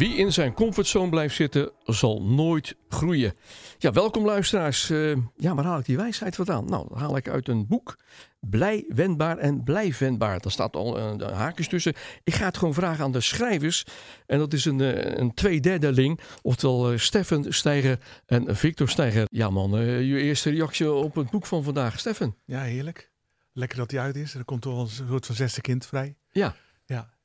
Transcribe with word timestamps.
Wie 0.00 0.16
in 0.16 0.32
zijn 0.32 0.54
comfortzone 0.54 1.08
blijft 1.08 1.34
zitten, 1.34 1.72
zal 1.84 2.22
nooit 2.22 2.76
groeien. 2.88 3.34
Ja, 3.78 3.92
welkom 3.92 4.24
luisteraars. 4.24 4.90
Uh, 4.90 5.16
ja, 5.36 5.54
waar 5.54 5.64
haal 5.64 5.78
ik 5.78 5.84
die 5.84 5.96
wijsheid 5.96 6.36
vandaan? 6.36 6.64
Nou, 6.64 6.88
dat 6.88 6.98
haal 6.98 7.16
ik 7.16 7.28
uit 7.28 7.48
een 7.48 7.66
boek. 7.66 7.96
Blij, 8.40 8.84
wendbaar 8.88 9.38
en 9.38 9.62
blijf 9.62 9.98
wendbaar. 9.98 10.40
Daar 10.40 10.52
staat 10.52 10.76
al 10.76 10.98
een, 10.98 11.28
een 11.28 11.34
haakjes 11.34 11.68
tussen. 11.68 11.94
Ik 12.24 12.34
ga 12.34 12.44
het 12.44 12.56
gewoon 12.56 12.74
vragen 12.74 13.04
aan 13.04 13.12
de 13.12 13.20
schrijvers. 13.20 13.84
En 14.26 14.38
dat 14.38 14.52
is 14.52 14.64
een, 14.64 14.80
eh, 14.80 15.18
een 15.18 15.34
tweederdeling. 15.34 16.20
Oftewel 16.42 16.92
uh, 16.92 16.98
Steffen 16.98 17.54
Steiger 17.54 17.98
en 18.26 18.56
Victor 18.56 18.88
Steiger. 18.88 19.26
Ja 19.30 19.50
man, 19.50 19.78
uh, 19.78 20.00
je 20.00 20.20
eerste 20.20 20.50
reactie 20.50 20.92
op 20.92 21.14
het 21.14 21.30
boek 21.30 21.46
van 21.46 21.62
vandaag. 21.62 21.98
Steffen. 21.98 22.36
Ja, 22.44 22.60
heerlijk. 22.60 23.10
Lekker 23.52 23.78
dat 23.78 23.90
hij 23.90 24.00
uit 24.00 24.16
is. 24.16 24.34
Er 24.34 24.44
komt 24.44 24.62
toch 24.62 24.80
een 24.80 25.06
soort 25.08 25.26
van 25.26 25.34
zesde 25.34 25.60
kind 25.60 25.86
vrij. 25.86 26.16
Ja. 26.30 26.54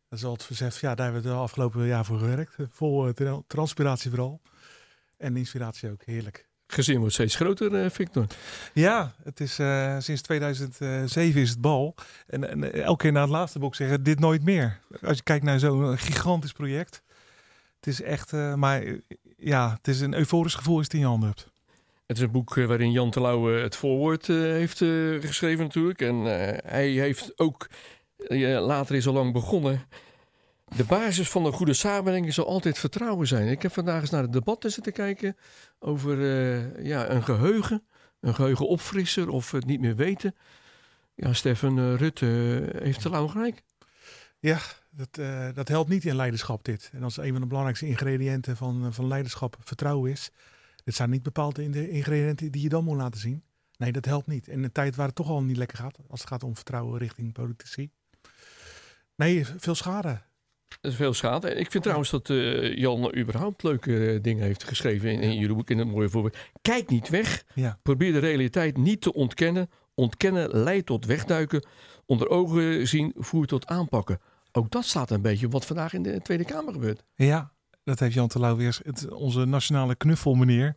Dat 0.09 0.20
is 0.20 0.26
al 0.26 0.34
het 0.34 0.44
verzet. 0.44 0.76
Ja, 0.76 0.95
daar 0.95 1.05
hebben 1.05 1.23
we 1.23 1.30
het 1.30 1.38
afgelopen 1.38 1.86
jaar 1.86 2.05
voor 2.05 2.20
gewerkt. 2.20 2.55
Vol 2.70 3.08
uh, 3.08 3.38
transpiratie 3.48 4.09
vooral. 4.09 4.41
En 5.18 5.38
inspiratie 5.38 5.91
ook. 5.91 6.02
Heerlijk. 6.05 6.48
Gezin 6.68 7.00
wordt 7.00 7.14
steeds 7.14 7.36
groter, 7.36 7.84
uh, 7.84 7.90
Victor. 7.90 8.26
Ja, 8.73 9.14
het 9.23 9.40
is 9.40 9.59
uh, 9.59 10.00
sinds 10.00 10.22
2007 10.22 11.41
is 11.41 11.50
het 11.50 11.62
bal. 11.62 11.95
En, 12.28 12.50
en 12.50 12.84
elke 12.84 13.02
keer 13.02 13.12
na 13.12 13.22
het 13.22 13.30
laatste 13.30 13.59
boek 13.59 13.76
zeggen 13.76 14.04
dit 14.04 14.20
nooit 14.20 14.44
meer. 14.44 14.80
Als 15.02 15.18
je 15.18 15.23
kijkt 15.23 15.44
naar 15.44 15.59
zo'n 15.59 15.98
gigantisch 15.98 16.52
project. 16.52 17.03
Het 17.76 17.88
is 17.94 18.02
echt, 18.02 18.31
maar 18.31 18.84
ja, 19.38 19.73
het 19.78 19.88
is 19.88 20.02
een 20.02 20.14
euforisch 20.14 20.56
gevoel 20.56 20.78
als 20.78 20.86
je 20.86 20.92
het 20.92 20.94
in 20.94 21.00
je 21.00 21.12
handen 21.12 21.30
hebt. 21.30 21.48
Het 22.06 22.17
is 22.17 22.23
een 22.23 22.31
boek 22.31 22.53
waarin 22.53 22.92
Jan 22.92 23.12
Terlouw 23.12 23.45
het 23.45 23.76
voorwoord 23.76 24.28
heeft 24.28 24.78
geschreven 25.20 25.64
natuurlijk. 25.64 26.02
En 26.02 26.16
hij 26.66 26.90
heeft 26.90 27.40
ook 27.40 27.67
later 28.59 28.95
is 28.95 29.08
al 29.08 29.13
lang 29.13 29.33
begonnen. 29.33 29.88
De 30.75 30.83
basis 30.83 31.30
van 31.30 31.45
een 31.45 31.52
goede 31.52 31.73
samenwerking 31.73 32.33
zal 32.33 32.47
altijd 32.47 32.80
vertrouwen 32.80 33.27
zijn. 33.27 33.47
Ik 33.47 33.61
heb 33.61 33.73
vandaag 33.73 34.02
eens 34.02 34.09
naar 34.09 34.22
de 34.25 34.30
debatten 34.30 34.72
zitten 34.72 34.94
kijken 34.94 35.38
over 35.80 36.17
uh, 36.17 36.85
ja, 36.85 37.09
een 37.09 37.23
geheugen, 37.23 37.83
een 38.19 38.35
geheugenopfrisser 38.35 39.30
of 39.30 39.52
het 39.52 39.66
niet 39.66 39.80
meer 39.80 39.95
weten. 39.95 40.35
Ja, 41.16 41.33
Stefan 41.33 41.80
uh, 41.80 41.95
Rutte 41.95 42.25
heeft 42.77 43.02
te 43.02 43.09
lang 43.09 43.31
gelijk. 43.31 43.63
Ja, 44.39 44.59
dat, 44.89 45.16
dat 45.55 45.67
helpt 45.67 45.89
niet 45.89 46.05
in 46.05 46.16
leiderschap 46.16 46.63
dit. 46.63 46.89
En 46.94 47.03
als 47.03 47.17
een 47.17 47.31
van 47.31 47.41
de 47.41 47.47
belangrijkste 47.47 47.88
ingrediënten 47.88 48.57
van, 48.57 48.94
van 48.94 49.07
leiderschap 49.07 49.57
vertrouwen 49.59 50.11
is. 50.11 50.31
Dit 50.83 50.95
zijn 50.95 51.09
niet 51.09 51.23
bepaald 51.23 51.57
in 51.57 51.72
de 51.72 51.89
ingrediënten 51.89 52.52
die 52.52 52.61
je 52.61 52.69
dan 52.69 52.83
moet 52.83 52.97
laten 52.97 53.19
zien. 53.19 53.44
Nee, 53.77 53.91
dat 53.91 54.05
helpt 54.05 54.27
niet. 54.27 54.47
In 54.47 54.63
een 54.63 54.72
tijd 54.72 54.95
waar 54.95 55.07
het 55.07 55.16
toch 55.16 55.29
al 55.29 55.44
niet 55.44 55.57
lekker 55.57 55.77
gaat, 55.77 55.97
als 56.07 56.19
het 56.19 56.29
gaat 56.29 56.44
om 56.44 56.55
vertrouwen 56.55 57.00
richting 57.00 57.33
politici. 57.33 57.89
Nee, 59.16 59.45
veel 59.58 59.75
schade. 59.75 60.21
Dat 60.81 60.91
is 60.91 60.97
veel 60.97 61.13
schade. 61.13 61.55
Ik 61.55 61.71
vind 61.71 61.83
trouwens 61.83 62.09
dat 62.09 62.30
uh, 62.30 62.77
Jan 62.77 63.16
überhaupt 63.16 63.63
leuke 63.63 63.91
uh, 63.91 64.22
dingen 64.22 64.44
heeft 64.44 64.63
geschreven 64.63 65.11
in, 65.11 65.19
in 65.19 65.39
jullie 65.39 65.55
boek. 65.55 65.69
In 65.69 65.77
het 65.77 65.88
mooie 65.88 66.09
voorbeeld. 66.09 66.38
Kijk 66.61 66.89
niet 66.89 67.09
weg. 67.09 67.44
Ja. 67.53 67.80
Probeer 67.81 68.11
de 68.11 68.19
realiteit 68.19 68.77
niet 68.77 69.02
te 69.02 69.13
ontkennen. 69.13 69.69
Ontkennen 69.94 70.49
leidt 70.63 70.85
tot 70.85 71.05
wegduiken. 71.05 71.66
Onder 72.05 72.30
ogen 72.30 72.88
zien 72.88 73.13
voert 73.16 73.49
tot 73.49 73.67
aanpakken. 73.67 74.19
Ook 74.52 74.72
dat 74.72 74.85
staat 74.85 75.09
een 75.09 75.22
beetje 75.22 75.50
wat 75.50 75.66
vandaag 75.66 75.94
in 75.94 76.03
de 76.03 76.22
Tweede 76.22 76.45
Kamer 76.45 76.73
gebeurt. 76.73 77.03
Ja, 77.16 77.52
dat 77.83 78.00
heeft 78.00 78.13
Jan 78.13 78.27
Terlouw 78.27 78.55
weer. 78.55 78.79
Het, 78.83 79.11
onze 79.11 79.45
nationale 79.45 79.95
knuffelmeneer 79.95 80.75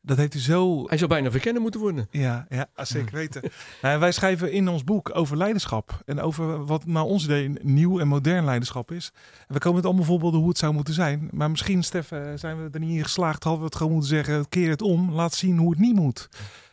dat 0.00 0.16
heeft 0.16 0.32
hij 0.32 0.42
zo. 0.42 0.88
Hij 0.88 0.98
zou 0.98 1.10
bijna 1.10 1.30
verkennen 1.30 1.62
moeten 1.62 1.80
worden. 1.80 2.08
Ja, 2.10 2.46
ja 2.48 2.68
zeker 2.74 3.14
weten. 3.22 3.42
nou, 3.82 4.00
wij 4.00 4.12
schrijven 4.12 4.52
in 4.52 4.68
ons 4.68 4.84
boek 4.84 5.10
over 5.14 5.36
leiderschap. 5.36 6.00
En 6.04 6.20
over 6.20 6.64
wat 6.64 6.86
naar 6.86 7.02
ons 7.02 7.24
idee 7.24 7.52
nieuw 7.62 8.00
en 8.00 8.08
modern 8.08 8.44
leiderschap 8.44 8.90
is. 8.90 9.12
En 9.46 9.54
we 9.54 9.58
komen 9.58 9.76
met 9.76 9.86
allemaal 9.86 10.04
voorbeelden 10.04 10.40
hoe 10.40 10.48
het 10.48 10.58
zou 10.58 10.74
moeten 10.74 10.94
zijn. 10.94 11.28
Maar 11.32 11.50
misschien, 11.50 11.82
Stef, 11.82 12.08
zijn 12.34 12.62
we 12.62 12.68
er 12.72 12.80
niet 12.80 12.96
in 12.96 13.02
geslaagd. 13.02 13.42
Hadden 13.42 13.60
we 13.60 13.66
het 13.66 13.76
gewoon 13.76 13.92
moeten 13.92 14.10
zeggen: 14.10 14.48
keer 14.48 14.70
het 14.70 14.82
om. 14.82 15.12
Laat 15.12 15.34
zien 15.34 15.58
hoe 15.58 15.70
het 15.70 15.78
niet 15.78 15.94
moet. 15.94 16.28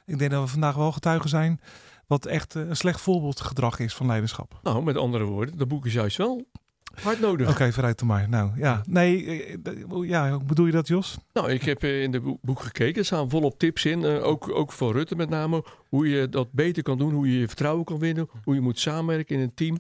Ik 0.06 0.18
denk 0.19 0.31
dat 0.31 0.44
we 0.44 0.47
vandaag 0.47 0.75
wel 0.75 0.91
getuigen 0.91 1.30
zijn. 1.30 1.59
Wat 2.08 2.25
echt 2.25 2.53
een 2.53 2.75
slecht 2.75 3.02
voorbeeldgedrag 3.02 3.80
is 3.80 3.94
van 3.94 4.06
leiderschap. 4.06 4.59
Nou, 4.64 4.84
met 4.84 4.97
andere 4.97 5.24
woorden, 5.24 5.58
dat 5.58 5.68
boek 5.68 5.85
is 5.85 5.94
juist 5.94 6.18
wel 6.18 6.46
Hard 6.94 7.19
nodig. 7.19 7.47
Oké, 7.47 7.56
okay, 7.56 7.72
vooruit 7.72 8.00
dan 8.00 8.07
maar. 8.07 8.29
Nou 8.29 8.51
ja, 8.56 8.84
nee, 8.88 9.57
ja, 10.01 10.31
hoe 10.31 10.44
bedoel 10.44 10.66
je 10.66 10.72
dat, 10.72 10.88
Jos? 10.88 11.18
Nou, 11.34 11.51
ik 11.51 11.62
heb 11.62 11.84
in 11.84 12.12
de 12.12 12.38
boek 12.41 12.59
gekeken. 12.59 13.00
Er 13.00 13.06
staan 13.06 13.29
volop 13.29 13.59
tips 13.59 13.85
in. 13.85 14.06
ook, 14.06 14.50
ook 14.50 14.72
voor 14.72 14.94
Rutte 14.94 15.16
met 15.16 15.29
name. 15.29 15.63
Hoe 15.90 16.09
je 16.09 16.29
dat 16.29 16.51
beter 16.51 16.84
kan 16.84 16.97
doen. 16.97 17.13
Hoe 17.13 17.31
je 17.31 17.40
je 17.40 17.47
vertrouwen 17.47 17.85
kan 17.85 18.00
winnen. 18.00 18.29
Hoe 18.44 18.56
je 18.56 18.62
moet 18.62 18.79
samenwerken 18.79 19.35
in 19.35 19.41
een 19.41 19.53
team. 19.53 19.78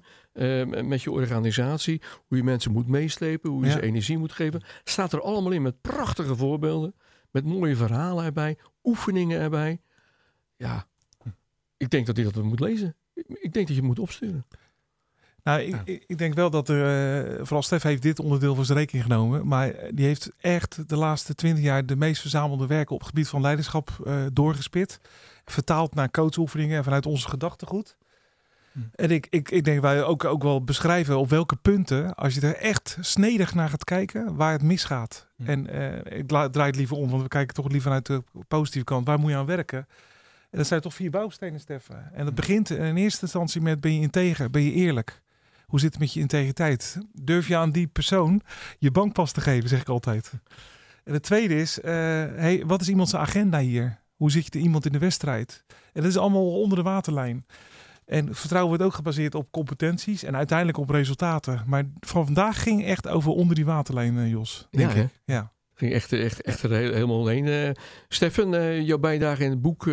met 0.87 1.01
je 1.01 1.11
organisatie. 1.11 2.01
Hoe 2.27 2.37
je 2.37 2.43
mensen 2.43 2.71
moet 2.71 2.87
meeslepen. 2.87 3.49
Hoe 3.49 3.65
je 3.65 3.71
ze 3.71 3.81
energie 3.81 4.17
moet 4.17 4.31
geven. 4.31 4.63
Staat 4.83 5.13
er 5.13 5.21
allemaal 5.21 5.51
in 5.51 5.61
met 5.61 5.81
prachtige 5.81 6.35
voorbeelden. 6.35 6.95
Met 7.31 7.45
mooie 7.45 7.75
verhalen 7.75 8.25
erbij. 8.25 8.57
Oefeningen 8.83 9.39
erbij. 9.39 9.81
Ja, 10.55 10.87
ik 11.77 11.89
denk 11.89 12.05
dat 12.05 12.15
hij 12.15 12.25
dat 12.31 12.43
moet 12.43 12.59
lezen. 12.59 12.95
Ik 13.13 13.53
denk 13.53 13.67
dat 13.67 13.75
je 13.75 13.81
moet 13.81 13.99
opsturen. 13.99 14.45
Nou, 15.45 15.61
ik, 15.61 16.03
ik, 16.07 16.17
denk 16.17 16.33
wel 16.33 16.49
dat 16.49 16.69
er, 16.69 17.35
uh, 17.37 17.37
vooral 17.37 17.63
Stef 17.63 17.83
heeft 17.83 18.01
dit 18.01 18.19
onderdeel 18.19 18.55
voor 18.55 18.65
zijn 18.65 18.77
rekening 18.77 19.05
genomen. 19.05 19.47
Maar 19.47 19.73
die 19.91 20.05
heeft 20.05 20.31
echt 20.39 20.89
de 20.89 20.95
laatste 20.95 21.35
twintig 21.35 21.63
jaar 21.63 21.85
de 21.85 21.95
meest 21.95 22.21
verzamelde 22.21 22.67
werken 22.67 22.93
op 22.93 22.99
het 22.99 23.09
gebied 23.09 23.27
van 23.27 23.41
leiderschap 23.41 23.89
uh, 24.05 24.25
doorgespit. 24.33 24.99
Vertaald 25.45 25.95
naar 25.95 26.11
coachoefeningen 26.11 26.77
en 26.77 26.83
vanuit 26.83 27.05
onze 27.05 27.29
gedachtegoed. 27.29 27.97
Hm. 28.71 28.79
En 28.95 29.11
ik, 29.11 29.27
ik, 29.29 29.51
ik 29.51 29.63
denk 29.63 29.81
wij 29.81 30.03
ook, 30.03 30.23
ook 30.23 30.43
wel 30.43 30.63
beschrijven 30.63 31.17
op 31.17 31.29
welke 31.29 31.55
punten, 31.55 32.15
als 32.15 32.33
je 32.33 32.41
er 32.41 32.55
echt 32.55 32.97
snedig 33.01 33.53
naar 33.53 33.69
gaat 33.69 33.83
kijken, 33.83 34.35
waar 34.35 34.51
het 34.51 34.63
misgaat. 34.63 35.27
Hm. 35.35 35.49
En 35.49 35.75
uh, 35.75 36.17
ik 36.17 36.27
draai 36.27 36.67
het 36.67 36.75
liever 36.75 36.97
om, 36.97 37.09
want 37.09 37.21
we 37.21 37.27
kijken 37.27 37.55
toch 37.55 37.67
liever 37.67 37.81
vanuit 37.81 38.05
de 38.05 38.23
positieve 38.47 38.85
kant. 38.85 39.07
Waar 39.07 39.19
moet 39.19 39.29
je 39.29 39.37
aan 39.37 39.45
werken? 39.45 39.87
En 40.51 40.57
dat 40.57 40.67
zijn 40.67 40.81
toch 40.81 40.93
vier 40.93 41.11
bouwstenen, 41.11 41.59
Steffen. 41.59 42.09
En 42.13 42.19
dat 42.19 42.29
hm. 42.29 42.35
begint 42.35 42.69
in 42.69 42.95
eerste 42.95 43.21
instantie 43.21 43.61
met 43.61 43.81
ben 43.81 43.93
je 43.93 44.01
integer, 44.01 44.49
ben 44.49 44.61
je 44.61 44.71
eerlijk. 44.71 45.23
Hoe 45.65 45.79
zit 45.79 45.91
het 45.91 45.99
met 45.99 46.13
je 46.13 46.19
integriteit? 46.19 46.97
Durf 47.13 47.47
je 47.47 47.55
aan 47.55 47.71
die 47.71 47.87
persoon 47.87 48.41
je 48.79 48.91
bankpas 48.91 49.31
te 49.31 49.41
geven, 49.41 49.69
zeg 49.69 49.81
ik 49.81 49.89
altijd. 49.89 50.31
En 51.03 51.13
het 51.13 51.23
tweede 51.23 51.55
is, 51.55 51.79
uh, 51.79 51.85
hey, 51.85 52.63
wat 52.65 52.81
is 52.81 52.89
iemand 52.89 53.09
zijn 53.09 53.21
agenda 53.21 53.59
hier? 53.59 53.99
Hoe 54.15 54.31
zit 54.31 54.53
je 54.53 54.59
iemand 54.59 54.85
in 54.85 54.91
de 54.91 54.97
wedstrijd? 54.97 55.63
En 55.67 56.01
dat 56.01 56.11
is 56.11 56.17
allemaal 56.17 56.61
onder 56.61 56.77
de 56.77 56.83
waterlijn. 56.83 57.45
En 58.05 58.35
vertrouwen 58.35 58.69
wordt 58.69 58.83
ook 58.83 58.93
gebaseerd 58.93 59.35
op 59.35 59.51
competenties 59.51 60.23
en 60.23 60.35
uiteindelijk 60.35 60.77
op 60.77 60.89
resultaten. 60.89 61.63
Maar 61.65 61.83
van 61.99 62.25
vandaag 62.25 62.63
ging 62.63 62.85
echt 62.85 63.07
over 63.07 63.31
onder 63.31 63.55
die 63.55 63.65
waterlijn, 63.65 64.15
uh, 64.15 64.29
Jos. 64.29 64.67
Denk 64.71 64.91
ja, 64.91 65.01
ik. 65.01 65.09
Ja. 65.25 65.51
Ging 65.73 65.93
echt, 65.93 66.13
echt, 66.13 66.41
echt 66.41 66.63
er 66.63 66.71
helemaal 66.71 67.27
heen. 67.27 67.45
Uh, 67.45 67.69
Stefan, 68.07 68.55
uh, 68.55 68.81
jouw 68.81 68.97
bijdrage 68.97 69.43
in 69.43 69.49
het 69.49 69.61
boek 69.61 69.85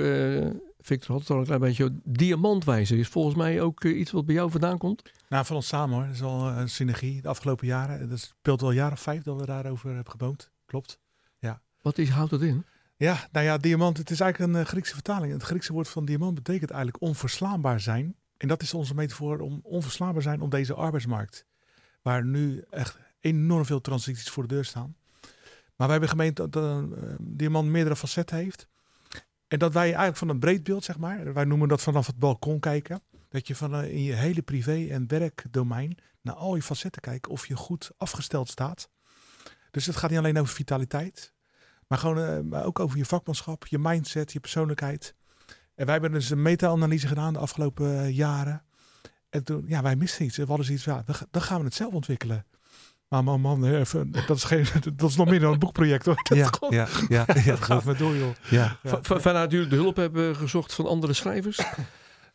Victor 0.83 1.11
had 1.11 1.21
het 1.21 1.31
al 1.31 1.39
een 1.39 1.45
klein 1.45 1.61
beetje. 1.61 2.01
Diamantwijzer 2.05 2.99
is 2.99 3.09
volgens 3.09 3.35
mij 3.35 3.61
ook 3.61 3.85
iets 3.85 4.11
wat 4.11 4.27
bij 4.27 4.35
jou 4.35 4.51
vandaan 4.51 4.79
komt. 4.79 5.03
Nou, 5.29 5.45
van 5.45 5.57
ons 5.57 5.67
samen 5.67 5.95
hoor. 5.95 6.05
Dat 6.07 6.15
is 6.15 6.23
al 6.23 6.49
een 6.49 6.69
synergie 6.69 7.23
de 7.23 7.29
afgelopen 7.29 7.67
jaren. 7.67 8.09
Dat 8.09 8.19
speelt 8.19 8.63
al 8.63 8.69
een 8.69 8.75
jaar 8.75 8.93
of 8.93 9.01
vijf 9.01 9.23
dat 9.23 9.41
we 9.41 9.47
daarover 9.47 9.95
hebben 9.95 10.11
geboomd. 10.11 10.51
Klopt. 10.67 10.99
Ja. 11.39 11.61
Wat 11.83 11.99
is, 11.99 12.09
houdt 12.09 12.31
dat 12.31 12.43
in? 12.43 12.65
Ja, 12.97 13.29
nou 13.33 13.47
ja, 13.47 13.57
diamant. 13.57 13.97
Het 13.97 14.11
is 14.11 14.21
eigenlijk 14.21 14.55
een 14.55 14.67
Griekse 14.67 14.95
vertaling. 14.95 15.33
Het 15.33 15.43
Griekse 15.43 15.73
woord 15.73 15.89
van 15.89 16.05
diamant 16.05 16.35
betekent 16.35 16.71
eigenlijk 16.71 17.03
onverslaanbaar 17.03 17.81
zijn. 17.81 18.17
En 18.37 18.49
dat 18.49 18.63
is 18.63 18.75
onze 18.75 18.95
metafoor 18.95 19.39
om 19.39 19.61
onverslaanbaar 19.63 20.23
zijn 20.23 20.41
op 20.41 20.51
deze 20.51 20.75
arbeidsmarkt. 20.75 21.47
Waar 22.03 22.25
nu 22.25 22.65
echt 22.71 22.99
enorm 23.21 23.65
veel 23.65 23.81
transities 23.81 24.31
voor 24.31 24.43
de 24.43 24.55
deur 24.55 24.65
staan. 24.65 24.97
Maar 25.77 25.91
wij 25.91 25.91
hebben 25.91 26.09
gemeend 26.09 26.37
dat 26.37 26.57
een 26.57 26.95
diamant 27.21 27.69
meerdere 27.69 27.97
facetten 27.97 28.37
heeft. 28.37 28.69
En 29.53 29.59
dat 29.59 29.73
wij 29.73 29.85
eigenlijk 29.85 30.17
van 30.17 30.29
een 30.29 30.39
breed 30.39 30.63
beeld, 30.63 30.85
zeg 30.85 30.99
maar, 30.99 31.33
wij 31.33 31.45
noemen 31.45 31.69
dat 31.69 31.83
vanaf 31.83 32.07
het 32.07 32.19
balkon 32.19 32.61
kijken, 32.61 33.03
dat 33.29 33.47
je 33.47 33.57
van 33.57 33.85
in 33.85 34.03
je 34.03 34.13
hele 34.13 34.43
privé- 34.43 34.87
en 34.91 35.09
werkdomein 35.09 35.99
naar 36.21 36.35
al 36.35 36.55
je 36.55 36.63
facetten 36.63 37.03
kijkt 37.03 37.29
of 37.29 37.47
je 37.47 37.57
goed 37.57 37.91
afgesteld 37.97 38.49
staat. 38.49 38.89
Dus 39.71 39.87
het 39.87 39.97
gaat 39.97 40.11
niet 40.11 40.19
alleen 40.19 40.39
over 40.39 40.55
vitaliteit, 40.55 41.33
maar 41.87 41.99
gewoon 41.99 42.19
uh, 42.19 42.41
maar 42.41 42.65
ook 42.65 42.79
over 42.79 42.99
je 42.99 43.05
vakmanschap, 43.05 43.67
je 43.67 43.79
mindset, 43.79 44.33
je 44.33 44.41
persoonlijkheid. 44.41 45.15
En 45.75 45.85
wij 45.85 45.93
hebben 45.93 46.13
dus 46.13 46.31
een 46.31 46.43
meta-analyse 46.43 47.07
gedaan 47.07 47.33
de 47.33 47.39
afgelopen 47.39 47.87
uh, 47.87 48.11
jaren. 48.11 48.65
En 49.31 49.45
toen, 49.45 49.65
ja, 49.67 49.83
wij 49.83 49.97
misten 49.97 50.25
iets. 50.25 50.37
We 50.37 50.45
hadden 50.45 50.67
zoiets, 50.67 50.85
ja, 50.85 51.05
dan 51.31 51.43
gaan 51.43 51.59
we 51.59 51.65
het 51.65 51.75
zelf 51.75 51.93
ontwikkelen. 51.93 52.47
Maar 53.13 53.25
man, 53.25 53.41
man, 53.41 53.65
even, 53.65 54.13
dat, 54.27 54.37
is 54.37 54.45
geen, 54.45 54.67
dat 54.97 55.11
is 55.11 55.17
nog 55.17 55.29
meer 55.29 55.41
dan 55.41 55.53
een 55.53 55.59
boekproject 55.59 56.07
hoor. 56.07 56.23
Ja, 56.35 56.51
ja, 56.69 56.87
ja, 57.09 57.27
ja, 57.35 57.45
dat 57.45 57.63
gaat 57.63 57.85
maar 57.85 57.97
door 57.97 58.17
joh. 58.17 58.31
Ja. 58.51 58.77
ja. 58.83 58.99
Vanuit 59.03 59.51
jullie 59.51 59.69
de 59.69 59.77
hulp 59.77 59.97
hebben 59.97 60.37
gezocht 60.37 60.75
van 60.75 60.87
andere 60.87 61.13
schrijvers? 61.13 61.59
Uh, 61.59 61.65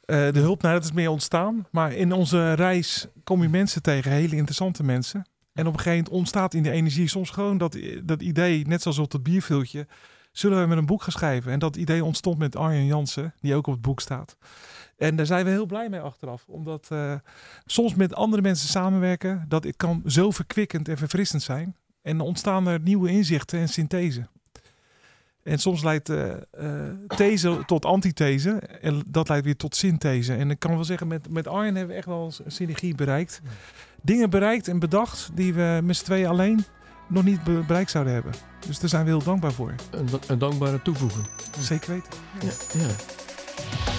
de 0.05 0.39
hulp, 0.39 0.61
nou 0.61 0.73
dat 0.73 0.83
is 0.83 0.91
meer 0.91 1.09
ontstaan. 1.09 1.67
Maar 1.71 1.93
in 1.93 2.11
onze 2.11 2.53
reis 2.53 3.07
kom 3.23 3.41
je 3.41 3.49
mensen 3.49 3.81
tegen, 3.81 4.11
hele 4.11 4.35
interessante 4.35 4.83
mensen. 4.83 5.27
En 5.53 5.67
op 5.67 5.73
een 5.73 5.79
gegeven 5.79 5.97
moment 5.97 6.09
ontstaat 6.09 6.53
in 6.53 6.63
de 6.63 6.71
energie 6.71 7.07
soms 7.07 7.29
gewoon 7.29 7.57
dat, 7.57 7.77
dat 8.03 8.21
idee, 8.21 8.67
net 8.67 8.81
zoals 8.81 8.97
op 8.97 9.11
het 9.11 9.23
bierviltje, 9.23 9.87
zullen 10.31 10.61
we 10.61 10.67
met 10.67 10.77
een 10.77 10.85
boek 10.85 11.03
gaan 11.03 11.11
schrijven. 11.11 11.51
En 11.51 11.59
dat 11.59 11.75
idee 11.75 12.03
ontstond 12.03 12.37
met 12.37 12.55
Arjen 12.55 12.85
Jansen, 12.85 13.33
die 13.41 13.55
ook 13.55 13.67
op 13.67 13.73
het 13.73 13.81
boek 13.81 13.99
staat. 13.99 14.37
En 14.97 15.15
daar 15.15 15.25
zijn 15.25 15.45
we 15.45 15.51
heel 15.51 15.65
blij 15.65 15.89
mee 15.89 15.99
achteraf. 15.99 16.43
Omdat 16.47 16.89
uh, 16.93 17.13
soms 17.65 17.95
met 17.95 18.15
andere 18.15 18.41
mensen 18.41 18.69
samenwerken, 18.69 19.45
dat 19.47 19.63
het 19.63 19.75
kan 19.75 20.01
zo 20.05 20.31
verkwikkend 20.31 20.87
en 20.87 20.97
verfrissend 20.97 21.41
zijn. 21.41 21.75
En 22.01 22.19
ontstaan 22.19 22.67
er 22.67 22.79
nieuwe 22.79 23.09
inzichten 23.09 23.59
en 23.59 23.69
synthese. 23.69 24.27
En 25.43 25.59
soms 25.59 25.83
leidt 25.83 26.09
uh, 26.09 26.33
these 27.07 27.63
tot 27.65 27.85
antithese. 27.85 28.51
En 28.81 29.03
dat 29.07 29.29
leidt 29.29 29.45
weer 29.45 29.55
tot 29.55 29.75
synthese. 29.75 30.35
En 30.35 30.49
ik 30.49 30.59
kan 30.59 30.71
wel 30.71 30.83
zeggen, 30.83 31.07
met, 31.07 31.29
met 31.29 31.47
Arjen 31.47 31.75
hebben 31.75 31.91
we 31.91 31.97
echt 31.97 32.07
wel 32.07 32.31
een 32.43 32.51
synergie 32.51 32.95
bereikt. 32.95 33.41
Dingen 34.01 34.29
bereikt 34.29 34.67
en 34.67 34.79
bedacht 34.79 35.29
die 35.33 35.53
we 35.53 35.79
met 35.83 35.97
z'n 35.97 36.03
tweeën 36.03 36.27
alleen 36.27 36.65
nog 37.07 37.23
niet 37.23 37.43
bereikt 37.43 37.91
zouden 37.91 38.13
hebben. 38.13 38.33
Dus 38.67 38.79
daar 38.79 38.89
zijn 38.89 39.03
we 39.03 39.09
heel 39.09 39.23
dankbaar 39.23 39.53
voor. 39.53 39.73
Een, 39.91 40.07
een 40.27 40.39
dankbare 40.39 40.81
toevoeging. 40.81 41.27
Zeker 41.59 41.89
weten. 41.93 42.19
Ja. 42.41 42.79
ja. 42.79 43.96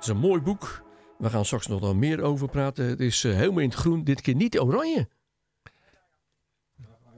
Het 0.00 0.08
is 0.08 0.14
een 0.14 0.28
mooi 0.28 0.40
boek. 0.40 0.82
We 1.18 1.30
gaan 1.30 1.44
straks 1.44 1.66
nog 1.66 1.94
meer 1.94 2.22
over 2.22 2.48
praten. 2.48 2.84
Het 2.84 3.00
is 3.00 3.22
helemaal 3.22 3.58
in 3.58 3.68
het 3.68 3.78
groen. 3.78 4.04
Dit 4.04 4.20
keer 4.20 4.34
niet 4.34 4.60
oranje. 4.60 5.08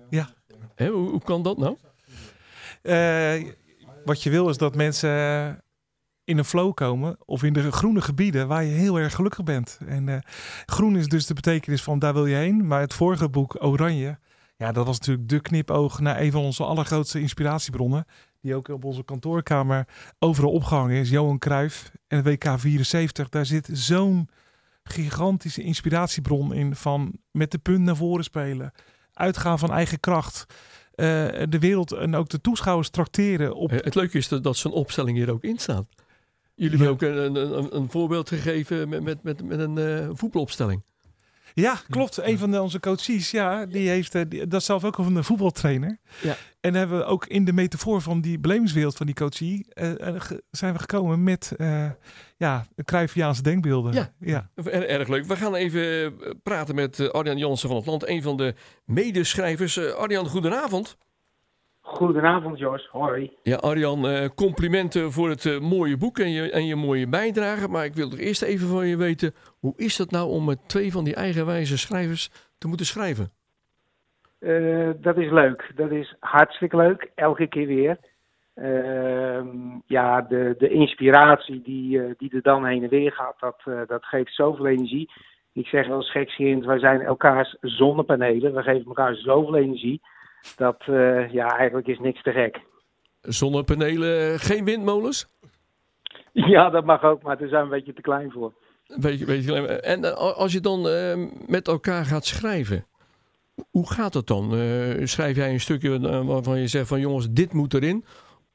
Ja. 0.08 0.28
hoe, 0.76 0.90
hoe, 0.90 1.22
kan 1.22 1.42
dat 1.42 1.58
nou? 1.58 1.76
Uh, 2.82 3.52
wat 4.04 4.22
je 4.22 4.30
wil 4.30 4.48
is 4.48 4.56
dat 4.56 4.74
mensen 4.74 5.10
in 6.24 6.38
een 6.38 6.44
flow 6.44 6.74
komen 6.74 7.16
of 7.24 7.42
in 7.42 7.52
de 7.52 7.72
groene 7.72 8.00
gebieden 8.00 8.48
waar 8.48 8.64
je 8.64 8.72
heel 8.72 8.98
erg 8.98 9.14
gelukkig 9.14 9.44
bent. 9.44 9.78
En 9.86 10.06
uh, 10.06 10.16
groen 10.66 10.96
is 10.96 11.08
dus 11.08 11.26
de 11.26 11.34
betekenis 11.34 11.82
van 11.82 11.98
daar 11.98 12.14
wil 12.14 12.26
je 12.26 12.36
heen. 12.36 12.66
Maar 12.66 12.80
het 12.80 12.94
vorige 12.94 13.28
boek, 13.28 13.64
Oranje, 13.64 14.18
ja, 14.56 14.72
dat 14.72 14.86
was 14.86 14.98
natuurlijk 14.98 15.28
de 15.28 15.40
knipoog 15.40 16.00
naar 16.00 16.20
een 16.20 16.32
van 16.32 16.42
onze 16.42 16.64
allergrootste 16.64 17.20
inspiratiebronnen. 17.20 18.06
Die 18.42 18.54
ook 18.54 18.68
op 18.68 18.84
onze 18.84 19.04
kantoorkamer 19.04 19.88
overal 20.18 20.50
opgehangen 20.50 20.96
is. 20.96 21.10
Johan 21.10 21.38
Cruijff 21.38 21.92
en 22.08 22.16
het 22.16 22.26
WK 22.26 22.58
74. 22.58 23.28
Daar 23.28 23.46
zit 23.46 23.68
zo'n 23.72 24.28
gigantische 24.84 25.62
inspiratiebron 25.62 26.54
in 26.54 26.76
van 26.76 27.12
met 27.30 27.50
de 27.50 27.58
punt 27.58 27.80
naar 27.80 27.96
voren 27.96 28.24
spelen 28.24 28.72
uitgaan 29.12 29.58
van 29.58 29.72
eigen 29.72 30.00
kracht. 30.00 30.46
Uh, 30.48 31.06
de 31.48 31.58
wereld 31.58 31.92
en 31.92 32.14
ook 32.14 32.28
de 32.28 32.40
toeschouwers 32.40 32.90
tracteren 32.90 33.54
op. 33.54 33.72
Eh, 33.72 33.78
het 33.80 33.94
leuke 33.94 34.18
is 34.18 34.28
dat, 34.28 34.42
dat 34.42 34.56
zo'n 34.56 34.72
opstelling 34.72 35.16
hier 35.16 35.30
ook 35.30 35.44
in 35.44 35.58
staat. 35.58 35.86
Jullie 36.54 36.76
hebben 36.76 36.94
ook 36.94 37.02
een, 37.02 37.34
een, 37.34 37.76
een, 37.76 37.90
voorbeeld 37.90 38.28
gegeven 38.28 38.88
met, 38.88 39.02
met, 39.02 39.22
met, 39.22 39.42
met 39.44 39.58
een 39.58 39.76
uh, 39.76 40.08
voetbalopstelling. 40.12 40.82
Ja, 41.54 41.80
klopt. 41.90 42.16
Een 42.16 42.38
van 42.38 42.60
onze 42.60 42.80
coaches, 42.80 43.30
ja, 43.30 43.66
die 43.66 43.88
heeft 43.88 44.14
uh, 44.14 44.22
dat 44.48 44.60
is 44.60 44.66
zelf 44.66 44.84
ook 44.84 44.96
al 44.96 45.04
een 45.06 45.24
voetbaltrainer. 45.24 45.98
Ja. 46.22 46.36
En 46.60 46.74
hebben 46.74 46.98
we 46.98 47.04
ook 47.04 47.26
in 47.26 47.44
de 47.44 47.52
metafoor 47.52 48.00
van 48.00 48.20
die 48.20 48.38
belevingswereld 48.38 48.96
van 48.96 49.06
die 49.06 49.14
coachie 49.14 49.66
uh, 49.74 50.20
zijn 50.50 50.72
we 50.72 50.78
gekomen 50.78 51.22
met 51.22 51.52
uh, 51.56 51.90
ja, 52.36 52.66
Cruyffiaanse 52.84 53.42
denkbeelden. 53.42 53.92
Ja, 53.92 54.12
ja. 54.18 54.50
Erg 54.64 55.08
leuk. 55.08 55.24
We 55.24 55.36
gaan 55.36 55.54
even 55.54 56.14
praten 56.42 56.74
met 56.74 57.12
Arjan 57.12 57.38
Jansen 57.38 57.68
van 57.68 57.76
het 57.76 57.86
Land, 57.86 58.08
een 58.08 58.22
van 58.22 58.36
de 58.36 58.54
medeschrijvers. 58.84 59.78
Arjan, 59.78 60.28
goedenavond. 60.28 60.96
Goedenavond, 61.82 62.58
Jos. 62.58 62.88
Hoi. 62.90 63.36
Ja, 63.42 63.56
Arjan, 63.56 64.06
uh, 64.06 64.28
complimenten 64.34 65.12
voor 65.12 65.28
het 65.28 65.44
uh, 65.44 65.60
mooie 65.60 65.96
boek 65.96 66.18
en 66.18 66.30
je, 66.30 66.50
en 66.50 66.66
je 66.66 66.76
mooie 66.76 67.08
bijdrage. 67.08 67.68
Maar 67.68 67.84
ik 67.84 67.94
wil 67.94 68.08
toch 68.08 68.18
eerst 68.18 68.42
even 68.42 68.68
van 68.68 68.86
je 68.86 68.96
weten, 68.96 69.34
hoe 69.60 69.72
is 69.76 69.96
dat 69.96 70.10
nou 70.10 70.28
om 70.28 70.44
met 70.44 70.68
twee 70.68 70.92
van 70.92 71.04
die 71.04 71.14
eigenwijze 71.14 71.78
schrijvers 71.78 72.30
te 72.58 72.68
moeten 72.68 72.86
schrijven? 72.86 73.30
Uh, 74.40 74.90
dat 74.96 75.16
is 75.16 75.30
leuk. 75.30 75.72
Dat 75.74 75.90
is 75.90 76.16
hartstikke 76.20 76.76
leuk. 76.76 77.10
Elke 77.14 77.46
keer 77.46 77.66
weer. 77.66 77.98
Ehm, 78.54 79.46
ja, 79.86 80.20
de, 80.20 80.54
de 80.58 80.68
inspiratie 80.68 81.62
die, 81.62 82.14
die 82.16 82.30
er 82.34 82.42
dan 82.42 82.66
heen 82.66 82.82
en 82.82 82.88
weer 82.88 83.12
gaat, 83.12 83.36
dat, 83.40 83.88
dat 83.88 84.04
geeft 84.04 84.34
zoveel 84.34 84.66
energie. 84.66 85.10
Ik 85.52 85.66
zeg 85.66 85.86
wel 85.86 86.02
gekscherend, 86.02 86.64
wij 86.64 86.78
zijn 86.78 87.00
elkaars 87.00 87.56
zonnepanelen. 87.60 88.54
We 88.54 88.62
geven 88.62 88.86
elkaar 88.86 89.14
zoveel 89.14 89.56
energie 89.56 90.00
dat 90.56 90.82
uh, 90.86 91.32
ja, 91.32 91.56
eigenlijk 91.56 91.86
is 91.86 91.98
niks 91.98 92.22
te 92.22 92.32
gek. 92.32 92.60
Zonnepanelen, 93.20 94.38
geen 94.38 94.64
windmolens? 94.64 95.26
Ja, 96.32 96.70
dat 96.70 96.84
mag 96.84 97.02
ook, 97.02 97.22
maar 97.22 97.38
daar 97.38 97.48
zijn 97.48 97.60
we 97.60 97.66
een 97.66 97.78
beetje 97.78 97.92
te 97.92 98.00
klein 98.00 98.30
voor. 98.30 98.52
Beetje, 99.00 99.24
beetje 99.24 99.50
klein. 99.50 99.80
En 99.80 100.04
eh, 100.04 100.12
als 100.16 100.52
je 100.52 100.60
dan 100.60 100.86
uh, 100.86 101.26
met 101.46 101.68
elkaar 101.68 102.04
gaat 102.04 102.24
schrijven, 102.24 102.84
hoe 103.70 103.92
gaat 103.92 104.12
dat 104.12 104.26
dan? 104.26 104.54
Uh, 104.54 105.06
schrijf 105.06 105.36
jij 105.36 105.52
een 105.52 105.60
stukje 105.60 106.24
waarvan 106.24 106.58
je 106.58 106.66
zegt 106.66 106.88
van 106.88 107.00
jongens, 107.00 107.30
dit 107.30 107.52
moet 107.52 107.74
erin? 107.74 108.04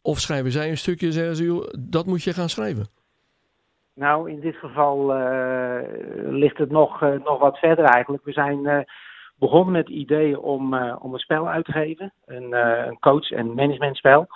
Of 0.02 0.20
schrijven 0.20 0.52
zij 0.52 0.70
een 0.70 0.78
stukje 0.78 1.06
en 1.06 1.14
zeggen 1.14 1.36
ze, 1.36 1.44
joh, 1.44 1.68
dat 1.80 2.06
moet 2.06 2.24
je 2.24 2.34
gaan 2.34 2.50
schrijven? 2.50 2.88
Nou, 3.94 4.30
in 4.32 4.40
dit 4.40 4.56
geval 4.56 5.14
ligt 6.30 6.58
het 6.58 6.70
nog, 6.70 7.02
nog 7.02 7.40
wat 7.40 7.58
verder 7.58 7.86
eigenlijk. 7.86 8.26
We 8.26 8.32
zijn 8.32 8.86
begonnen 9.40 9.72
met 9.72 9.88
het 9.88 9.96
idee 9.96 10.40
om, 10.40 10.74
uh, 10.74 10.96
om 11.00 11.14
een 11.14 11.20
spel 11.20 11.48
uit 11.50 11.66
te 11.66 11.72
geven. 11.72 12.14
Een, 12.26 12.50
uh, 12.52 12.86
een 12.86 13.00
coach- 13.00 13.32
en 13.32 13.54
managementspel. 13.54 14.28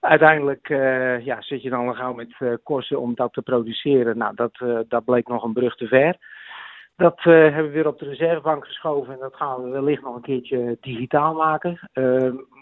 Uiteindelijk 0.00 0.68
uh, 0.68 1.24
ja, 1.24 1.42
zit 1.42 1.62
je 1.62 1.70
dan 1.70 1.96
gauw 1.96 2.12
met 2.12 2.34
kosten 2.62 3.00
om 3.00 3.14
dat 3.14 3.32
te 3.32 3.42
produceren. 3.42 4.18
Nou, 4.18 4.34
dat, 4.34 4.86
dat 4.88 5.04
bleek 5.04 5.28
nog 5.28 5.44
een 5.44 5.52
brug 5.52 5.76
te 5.76 5.86
ver. 5.86 6.16
Dat 6.96 7.20
hebben 7.22 7.64
we 7.64 7.70
weer 7.70 7.86
op 7.86 7.98
de 7.98 8.04
reservebank 8.04 8.66
geschoven 8.66 9.12
en 9.12 9.18
dat 9.18 9.36
gaan 9.36 9.62
we 9.62 9.68
wellicht 9.68 10.02
nog 10.02 10.14
een 10.14 10.22
keertje 10.22 10.76
digitaal 10.80 11.34
maken. 11.34 11.78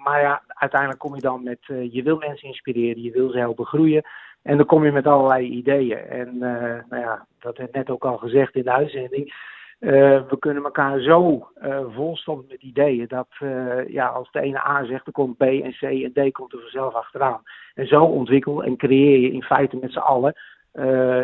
maar 0.04 0.20
ja, 0.20 0.42
uiteindelijk 0.46 1.00
kom 1.00 1.14
je 1.14 1.20
dan 1.20 1.42
met, 1.42 1.58
je 1.90 2.02
wil 2.02 2.16
mensen 2.16 2.48
inspireren, 2.48 3.02
je 3.02 3.10
wil 3.10 3.30
ze 3.30 3.38
helpen 3.38 3.66
groeien. 3.66 4.02
En 4.42 4.56
dan 4.56 4.66
kom 4.66 4.84
je 4.84 4.92
met 4.92 5.06
allerlei 5.06 5.48
ideeën. 5.48 5.98
En 5.98 6.38
nou 6.38 7.02
ja, 7.02 7.26
dat 7.40 7.56
werd 7.56 7.72
net 7.72 7.90
ook 7.90 8.04
al 8.04 8.16
gezegd 8.16 8.54
in 8.54 8.62
de 8.62 8.72
uitzending. 8.72 9.34
Uh, 9.82 10.22
we 10.28 10.38
kunnen 10.38 10.64
elkaar 10.64 11.00
zo 11.00 11.48
uh, 11.62 11.80
volstoppen 11.94 12.46
met 12.48 12.62
ideeën 12.62 13.06
dat 13.08 13.28
uh, 13.42 13.88
ja, 13.88 14.06
als 14.06 14.30
de 14.30 14.40
ene 14.40 14.66
A 14.66 14.84
zegt, 14.84 15.04
dan 15.04 15.12
komt 15.12 15.36
B 15.36 15.42
en 15.42 15.72
C 15.72 15.82
en 15.82 16.12
D 16.12 16.32
komt 16.32 16.52
er 16.52 16.60
vanzelf 16.60 16.94
achteraan. 16.94 17.42
En 17.74 17.86
zo 17.86 18.04
ontwikkel 18.04 18.62
en 18.62 18.76
creëer 18.76 19.18
je 19.18 19.32
in 19.32 19.42
feite 19.42 19.76
met 19.76 19.92
z'n 19.92 19.98
allen 19.98 20.34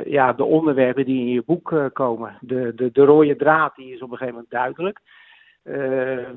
ja, 0.04 0.32
de 0.32 0.44
onderwerpen 0.44 1.04
die 1.04 1.20
in 1.20 1.32
je 1.32 1.42
boek 1.46 1.90
komen. 1.92 2.38
De, 2.40 2.72
de, 2.74 2.90
de 2.92 3.04
rode 3.04 3.36
draad 3.36 3.76
die 3.76 3.94
is 3.94 4.02
op 4.02 4.10
een 4.10 4.16
gegeven 4.16 4.34
moment 4.34 4.50
duidelijk. 4.50 5.00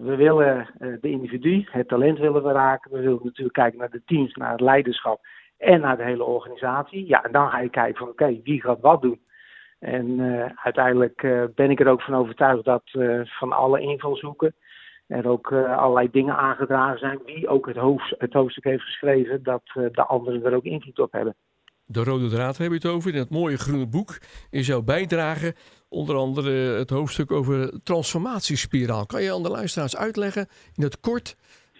we 0.06 0.15
willen 0.15 0.68
de 0.77 1.09
individu, 1.09 1.68
het 1.71 1.88
talent 1.88 2.19
willen 2.19 2.44
we 2.44 2.51
raken. 2.51 2.91
We 2.91 3.00
willen 3.00 3.19
natuurlijk 3.23 3.56
kijken 3.56 3.80
naar 3.80 3.90
de 3.90 4.04
teams, 4.06 4.33
naar 4.33 4.51
het 4.51 4.61
leiderschap 4.61 5.19
en 5.57 5.81
naar 5.81 5.97
de 5.97 6.04
hele 6.04 6.23
organisatie. 6.23 7.07
Ja, 7.07 7.23
en 7.23 7.31
dan 7.31 7.49
ga 7.49 7.59
je 7.59 7.69
kijken 7.69 7.97
van 7.97 8.09
oké, 8.09 8.40
wie 8.44 8.61
gaat 8.61 8.81
wat 8.81 9.01
doen. 9.01 9.19
En 9.81 10.07
uh, 10.19 10.45
uiteindelijk 10.56 11.23
uh, 11.23 11.44
ben 11.56 11.71
ik 11.71 11.80
er 11.80 11.88
ook 11.88 12.02
van 12.02 12.16
overtuigd 12.16 12.66
dat 12.66 12.83
uh, 12.94 13.21
van 13.23 13.52
alle 13.52 13.81
invalshoeken 13.81 14.56
er 15.07 15.28
ook 15.28 15.52
allerlei 15.52 16.09
dingen 16.11 16.38
aangedragen 16.38 17.00
zijn. 17.00 17.19
Wie 17.26 17.47
ook 17.47 17.68
het, 17.68 17.76
hoofd, 17.76 18.16
het 18.18 18.33
hoofdstuk 18.33 18.64
heeft 18.64 18.83
geschreven, 18.83 19.44
dat 19.44 19.61
de 19.73 20.06
anderen 20.07 20.45
er 20.45 20.56
ook 20.56 20.64
invloed 20.64 21.00
op 21.00 21.11
hebben. 21.11 21.35
De 21.85 22.04
rode 22.04 22.28
draad 22.28 22.57
heb 22.57 22.68
je 22.68 22.73
het 22.73 22.85
over. 22.85 23.14
In 23.14 23.19
het 23.19 23.30
mooie 23.30 23.57
groene 23.57 23.88
boek 23.88 24.18
is 24.50 24.68
jouw 24.68 24.81
bijdrage. 24.81 25.56
Onder 25.90 26.16
andere 26.16 26.52
het 26.52 26.90
hoofdstuk 26.90 27.31
over 27.31 27.83
transformatiespiraal. 27.83 29.06
Kan 29.06 29.23
je 29.23 29.33
aan 29.33 29.44
de 29.44 29.50
luisteraars 29.50 29.97
uitleggen 29.97 30.47
in 30.76 30.83
het 30.83 31.00
kort 31.00 31.35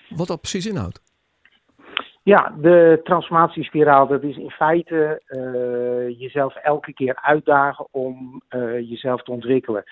wat 0.10 0.28
dat 0.28 0.42
precies 0.42 0.66
inhoudt? 0.66 1.11
Ja, 2.24 2.54
de 2.58 3.00
transformatiespiraal, 3.04 4.08
dat 4.08 4.24
is 4.24 4.38
in 4.38 4.52
feite 4.52 5.22
uh, 5.28 6.20
jezelf 6.20 6.56
elke 6.56 6.94
keer 6.94 7.16
uitdagen 7.22 7.88
om 7.92 8.42
uh, 8.50 8.90
jezelf 8.90 9.24
te 9.24 9.32
ontwikkelen. 9.32 9.84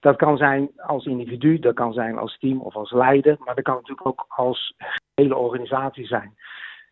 Dat 0.00 0.16
kan 0.16 0.36
zijn 0.36 0.70
als 0.76 1.06
individu, 1.06 1.58
dat 1.58 1.74
kan 1.74 1.92
zijn 1.92 2.18
als 2.18 2.38
team 2.38 2.60
of 2.60 2.74
als 2.74 2.92
leider, 2.92 3.36
maar 3.38 3.54
dat 3.54 3.64
kan 3.64 3.74
natuurlijk 3.74 4.06
ook 4.06 4.24
als 4.28 4.74
hele 5.14 5.36
organisatie 5.36 6.06
zijn. 6.06 6.34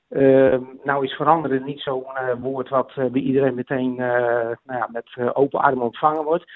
Uh, 0.08 0.58
nou 0.82 1.04
is 1.04 1.12
veranderen 1.12 1.64
niet 1.64 1.80
zo'n 1.80 2.04
woord 2.40 2.68
wat 2.68 2.92
bij 2.94 3.20
iedereen 3.20 3.54
meteen 3.54 3.94
nou 3.94 4.56
ja, 4.64 4.88
met 4.92 5.34
open 5.34 5.61
armen 5.61 5.84
ontvangen 5.84 6.25
wordt. 6.25 6.52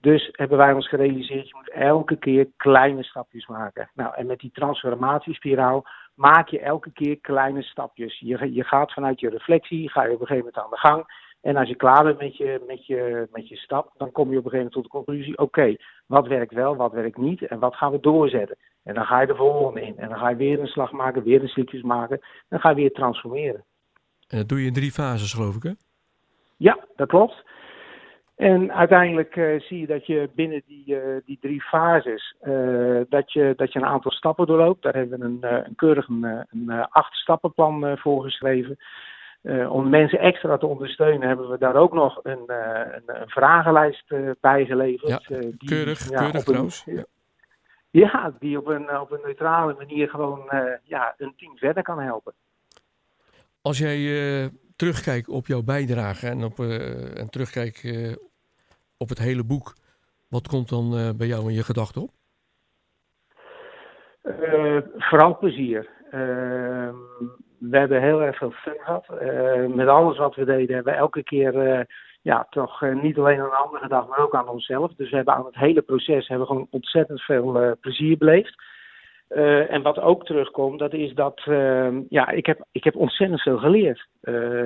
Dus 0.00 0.28
hebben 0.32 0.58
wij 0.58 0.72
ons 0.72 0.88
gerealiseerd, 0.88 1.48
je 1.48 1.56
moet 1.56 1.70
elke 1.70 2.16
keer 2.16 2.48
kleine 2.56 3.02
stapjes 3.02 3.46
maken. 3.46 3.90
Nou, 3.94 4.14
en 4.14 4.26
met 4.26 4.38
die 4.38 4.50
transformatiespiraal 4.52 5.84
maak 6.18 6.48
je 6.48 6.60
elke 6.60 6.90
keer 6.90 7.20
kleine 7.20 7.62
stapjes. 7.62 8.18
Je, 8.18 8.52
je 8.52 8.64
gaat 8.64 8.92
vanuit 8.92 9.20
je 9.20 9.28
reflectie, 9.28 9.90
ga 9.90 10.02
je 10.02 10.14
op 10.14 10.20
een 10.20 10.26
gegeven 10.26 10.52
moment 10.52 10.64
aan 10.64 10.70
de 10.70 10.88
gang. 10.88 11.26
En 11.40 11.56
als 11.56 11.68
je 11.68 11.74
klaar 11.74 12.04
bent 12.04 12.18
met 12.18 12.36
je, 12.36 12.64
met 12.66 12.86
je, 12.86 13.28
met 13.32 13.48
je 13.48 13.56
stap, 13.56 13.92
dan 13.96 14.12
kom 14.12 14.30
je 14.30 14.38
op 14.38 14.44
een 14.44 14.50
gegeven 14.50 14.56
moment 14.56 14.72
tot 14.72 14.82
de 14.82 14.88
conclusie: 14.88 15.38
oké, 15.38 15.76
wat 16.06 16.26
werkt 16.26 16.52
wel, 16.52 16.76
wat 16.76 16.92
werkt 16.92 17.16
niet 17.16 17.42
en 17.42 17.58
wat 17.58 17.74
gaan 17.74 17.92
we 17.92 18.00
doorzetten? 18.00 18.56
En 18.82 18.94
dan 18.94 19.04
ga 19.04 19.20
je 19.20 19.26
de 19.26 19.34
volgende 19.34 19.80
in. 19.80 19.98
En 19.98 20.08
dan 20.08 20.18
ga 20.18 20.28
je 20.28 20.36
weer 20.36 20.60
een 20.60 20.66
slag 20.66 20.92
maken, 20.92 21.22
weer 21.22 21.42
een 21.42 21.48
stukjes 21.48 21.82
maken. 21.82 22.20
Dan 22.48 22.60
ga 22.60 22.68
je 22.68 22.74
weer 22.74 22.92
transformeren. 22.92 23.64
En 24.28 24.38
dat 24.38 24.48
doe 24.48 24.60
je 24.60 24.66
in 24.66 24.72
drie 24.72 24.90
fases, 24.90 25.32
geloof 25.32 25.56
ik, 25.56 25.62
hè? 25.62 25.72
Ja, 26.56 26.78
dat 26.96 27.08
klopt. 27.08 27.44
En 28.38 28.72
uiteindelijk 28.72 29.36
uh, 29.36 29.60
zie 29.60 29.80
je 29.80 29.86
dat 29.86 30.06
je 30.06 30.30
binnen 30.34 30.62
die, 30.66 30.84
uh, 30.86 31.16
die 31.24 31.38
drie 31.40 31.62
fases, 31.62 32.34
uh, 32.42 33.00
dat, 33.08 33.32
je, 33.32 33.52
dat 33.56 33.72
je 33.72 33.78
een 33.78 33.84
aantal 33.84 34.10
stappen 34.10 34.46
doorloopt. 34.46 34.82
Daar 34.82 34.94
hebben 34.94 35.18
we 35.18 35.24
een, 35.24 35.64
een 35.66 35.74
keurig 35.74 36.08
een, 36.08 36.46
een 36.50 36.70
acht 36.90 37.14
stappenplan 37.14 37.98
voor 37.98 38.22
geschreven. 38.22 38.78
om 39.68 39.88
mensen 39.88 40.18
extra 40.18 40.58
te 40.58 40.66
ondersteunen 40.66 41.28
hebben 41.28 41.48
we 41.48 41.58
daar 41.58 41.74
ook 41.74 41.92
nog 41.92 42.20
een, 42.22 42.42
een, 42.46 43.02
een 43.06 43.28
vragenlijst 43.28 44.14
bij 44.40 44.64
geleverd. 44.64 45.26
Ja, 45.28 45.38
die, 45.38 45.56
keurig, 45.56 46.10
ja, 46.10 46.18
keurig 46.18 46.42
trouwens. 46.42 46.84
Ja. 46.86 47.04
ja, 47.90 48.32
die 48.38 48.58
op 48.58 48.66
een, 48.66 49.00
op 49.00 49.10
een 49.10 49.22
neutrale 49.24 49.74
manier 49.78 50.08
gewoon 50.08 50.50
ja, 50.82 51.14
een 51.16 51.34
team 51.36 51.56
verder 51.56 51.82
kan 51.82 52.00
helpen. 52.00 52.32
Als 53.62 53.78
jij 53.78 54.50
terugkijkt 54.78 55.28
op 55.28 55.46
jouw 55.46 55.62
bijdrage 55.62 56.26
en, 56.26 56.44
op, 56.44 56.58
en 57.14 57.28
terugkijkt 57.30 57.80
op 58.96 59.08
het 59.08 59.18
hele 59.18 59.44
boek, 59.44 59.74
wat 60.28 60.48
komt 60.48 60.68
dan 60.68 61.14
bij 61.16 61.26
jou 61.26 61.48
in 61.48 61.54
je 61.54 61.62
gedachten 61.62 62.02
op? 62.02 62.10
Vooral 64.98 65.38
plezier. 65.38 65.88
Uh, 66.06 66.90
we 67.58 67.78
hebben 67.78 68.02
heel 68.02 68.22
erg 68.22 68.36
veel 68.36 68.50
fun 68.50 68.76
gehad. 68.78 69.08
Met 69.74 69.88
alles 69.88 70.18
wat 70.18 70.34
we 70.34 70.44
deden 70.44 70.74
hebben 70.74 70.92
we 70.92 70.98
elke 70.98 71.22
keer 71.22 71.86
ja, 72.22 72.46
toch 72.50 72.82
niet 73.02 73.18
alleen 73.18 73.40
aan 73.40 73.46
een 73.46 73.64
ander 73.64 73.80
gedacht, 73.80 74.08
maar 74.08 74.18
ook 74.18 74.34
aan 74.34 74.48
onszelf. 74.48 74.94
Dus 74.94 75.10
we 75.10 75.16
hebben 75.16 75.34
aan 75.34 75.44
het 75.44 75.54
hele 75.54 75.82
proces 75.82 76.28
hebben 76.28 76.46
gewoon 76.46 76.66
ontzettend 76.70 77.20
veel 77.20 77.76
plezier 77.80 78.18
beleefd. 78.18 78.62
En 79.28 79.82
wat 79.82 80.00
ook 80.00 80.24
terugkomt, 80.24 80.78
dat 80.78 80.92
is 80.92 81.14
dat 81.14 81.40
ehm, 81.44 82.02
ja, 82.08 82.28
ik, 82.30 82.46
heb, 82.46 82.64
ik 82.72 82.84
heb 82.84 82.96
ontzettend 82.96 83.40
veel 83.40 83.58
geleerd. 83.58 84.06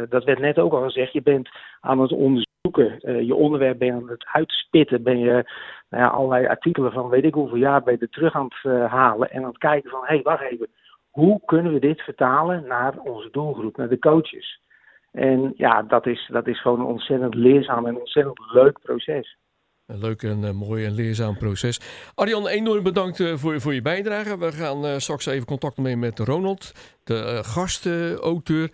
dat 0.08 0.24
werd 0.24 0.38
net 0.38 0.58
ook 0.58 0.72
al 0.72 0.82
gezegd. 0.82 1.12
Je 1.12 1.22
bent 1.22 1.48
aan 1.80 2.00
het 2.00 2.12
onderzoeken 2.12 2.50
uh, 2.70 3.20
je 3.20 3.34
onderwerp 3.34 3.78
ben 3.78 3.86
je 3.86 3.92
aan 3.92 4.08
het 4.08 4.26
uitspitten. 4.32 5.02
Ben 5.02 5.18
je 5.18 5.44
nou 5.88 6.02
ja, 6.02 6.08
allerlei 6.08 6.46
artikelen 6.46 6.92
van 6.92 7.08
weet 7.08 7.24
ik 7.24 7.34
hoeveel 7.34 7.56
jaar 7.56 7.82
ben 7.82 7.94
je 7.94 8.00
er 8.00 8.08
terug 8.08 8.34
aan 8.34 8.44
het 8.44 8.72
uh, 8.72 8.92
halen. 8.92 9.30
En 9.30 9.42
aan 9.42 9.48
het 9.48 9.58
kijken 9.58 9.90
van, 9.90 10.00
hé, 10.00 10.06
hey, 10.06 10.22
wacht 10.22 10.42
even. 10.42 10.68
Hoe 11.10 11.40
kunnen 11.44 11.72
we 11.72 11.78
dit 11.78 12.00
vertalen 12.00 12.66
naar 12.66 12.98
onze 12.98 13.28
doelgroep, 13.30 13.76
naar 13.76 13.88
de 13.88 13.98
coaches? 13.98 14.60
En 15.12 15.52
ja, 15.56 15.82
dat 15.82 16.06
is, 16.06 16.28
dat 16.32 16.46
is 16.46 16.60
gewoon 16.60 16.80
een 16.80 16.86
ontzettend 16.86 17.34
leerzaam 17.34 17.86
en 17.86 17.98
ontzettend 17.98 18.40
leuk 18.52 18.78
proces. 18.82 19.36
Een 19.92 20.00
leuk 20.00 20.22
en 20.22 20.42
uh, 20.42 20.50
mooi 20.50 20.84
en 20.84 20.92
leerzaam 20.92 21.38
proces. 21.38 21.80
Arjan, 22.14 22.46
enorm 22.46 22.82
bedankt 22.82 23.18
uh, 23.18 23.36
voor, 23.36 23.60
voor 23.60 23.74
je 23.74 23.82
bijdrage. 23.82 24.38
We 24.38 24.52
gaan 24.52 24.84
uh, 24.84 24.98
straks 24.98 25.26
even 25.26 25.46
contact 25.46 25.76
nemen 25.76 25.98
met 25.98 26.18
Ronald, 26.18 26.72
de 27.04 27.40
gastauteur. 27.44 28.70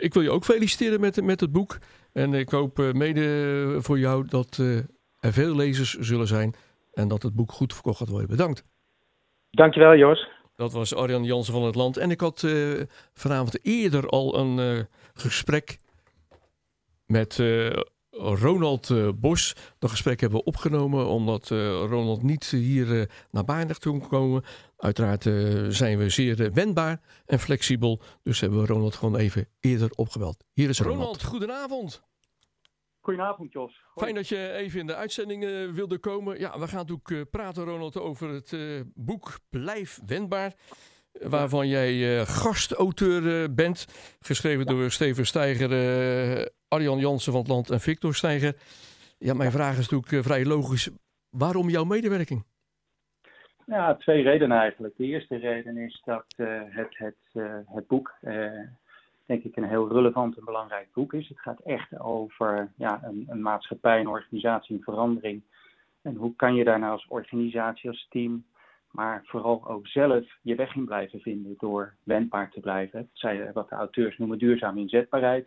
ik 0.00 0.14
wil 0.14 0.22
je 0.22 0.30
ook 0.30 0.44
feliciteren 0.44 1.00
met, 1.00 1.22
met 1.22 1.40
het 1.40 1.52
boek. 1.52 1.78
En 2.16 2.34
ik 2.34 2.48
hoop 2.48 2.78
eh, 2.78 2.92
mede 2.92 3.76
voor 3.80 3.98
jou 3.98 4.26
dat 4.28 4.58
eh, 4.60 4.76
er 5.20 5.32
veel 5.32 5.56
lezers 5.56 5.94
zullen 5.94 6.26
zijn 6.26 6.54
en 6.92 7.08
dat 7.08 7.22
het 7.22 7.34
boek 7.34 7.52
goed 7.52 7.72
verkocht 7.74 7.98
gaat 7.98 8.08
worden. 8.08 8.28
Bedankt. 8.28 8.64
Dankjewel, 9.50 9.96
Jos. 9.96 10.28
Dat 10.54 10.72
was 10.72 10.94
Arjan 10.94 11.24
Jansen 11.24 11.52
van 11.52 11.62
het 11.62 11.74
Land. 11.74 11.96
En 11.96 12.10
ik 12.10 12.20
had 12.20 12.42
uh, 12.42 12.82
vanavond 13.14 13.64
eerder 13.64 14.08
al 14.08 14.38
een 14.38 14.58
uh, 14.58 14.82
gesprek 15.14 15.78
met 17.06 17.38
uh, 17.38 17.70
Ronald 18.18 19.20
Bos. 19.20 19.56
Dat 19.78 19.90
gesprek 19.90 20.20
hebben 20.20 20.38
we 20.38 20.44
opgenomen 20.44 21.06
omdat 21.06 21.48
Ronald 21.48 22.22
niet 22.22 22.44
hier 22.44 23.10
naar 23.30 23.78
toe 23.78 23.98
kon 23.98 24.08
komen. 24.08 24.44
Uiteraard 24.76 25.22
zijn 25.74 25.98
we 25.98 26.08
zeer 26.08 26.52
wendbaar 26.52 27.00
en 27.26 27.38
flexibel. 27.38 28.00
Dus 28.22 28.40
hebben 28.40 28.60
we 28.60 28.66
Ronald 28.66 28.94
gewoon 28.94 29.16
even 29.16 29.48
eerder 29.60 29.90
opgebeld. 29.94 30.44
Hier 30.52 30.68
is 30.68 30.78
Ronald. 30.78 30.98
Ronald, 30.98 31.22
goedenavond. 31.22 32.02
Goedenavond, 33.06 33.52
Jos. 33.52 33.82
Fijn 33.94 34.14
dat 34.14 34.28
je 34.28 34.52
even 34.52 34.80
in 34.80 34.86
de 34.86 34.94
uitzending 34.94 35.44
uh, 35.44 35.72
wilde 35.72 35.98
komen. 35.98 36.38
Ja, 36.38 36.58
we 36.58 36.68
gaan 36.68 36.78
natuurlijk 36.78 37.10
uh, 37.10 37.22
praten, 37.30 37.64
Ronald, 37.64 37.98
over 37.98 38.28
het 38.28 38.52
uh, 38.52 38.80
boek 38.94 39.38
Blijf 39.50 40.00
Wendbaar. 40.06 40.54
Waarvan 41.20 41.68
jij 41.68 42.24
gastauteur 42.26 43.54
bent. 43.54 43.86
Geschreven 44.20 44.66
door 44.66 44.90
Steven 44.90 45.26
Steiger, 45.26 45.70
Arjan 46.68 46.98
Jansen 46.98 47.32
van 47.32 47.40
het 47.40 47.50
Land 47.50 47.70
en 47.70 47.80
Victor 47.80 48.14
Steiger. 48.14 48.54
Ja, 49.18 49.34
mijn 49.34 49.50
vraag 49.50 49.78
is 49.78 49.88
natuurlijk 49.88 50.26
vrij 50.26 50.44
logisch. 50.44 50.90
Waarom 51.30 51.68
jouw 51.68 51.84
medewerking? 51.84 52.44
Ja, 53.66 53.94
twee 53.94 54.22
redenen 54.22 54.58
eigenlijk. 54.58 54.96
De 54.96 55.04
eerste 55.04 55.36
reden 55.36 55.76
is 55.76 56.02
dat 56.04 56.24
het, 56.36 56.98
het, 56.98 57.16
het 57.66 57.86
boek 57.86 58.14
denk 59.26 59.44
ik 59.44 59.56
een 59.56 59.68
heel 59.68 59.92
relevant 59.92 60.38
en 60.38 60.44
belangrijk 60.44 60.92
boek 60.92 61.12
is. 61.12 61.28
Het 61.28 61.40
gaat 61.40 61.60
echt 61.60 61.98
over 61.98 62.72
ja, 62.76 63.00
een, 63.02 63.24
een 63.28 63.42
maatschappij, 63.42 64.00
een 64.00 64.08
organisatie, 64.08 64.76
een 64.76 64.82
verandering. 64.82 65.42
En 66.02 66.14
hoe 66.14 66.36
kan 66.36 66.54
je 66.54 66.64
daar 66.64 66.78
nou 66.78 66.92
als 66.92 67.06
organisatie, 67.08 67.90
als 67.90 68.06
team, 68.10 68.44
maar 68.96 69.22
vooral 69.24 69.68
ook 69.68 69.86
zelf 69.86 70.24
je 70.42 70.54
weg 70.54 70.74
in 70.74 70.84
blijven 70.84 71.20
vinden 71.20 71.54
door 71.58 71.94
wendbaar 72.02 72.50
te 72.50 72.60
blijven. 72.60 73.10
Wat 73.52 73.68
de 73.68 73.74
auteurs 73.74 74.18
noemen 74.18 74.38
duurzame 74.38 74.80
inzetbaarheid. 74.80 75.46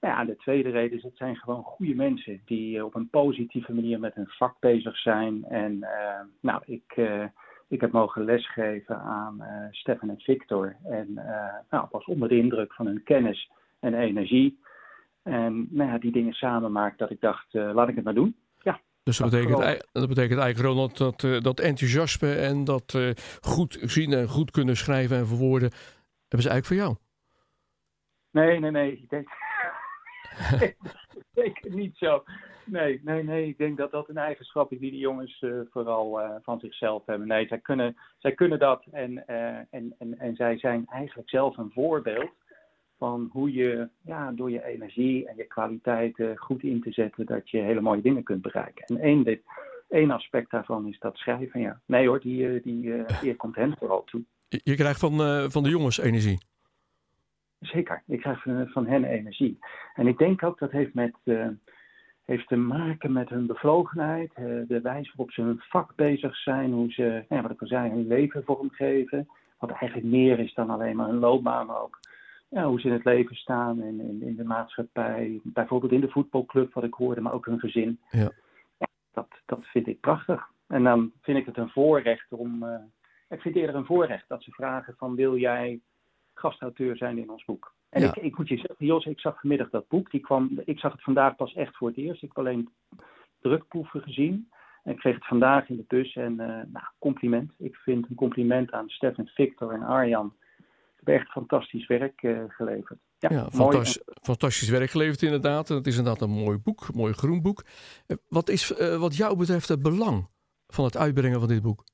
Nou 0.00 0.14
ja, 0.14 0.24
de 0.24 0.36
tweede 0.36 0.70
reden 0.70 0.96
is, 0.96 1.02
het 1.02 1.16
zijn 1.16 1.36
gewoon 1.36 1.62
goede 1.62 1.94
mensen 1.94 2.40
die 2.44 2.84
op 2.84 2.94
een 2.94 3.10
positieve 3.10 3.74
manier 3.74 4.00
met 4.00 4.14
hun 4.14 4.28
vak 4.28 4.56
bezig 4.60 4.98
zijn. 4.98 5.44
En 5.44 5.72
uh, 5.72 6.20
nou, 6.40 6.62
ik, 6.64 6.96
uh, 6.96 7.24
ik 7.68 7.80
heb 7.80 7.92
mogen 7.92 8.24
lesgeven 8.24 8.98
aan 9.00 9.44
Stefan 9.70 10.10
en 10.10 10.20
Victor. 10.20 10.76
En 10.84 11.14
nou, 11.70 11.86
was 11.90 12.04
onder 12.04 12.28
de 12.28 12.38
indruk 12.38 12.74
van 12.74 12.86
hun 12.86 13.02
kennis 13.02 13.50
en 13.80 13.94
energie. 13.94 14.58
En 15.22 15.68
nou 15.70 15.90
ja, 15.90 15.98
die 15.98 16.12
dingen 16.12 16.32
samen 16.32 16.72
maakt 16.72 16.98
dat 16.98 17.10
ik 17.10 17.20
dacht, 17.20 17.52
laat 17.52 17.88
ik 17.88 17.94
het 17.94 18.04
maar 18.04 18.14
doen. 18.14 18.36
Dus 19.06 19.16
dat 19.16 19.30
betekent, 19.30 19.86
dat 19.92 20.08
betekent 20.08 20.40
eigenlijk, 20.40 20.58
Ronald, 20.58 20.96
dat, 20.98 21.42
dat 21.42 21.60
enthousiasme 21.60 22.34
en 22.34 22.64
dat 22.64 22.98
goed 23.40 23.78
zien 23.80 24.12
en 24.12 24.28
goed 24.28 24.50
kunnen 24.50 24.76
schrijven 24.76 25.16
en 25.16 25.26
verwoorden, 25.26 25.70
hebben 26.28 26.42
ze 26.42 26.48
eigenlijk 26.48 26.66
voor 26.66 26.76
jou? 26.76 26.96
Nee, 28.30 28.60
nee, 28.60 28.70
nee. 28.70 28.92
Ik 28.92 29.08
denk, 29.08 29.28
zeker 31.42 31.70
niet 31.70 31.96
zo. 31.96 32.24
Nee, 32.64 33.00
nee, 33.04 33.22
nee. 33.22 33.48
Ik 33.48 33.58
denk 33.58 33.76
dat 33.76 33.90
dat 33.90 34.08
een 34.08 34.16
eigenschap 34.16 34.72
is 34.72 34.78
die 34.78 34.90
de 34.90 34.96
jongens 34.96 35.40
uh, 35.40 35.60
vooral 35.70 36.20
uh, 36.20 36.34
van 36.42 36.58
zichzelf 36.60 37.06
hebben. 37.06 37.28
Nee, 37.28 37.46
zij 37.46 37.58
kunnen, 37.58 37.96
zij 38.18 38.32
kunnen 38.32 38.58
dat 38.58 38.84
en, 38.90 39.24
uh, 39.26 39.56
en, 39.70 39.94
en, 39.98 40.18
en 40.18 40.34
zij 40.34 40.58
zijn 40.58 40.86
eigenlijk 40.86 41.28
zelf 41.30 41.56
een 41.56 41.70
voorbeeld 41.72 42.30
van 42.98 43.28
hoe 43.32 43.52
je 43.52 43.88
ja, 44.04 44.32
door 44.32 44.50
je 44.50 44.64
energie 44.64 45.28
en 45.28 45.36
je 45.36 45.44
kwaliteiten 45.44 46.36
goed 46.36 46.62
in 46.62 46.82
te 46.82 46.92
zetten, 46.92 47.26
dat 47.26 47.50
je 47.50 47.58
hele 47.58 47.80
mooie 47.80 48.00
dingen 48.00 48.22
kunt 48.22 48.42
bereiken. 48.42 48.84
En 48.84 48.98
één, 48.98 49.24
dit, 49.24 49.42
één 49.88 50.10
aspect 50.10 50.50
daarvan 50.50 50.86
is 50.88 50.98
dat 50.98 51.16
schrijven. 51.16 51.60
Ja. 51.60 51.80
Nee 51.86 52.08
hoor, 52.08 52.20
die, 52.20 52.60
die 52.60 53.04
eer 53.22 53.36
komt 53.36 53.56
hen 53.56 53.76
vooral 53.78 54.04
toe. 54.04 54.22
Je, 54.48 54.74
krijgt 54.74 55.00
van, 55.00 55.50
van 55.50 55.62
de 55.62 55.68
jongens 55.68 55.98
energie. 55.98 56.38
Zeker, 57.60 58.02
ik 58.06 58.20
krijg 58.20 58.42
van, 58.42 58.68
van 58.68 58.86
hen 58.86 59.04
energie. 59.04 59.58
En 59.94 60.06
ik 60.06 60.18
denk 60.18 60.42
ook 60.42 60.58
dat 60.58 60.70
heeft 60.70 60.94
met 60.94 61.14
heeft 62.26 62.48
te 62.48 62.56
maken 62.56 63.12
met 63.12 63.28
hun 63.28 63.46
bevlogenheid, 63.46 64.32
eh, 64.34 64.44
de 64.44 64.80
wijze 64.82 65.12
waarop 65.16 65.34
ze 65.34 65.42
hun 65.42 65.60
vak 65.60 65.94
bezig 65.94 66.36
zijn, 66.36 66.72
hoe 66.72 66.92
ze, 66.92 67.24
ja, 67.28 67.42
wat 67.42 67.50
ik 67.50 67.60
al 67.60 67.66
zei, 67.66 67.90
hun 67.90 68.06
leven 68.06 68.44
vormgeven. 68.44 69.28
Wat 69.58 69.70
eigenlijk 69.70 70.10
meer 70.10 70.38
is 70.38 70.54
dan 70.54 70.70
alleen 70.70 70.96
maar 70.96 71.06
hun 71.06 71.18
loopbaan, 71.18 71.66
maar 71.66 71.82
ook 71.82 71.98
ja, 72.48 72.64
hoe 72.64 72.80
ze 72.80 72.86
in 72.86 72.92
het 72.92 73.04
leven 73.04 73.36
staan 73.36 73.82
in, 73.82 74.00
in, 74.00 74.22
in, 74.22 74.36
de 74.36 74.44
maatschappij. 74.44 75.40
Bijvoorbeeld 75.42 75.92
in 75.92 76.00
de 76.00 76.10
voetbalclub, 76.10 76.74
wat 76.74 76.84
ik 76.84 76.94
hoorde, 76.94 77.20
maar 77.20 77.32
ook 77.32 77.46
hun 77.46 77.58
gezin. 77.58 78.00
Ja. 78.10 78.30
ja 78.78 78.86
dat, 79.12 79.28
dat 79.46 79.64
vind 79.64 79.86
ik 79.86 80.00
prachtig. 80.00 80.48
En 80.66 80.82
dan 80.82 81.12
vind 81.20 81.38
ik 81.38 81.46
het 81.46 81.56
een 81.56 81.70
voorrecht 81.70 82.32
om. 82.32 82.62
Uh, 82.62 82.74
ik 83.28 83.40
vind 83.40 83.54
het 83.54 83.56
eerder 83.56 83.74
een 83.74 83.86
voorrecht 83.86 84.28
dat 84.28 84.42
ze 84.42 84.50
vragen 84.50 84.94
van 84.96 85.14
wil 85.14 85.36
jij 85.36 85.80
gastauteur 86.34 86.96
zijn 86.96 87.18
in 87.18 87.30
ons 87.30 87.44
boek. 87.44 87.74
En 87.88 88.02
ik, 88.02 88.16
ik, 88.16 88.36
moet 88.36 88.48
je 88.48 88.56
zeggen, 88.56 88.86
Jos, 88.86 89.04
ik 89.04 89.20
zag 89.20 89.40
vanmiddag 89.40 89.70
dat 89.70 89.88
boek. 89.88 90.10
Die 90.10 90.20
kwam, 90.20 90.60
ik 90.64 90.78
zag 90.78 90.92
het 90.92 91.02
vandaag 91.02 91.36
pas 91.36 91.54
echt 91.54 91.76
voor 91.76 91.88
het 91.88 91.96
eerst. 91.96 92.22
Ik 92.22 92.28
heb 92.28 92.38
alleen 92.38 92.68
drukproeven 93.40 94.02
gezien. 94.02 94.50
En 94.82 94.92
ik 94.92 94.98
kreeg 94.98 95.14
het 95.14 95.26
vandaag 95.26 95.68
in 95.68 95.76
de 95.76 95.84
bus. 95.88 96.16
En 96.16 96.32
uh, 96.32 96.46
nou, 96.46 96.86
compliment. 96.98 97.52
Ik 97.58 97.76
vind 97.76 98.08
een 98.08 98.16
compliment 98.16 98.72
aan 98.72 98.88
Stefan, 98.88 99.26
Victor 99.26 99.72
en 99.72 99.82
Arjan. 99.82 100.32
Echt 101.08 101.30
fantastisch 101.30 101.86
werk 101.86 102.22
uh, 102.22 102.42
geleverd. 102.48 102.98
Ja, 103.18 103.28
ja 103.30 103.50
fantastisch, 103.50 104.02
fantastisch 104.22 104.68
werk 104.68 104.90
geleverd 104.90 105.22
inderdaad. 105.22 105.68
Het 105.68 105.86
is 105.86 105.96
inderdaad 105.96 106.22
een 106.22 106.44
mooi 106.44 106.58
boek, 106.58 106.88
een 106.88 106.96
mooi 106.96 107.12
groen 107.12 107.42
boek. 107.42 107.64
Eh, 108.06 108.16
wat 108.28 108.48
is 108.48 108.68
wat 108.98 109.16
jou 109.16 109.36
betreft 109.36 109.68
het 109.68 109.82
belang 109.82 110.28
van 110.66 110.84
het 110.84 110.96
uitbrengen 110.96 111.38
van 111.38 111.48
dit 111.48 111.62
boek? 111.62 111.84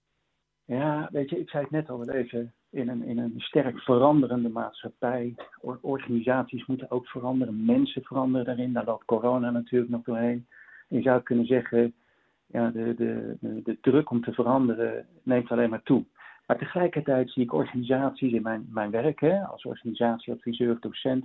Ja, 0.65 1.09
weet 1.13 1.31
je, 1.31 1.39
ik 1.39 1.49
zei 1.49 1.63
het 1.63 1.73
net 1.73 1.91
al 1.91 2.11
even 2.11 2.55
in 2.71 2.89
een, 2.89 3.03
in 3.03 3.19
een 3.19 3.35
sterk 3.37 3.79
veranderende 3.79 4.49
maatschappij. 4.49 5.35
organisaties 5.81 6.67
moeten 6.67 6.91
ook 6.91 7.07
veranderen, 7.07 7.65
mensen 7.65 8.03
veranderen 8.03 8.47
daarin. 8.47 8.73
Daar 8.73 8.85
loopt 8.85 9.05
corona 9.05 9.51
natuurlijk 9.51 9.91
nog 9.91 10.03
doorheen. 10.03 10.47
je 10.89 11.03
zou 11.03 11.23
kunnen 11.23 11.47
zeggen, 11.47 11.95
ja, 12.47 12.71
de, 12.71 12.95
de, 12.95 13.37
de, 13.65 13.79
druk 13.81 14.11
om 14.11 14.23
te 14.23 14.33
veranderen 14.33 15.07
neemt 15.23 15.51
alleen 15.51 15.71
maar 15.71 15.83
toe. 15.83 16.05
Maar 16.53 16.61
tegelijkertijd 16.61 17.31
zie 17.31 17.43
ik 17.43 17.53
organisaties 17.53 18.33
in 18.33 18.43
mijn, 18.43 18.67
mijn 18.71 18.91
werk, 18.91 19.21
hè, 19.21 19.43
als 19.43 19.65
organisatieadviseur, 19.65 20.77
docent, 20.81 21.25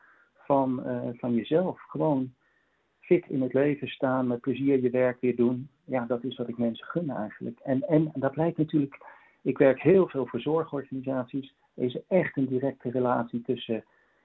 van, 0.46 0.84
uh, 0.86 1.10
van 1.14 1.34
jezelf. 1.34 1.82
Gewoon 1.82 2.34
fit 3.00 3.26
in 3.28 3.42
het 3.42 3.54
leven 3.54 3.88
staan, 3.88 4.28
met 4.28 4.42
plezier 4.42 4.82
je 4.82 4.90
werk 4.90 5.22
weer 5.22 5.36
doen. 5.36 5.70
Ja, 5.86 6.06
dat 6.06 6.24
is 6.24 6.38
wat 6.38 6.48
ik 6.48 6.58
mensen 6.58 6.86
gun 6.86 7.10
eigenlijk. 7.10 7.60
En, 7.60 7.82
en 7.82 8.12
dat 8.14 8.32
blijkt 8.32 8.58
natuurlijk, 8.58 8.98
ik 9.42 9.58
werk 9.58 9.82
heel 9.82 10.08
veel 10.08 10.26
voor 10.26 10.40
zorgorganisaties. 10.40 11.54
Er 11.74 11.84
is 11.84 11.98
echt 12.08 12.38
een 12.38 12.48
directe 12.48 12.90
relatie 12.90 13.42
tussen 13.42 13.84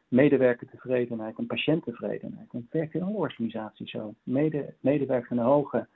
medewerkertevredenheid 0.09 1.39
en 1.39 1.47
patiënttevredenheid. 1.47 2.49
En 2.53 2.59
het 2.59 2.73
werkt 2.73 2.95
in 2.95 3.03
alle 3.03 3.17
organisaties 3.17 3.91
zo. 3.91 4.15
Mede, 4.23 4.75
medewerkers 4.81 5.31
een 5.31 5.39
hoge 5.39 5.87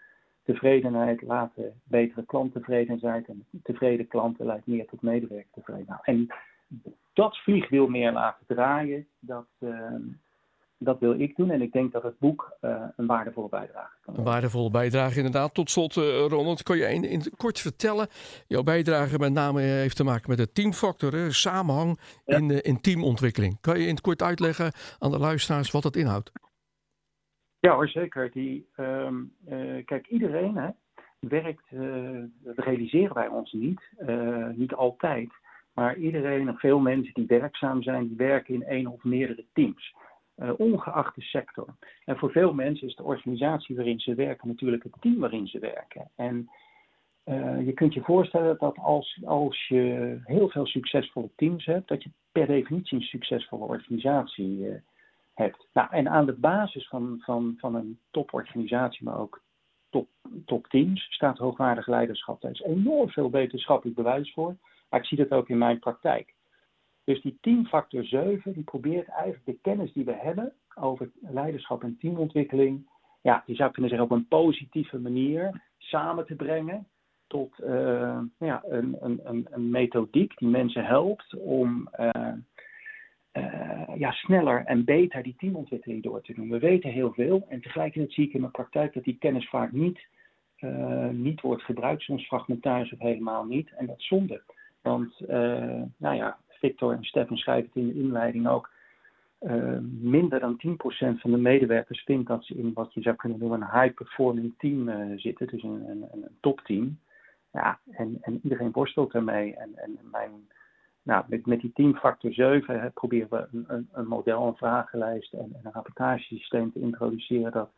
tevredenheid 0.43 1.23
laten 1.23 1.81
betere 1.85 2.25
klanttevredenheid. 2.25 3.29
En 3.29 3.47
tevreden 3.62 4.09
klanten 4.09 4.47
leidt 4.47 4.67
meer 4.67 4.87
tot 4.87 5.02
medewerkertevredenheid. 5.02 6.05
En 6.05 6.26
dat 7.12 7.37
vliegwiel 7.37 7.87
meer 7.87 8.12
laten 8.12 8.47
draaien, 8.47 9.07
dat, 9.19 9.47
uh, 9.59 9.95
dat 10.79 10.99
wil 10.99 11.21
ik 11.21 11.37
doen. 11.37 11.50
En 11.50 11.62
ik 11.62 11.73
denk 11.73 11.93
dat 11.93 12.02
het 12.02 12.19
boek 12.19 12.57
uh, 12.61 12.85
een 12.97 13.07
waardevolle 13.07 13.49
bijdrage 13.49 13.97
kan 14.00 14.17
Een 14.17 14.25
waardevolle 14.25 14.71
bijdrage 14.71 15.17
inderdaad. 15.17 15.55
Tot 15.55 15.71
slot, 15.71 15.97
uh, 15.97 16.05
Ronald, 16.05 16.62
kan 16.62 16.76
je 16.76 16.85
in, 16.85 17.05
in, 17.05 17.23
kort 17.37 17.61
vertellen? 17.61 18.09
Jouw 18.47 18.62
bijdrage 18.62 19.19
met 19.19 19.33
name 19.33 19.61
heeft 19.61 19.97
te 19.97 20.05
maken 20.05 20.29
met 20.29 20.38
de 20.38 20.52
teamfactor, 20.52 21.12
hè? 21.12 21.33
samenhang 21.33 21.99
ja. 22.25 22.37
in, 22.37 22.62
in 22.62 22.81
teamontwikkeling. 22.81 23.61
Kan 23.61 23.79
je 23.79 23.87
in 23.87 23.95
het 23.95 24.00
kort 24.00 24.23
uitleggen 24.23 24.73
aan 24.99 25.11
de 25.11 25.19
luisteraars 25.19 25.71
wat 25.71 25.83
dat 25.83 25.97
inhoudt? 25.97 26.33
Ja 27.59 27.75
hoor, 27.75 27.88
zeker. 27.88 28.31
Die, 28.31 28.69
um, 28.76 29.33
kijk, 29.85 30.07
iedereen 30.07 30.57
hè, 30.57 30.69
werkt, 31.19 31.64
dat 32.43 32.59
realiseren 32.64 33.14
wij 33.14 33.29
ons 33.29 33.52
niet, 33.52 33.81
niet 34.55 34.75
altijd 34.75 35.31
maar 35.75 35.97
iedereen 35.97 36.49
en 36.49 36.57
veel 36.57 36.79
mensen 36.79 37.14
die 37.14 37.26
werkzaam 37.26 37.83
zijn, 37.83 38.09
die 38.09 38.17
werken 38.17 38.55
in 38.55 38.64
één 38.64 38.87
of 38.87 39.05
meerdere 39.05 39.45
teams. 39.52 39.95
Uh, 40.37 40.50
ongeacht 40.56 41.15
de 41.15 41.23
sector. 41.23 41.75
En 42.04 42.17
voor 42.17 42.30
veel 42.30 42.54
mensen 42.54 42.89
is 42.89 42.97
de 42.97 43.02
organisatie 43.02 43.76
waarin 43.76 44.00
ze 44.00 44.15
werken 44.15 44.49
natuurlijk 44.49 44.82
het 44.82 44.93
team 45.00 45.19
waarin 45.19 45.47
ze 45.47 45.58
werken. 45.58 46.11
En 46.17 46.50
uh, 47.25 47.67
je 47.67 47.73
kunt 47.73 47.95
je 47.95 48.00
voorstellen 48.00 48.56
dat 48.58 48.78
als, 48.78 49.21
als 49.25 49.67
je 49.69 50.19
heel 50.25 50.49
veel 50.49 50.67
succesvolle 50.67 51.30
teams 51.37 51.65
hebt, 51.65 51.89
dat 51.89 52.02
je 52.02 52.11
per 52.32 52.47
definitie 52.47 52.99
een 52.99 53.04
succesvolle 53.04 53.65
organisatie 53.65 54.58
uh, 54.58 54.75
hebt. 55.35 55.67
Nou, 55.73 55.89
en 55.91 56.08
aan 56.08 56.26
de 56.26 56.32
basis 56.32 56.89
van, 56.89 57.21
van, 57.25 57.54
van 57.58 57.75
een 57.75 57.99
toporganisatie, 58.11 59.04
maar 59.04 59.19
ook 59.19 59.43
top, 59.91 60.08
top 60.47 60.67
teams, 60.67 61.06
staat 61.11 61.39
hoogwaardig 61.39 61.87
leiderschap. 61.87 62.41
Daar 62.41 62.50
is 62.50 62.63
enorm 62.63 63.11
veel 63.11 63.30
wetenschappelijk 63.30 63.97
bewijs 63.97 64.32
voor. 64.32 64.56
Maar 64.93 65.00
ik 65.00 65.07
zie 65.07 65.19
dat 65.19 65.31
ook 65.31 65.49
in 65.49 65.59
mijn 65.59 65.78
praktijk. 65.78 66.35
Dus 67.05 67.21
die 67.21 67.39
teamfactor 67.41 68.05
7, 68.05 68.52
die 68.52 68.63
probeert 68.63 69.09
eigenlijk 69.09 69.45
de 69.45 69.59
kennis 69.63 69.93
die 69.93 70.05
we 70.05 70.15
hebben 70.15 70.52
over 70.75 71.11
leiderschap 71.21 71.83
en 71.83 71.97
teamontwikkeling, 72.00 72.91
ja, 73.23 73.43
je 73.47 73.55
zou 73.55 73.71
kunnen 73.71 73.91
zeggen 73.91 74.11
op 74.11 74.17
een 74.17 74.28
positieve 74.28 74.99
manier 74.99 75.63
samen 75.78 76.26
te 76.26 76.35
brengen 76.35 76.87
tot 77.26 77.61
uh, 77.61 78.19
ja, 78.39 78.63
een, 78.69 78.97
een, 79.00 79.47
een, 79.50 79.71
methodiek 79.71 80.39
die 80.39 80.49
mensen 80.49 80.85
helpt 80.85 81.35
om 81.35 81.89
uh, 82.00 82.33
uh, 83.33 83.97
ja, 83.97 84.11
sneller 84.11 84.65
en 84.65 84.85
beter 84.85 85.23
die 85.23 85.37
teamontwikkeling 85.37 86.02
door 86.02 86.23
te 86.23 86.35
doen. 86.35 86.50
We 86.50 86.59
weten 86.59 86.91
heel 86.91 87.13
veel 87.13 87.47
en 87.49 87.61
tegelijkertijd 87.61 88.13
zie 88.13 88.26
ik 88.26 88.35
in 88.35 88.41
mijn 88.41 88.52
praktijk 88.52 88.95
dat 88.95 89.05
die 89.05 89.19
kennis 89.19 89.49
vaak 89.49 89.73
niet, 89.73 90.07
niet 91.11 91.41
wordt 91.41 91.63
gebruikt, 91.63 92.02
soms 92.02 92.26
fragmentarisch 92.26 92.93
of 92.93 92.99
helemaal 92.99 93.45
niet. 93.45 93.73
En 93.76 93.87
dat 93.87 94.02
zonde. 94.02 94.43
Want, 94.82 95.21
uh, 95.21 95.82
nou 95.97 96.16
ja, 96.16 96.38
Victor 96.49 96.92
en 96.92 97.04
Stefan 97.04 97.36
schrijven 97.36 97.71
het 97.73 97.82
in 97.82 97.86
de 97.86 97.95
inleiding 97.95 98.49
ook. 98.49 98.71
Uh, 99.40 99.78
minder 100.00 100.40
dan 100.40 100.60
10% 100.66 101.21
van 101.21 101.30
de 101.30 101.36
medewerkers 101.36 102.02
vindt 102.04 102.28
dat 102.28 102.45
ze 102.45 102.54
in 102.54 102.73
wat 102.75 102.95
je 102.95 103.02
zou 103.02 103.16
kunnen 103.16 103.38
noemen 103.38 103.60
een 103.60 103.80
high-performing 103.80 104.54
team 104.58 104.88
uh, 104.88 105.18
zitten, 105.18 105.47
dus 105.47 105.62
een, 105.62 105.88
een, 105.88 106.08
een 106.12 106.28
topteam. 106.40 106.99
Ja, 107.52 107.78
en, 107.90 108.18
en 108.21 108.40
iedereen 108.42 108.73
worstelt 108.73 109.14
ermee. 109.14 109.56
En, 109.56 109.71
en 109.75 109.99
mijn, 110.10 110.30
nou, 111.02 111.25
met, 111.28 111.47
met 111.47 111.60
die 111.60 111.73
teamfactor 111.73 112.32
7 112.32 112.80
hè, 112.80 112.90
proberen 112.90 113.28
we 113.30 113.49
een, 113.52 113.64
een, 113.68 113.88
een, 113.92 114.06
model, 114.06 114.47
een 114.47 114.56
vragenlijst 114.56 115.32
en, 115.32 115.50
en 115.52 115.60
een 115.62 115.73
rapportagesysteem 115.73 116.73
te 116.73 116.80
introduceren 116.80 117.52
dat, 117.52 117.71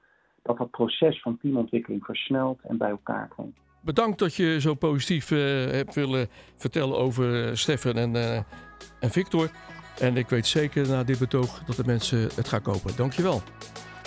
dat 0.42 0.58
dat 0.58 0.70
proces 0.70 1.20
van 1.20 1.38
teamontwikkeling 1.38 2.04
versnelt 2.04 2.60
en 2.62 2.76
bij 2.76 2.90
elkaar 2.90 3.28
brengt 3.28 3.58
bedankt 3.84 4.18
dat 4.18 4.34
je 4.34 4.60
zo 4.60 4.74
positief 4.74 5.30
uh, 5.30 5.70
hebt 5.70 5.94
willen 5.94 6.28
vertellen 6.56 6.96
over 6.96 7.48
uh, 7.48 7.54
Stefan 7.54 7.96
en, 7.96 8.14
uh, 8.14 8.36
en 9.00 9.10
Victor. 9.10 9.50
En 9.98 10.16
ik 10.16 10.28
weet 10.28 10.46
zeker 10.46 10.88
na 10.88 11.04
dit 11.04 11.18
betoog 11.18 11.62
dat 11.64 11.76
de 11.76 11.84
mensen 11.84 12.30
het 12.34 12.48
gaan 12.48 12.62
kopen. 12.62 12.96
Dankjewel. 12.96 13.42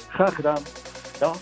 Graag 0.09 0.35
gedaan. 0.35 0.61
Ja. 1.19 1.33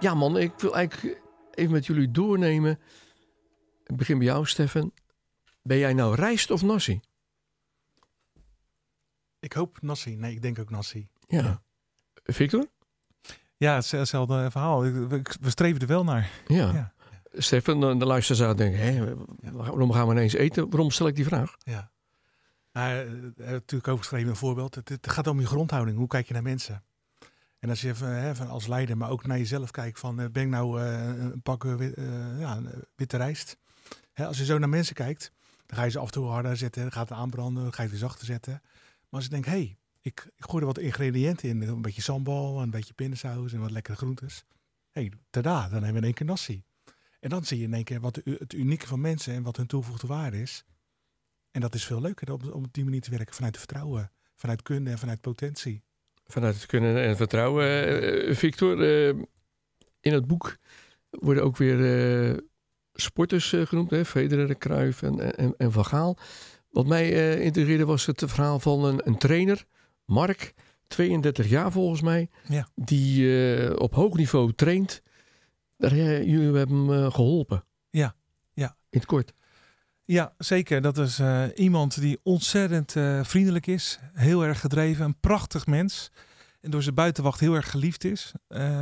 Ja 0.00 0.14
man, 0.14 0.38
ik 0.38 0.52
wil 0.56 0.74
eigenlijk 0.76 1.22
even 1.54 1.72
met 1.72 1.86
jullie 1.86 2.10
doornemen. 2.10 2.78
Ik 3.86 3.96
begin 3.96 4.18
bij 4.18 4.26
jou 4.26 4.46
Stefan. 4.46 4.92
Ben 5.62 5.78
jij 5.78 5.92
nou 5.92 6.14
rijst 6.14 6.50
of 6.50 6.62
nasi? 6.62 7.00
Ik 9.40 9.52
hoop 9.52 9.78
nasi. 9.80 10.16
Nee, 10.16 10.32
ik 10.32 10.42
denk 10.42 10.58
ook 10.58 10.70
nasi. 10.70 11.08
Ja. 11.40 11.62
Victor? 12.24 12.66
Ja, 13.56 13.74
hetzelfde 13.74 14.50
verhaal. 14.50 14.80
We 14.80 15.50
streven 15.50 15.80
er 15.80 15.86
wel 15.86 16.04
naar. 16.04 16.30
Ja. 16.46 16.72
ja. 16.72 16.92
Stefan, 17.32 17.98
de 17.98 18.06
luisteraar 18.06 18.56
denken, 18.56 18.80
hé, 18.80 19.14
waarom 19.52 19.92
gaan 19.92 20.06
we 20.06 20.12
ineens 20.12 20.32
eten? 20.32 20.70
Waarom 20.70 20.90
stel 20.90 21.06
ik 21.06 21.16
die 21.16 21.24
vraag? 21.24 21.54
Ja. 21.58 21.90
Nou, 22.72 23.32
natuurlijk 23.36 23.88
overgeschreven 23.88 24.28
een 24.28 24.36
voorbeeld. 24.36 24.74
Het, 24.74 24.88
het, 24.88 25.10
gaat 25.10 25.26
om 25.26 25.40
je 25.40 25.46
grondhouding. 25.46 25.96
Hoe 25.96 26.06
kijk 26.06 26.26
je 26.26 26.32
naar 26.32 26.42
mensen? 26.42 26.84
En 27.58 27.68
als 27.68 27.80
je 27.80 27.92
hè, 27.94 28.34
van 28.34 28.48
als 28.48 28.66
leider, 28.66 28.96
maar 28.96 29.10
ook 29.10 29.26
naar 29.26 29.38
jezelf 29.38 29.70
kijkt 29.70 29.98
van, 29.98 30.16
ben 30.16 30.42
ik 30.42 30.48
nou 30.48 30.80
uh, 30.80 31.06
een 31.06 31.42
pak 31.42 31.64
uh, 31.64 31.92
ja, 32.38 32.60
witte 32.96 33.16
rijst? 33.16 33.58
Hè, 34.12 34.26
als 34.26 34.38
je 34.38 34.44
zo 34.44 34.58
naar 34.58 34.68
mensen 34.68 34.94
kijkt, 34.94 35.32
dan 35.66 35.78
ga 35.78 35.84
je 35.84 35.90
ze 35.90 35.98
af 35.98 36.06
en 36.06 36.12
toe 36.12 36.26
harder 36.26 36.56
zetten, 36.56 36.82
dan 36.82 36.92
gaat 36.92 37.08
het 37.08 37.18
aanbranden, 37.18 37.62
dan 37.62 37.72
ga 37.72 37.82
je 37.82 37.88
het 37.88 37.98
zachter 37.98 38.26
zetten. 38.26 38.52
Maar 38.62 39.20
als 39.20 39.24
je 39.24 39.30
denkt, 39.30 39.46
hé, 39.46 39.52
hey, 39.52 39.76
ik, 40.02 40.30
ik 40.36 40.44
gooi 40.44 40.60
er 40.60 40.66
wat 40.66 40.78
ingrediënten 40.78 41.48
in. 41.48 41.62
Een 41.62 41.82
beetje 41.82 42.02
sambal, 42.02 42.62
een 42.62 42.70
beetje 42.70 42.94
pindasaus 42.94 43.52
en 43.52 43.60
wat 43.60 43.70
lekkere 43.70 43.96
groentes. 43.96 44.44
Hé, 44.90 45.00
hey, 45.00 45.12
tada, 45.30 45.68
dan 45.68 45.72
hebben 45.72 45.92
we 45.92 45.98
in 45.98 46.04
één 46.04 46.14
keer 46.14 46.26
nasi. 46.26 46.64
En 47.20 47.30
dan 47.30 47.44
zie 47.44 47.58
je 47.58 47.64
in 47.64 47.74
één 47.74 47.84
keer 47.84 48.00
wat 48.00 48.20
het 48.24 48.52
unieke 48.52 48.86
van 48.86 49.00
mensen 49.00 49.34
en 49.34 49.42
wat 49.42 49.56
hun 49.56 49.66
toegevoegde 49.66 50.06
waarde 50.06 50.40
is. 50.40 50.64
En 51.50 51.60
dat 51.60 51.74
is 51.74 51.84
veel 51.84 52.00
leuker 52.00 52.32
om, 52.32 52.50
om 52.50 52.64
op 52.64 52.72
die 52.72 52.84
manier 52.84 53.00
te 53.00 53.10
werken 53.10 53.34
vanuit 53.34 53.58
vertrouwen, 53.58 54.12
vanuit 54.36 54.62
kunde 54.62 54.90
en 54.90 54.98
vanuit 54.98 55.20
potentie. 55.20 55.82
Vanuit 56.26 56.54
het 56.54 56.66
kunnen 56.66 57.02
en 57.02 57.16
vertrouwen. 57.16 58.02
Uh, 58.28 58.34
Victor, 58.34 58.78
uh, 58.80 59.22
in 60.00 60.12
het 60.12 60.26
boek 60.26 60.56
worden 61.10 61.44
ook 61.44 61.56
weer 61.56 61.78
uh, 62.30 62.38
sporters 62.92 63.48
genoemd, 63.48 63.90
hè? 63.90 64.04
Federer, 64.04 64.58
Cruijff 64.58 65.02
en, 65.02 65.36
en, 65.36 65.54
en 65.56 65.72
Van 65.72 65.84
Gaal. 65.84 66.18
Wat 66.70 66.86
mij 66.86 67.38
integreerde 67.40 67.84
was 67.84 68.06
het 68.06 68.22
verhaal 68.26 68.60
van 68.60 68.84
een, 68.84 69.00
een 69.04 69.18
trainer 69.18 69.66
Mark, 70.12 70.54
32 70.86 71.48
jaar 71.48 71.72
volgens 71.72 72.00
mij, 72.00 72.28
ja. 72.48 72.68
die 72.74 73.22
uh, 73.22 73.76
op 73.76 73.94
hoog 73.94 74.16
niveau 74.16 74.52
traint. 74.52 75.02
Daar, 75.76 75.92
uh, 75.92 76.22
jullie 76.22 76.56
hebben 76.56 76.76
hem 76.76 76.90
uh, 76.90 77.12
geholpen. 77.12 77.64
Ja, 77.90 78.14
In 78.90 78.98
het 78.98 79.06
kort. 79.06 79.32
Ja, 80.04 80.34
zeker. 80.38 80.80
Dat 80.80 80.98
is 80.98 81.20
iemand 81.54 82.00
die 82.00 82.20
ontzettend 82.22 82.92
vriendelijk 83.26 83.66
is, 83.66 83.98
heel 84.12 84.44
erg 84.44 84.60
gedreven, 84.60 85.04
een 85.04 85.20
prachtig 85.20 85.66
mens. 85.66 86.10
En 86.60 86.70
door 86.70 86.82
zijn 86.82 86.94
buitenwacht 86.94 87.40
heel 87.40 87.54
erg 87.54 87.70
geliefd 87.70 88.04
is. 88.04 88.32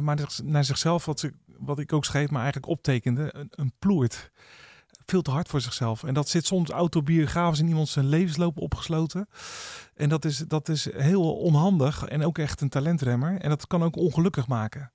Maar 0.01 0.19
naar 0.45 0.65
zichzelf, 0.65 1.05
wat, 1.05 1.21
ze, 1.21 1.33
wat 1.47 1.79
ik 1.79 1.93
ook 1.93 2.05
schreef, 2.05 2.31
maar 2.31 2.43
eigenlijk 2.43 2.73
optekende, 2.73 3.35
een, 3.35 3.49
een 3.51 3.73
ploert. 3.79 4.31
Veel 5.11 5.23
te 5.23 5.31
hard 5.31 5.49
voor 5.49 5.61
zichzelf. 5.61 6.05
En 6.05 6.15
dat 6.15 6.29
zit 6.29 6.47
soms 6.47 6.71
autobiografisch 6.71 7.59
in 7.61 7.69
iemand 7.69 7.89
zijn 7.89 8.09
levensloop 8.09 8.59
opgesloten. 8.59 9.29
En 9.95 10.09
dat 10.09 10.25
is, 10.25 10.39
dat 10.39 10.69
is 10.69 10.93
heel 10.93 11.37
onhandig 11.37 12.05
en 12.05 12.25
ook 12.25 12.39
echt 12.39 12.61
een 12.61 12.69
talentremmer. 12.69 13.41
En 13.41 13.49
dat 13.49 13.67
kan 13.67 13.83
ook 13.83 13.97
ongelukkig 13.97 14.47
maken. 14.47 14.93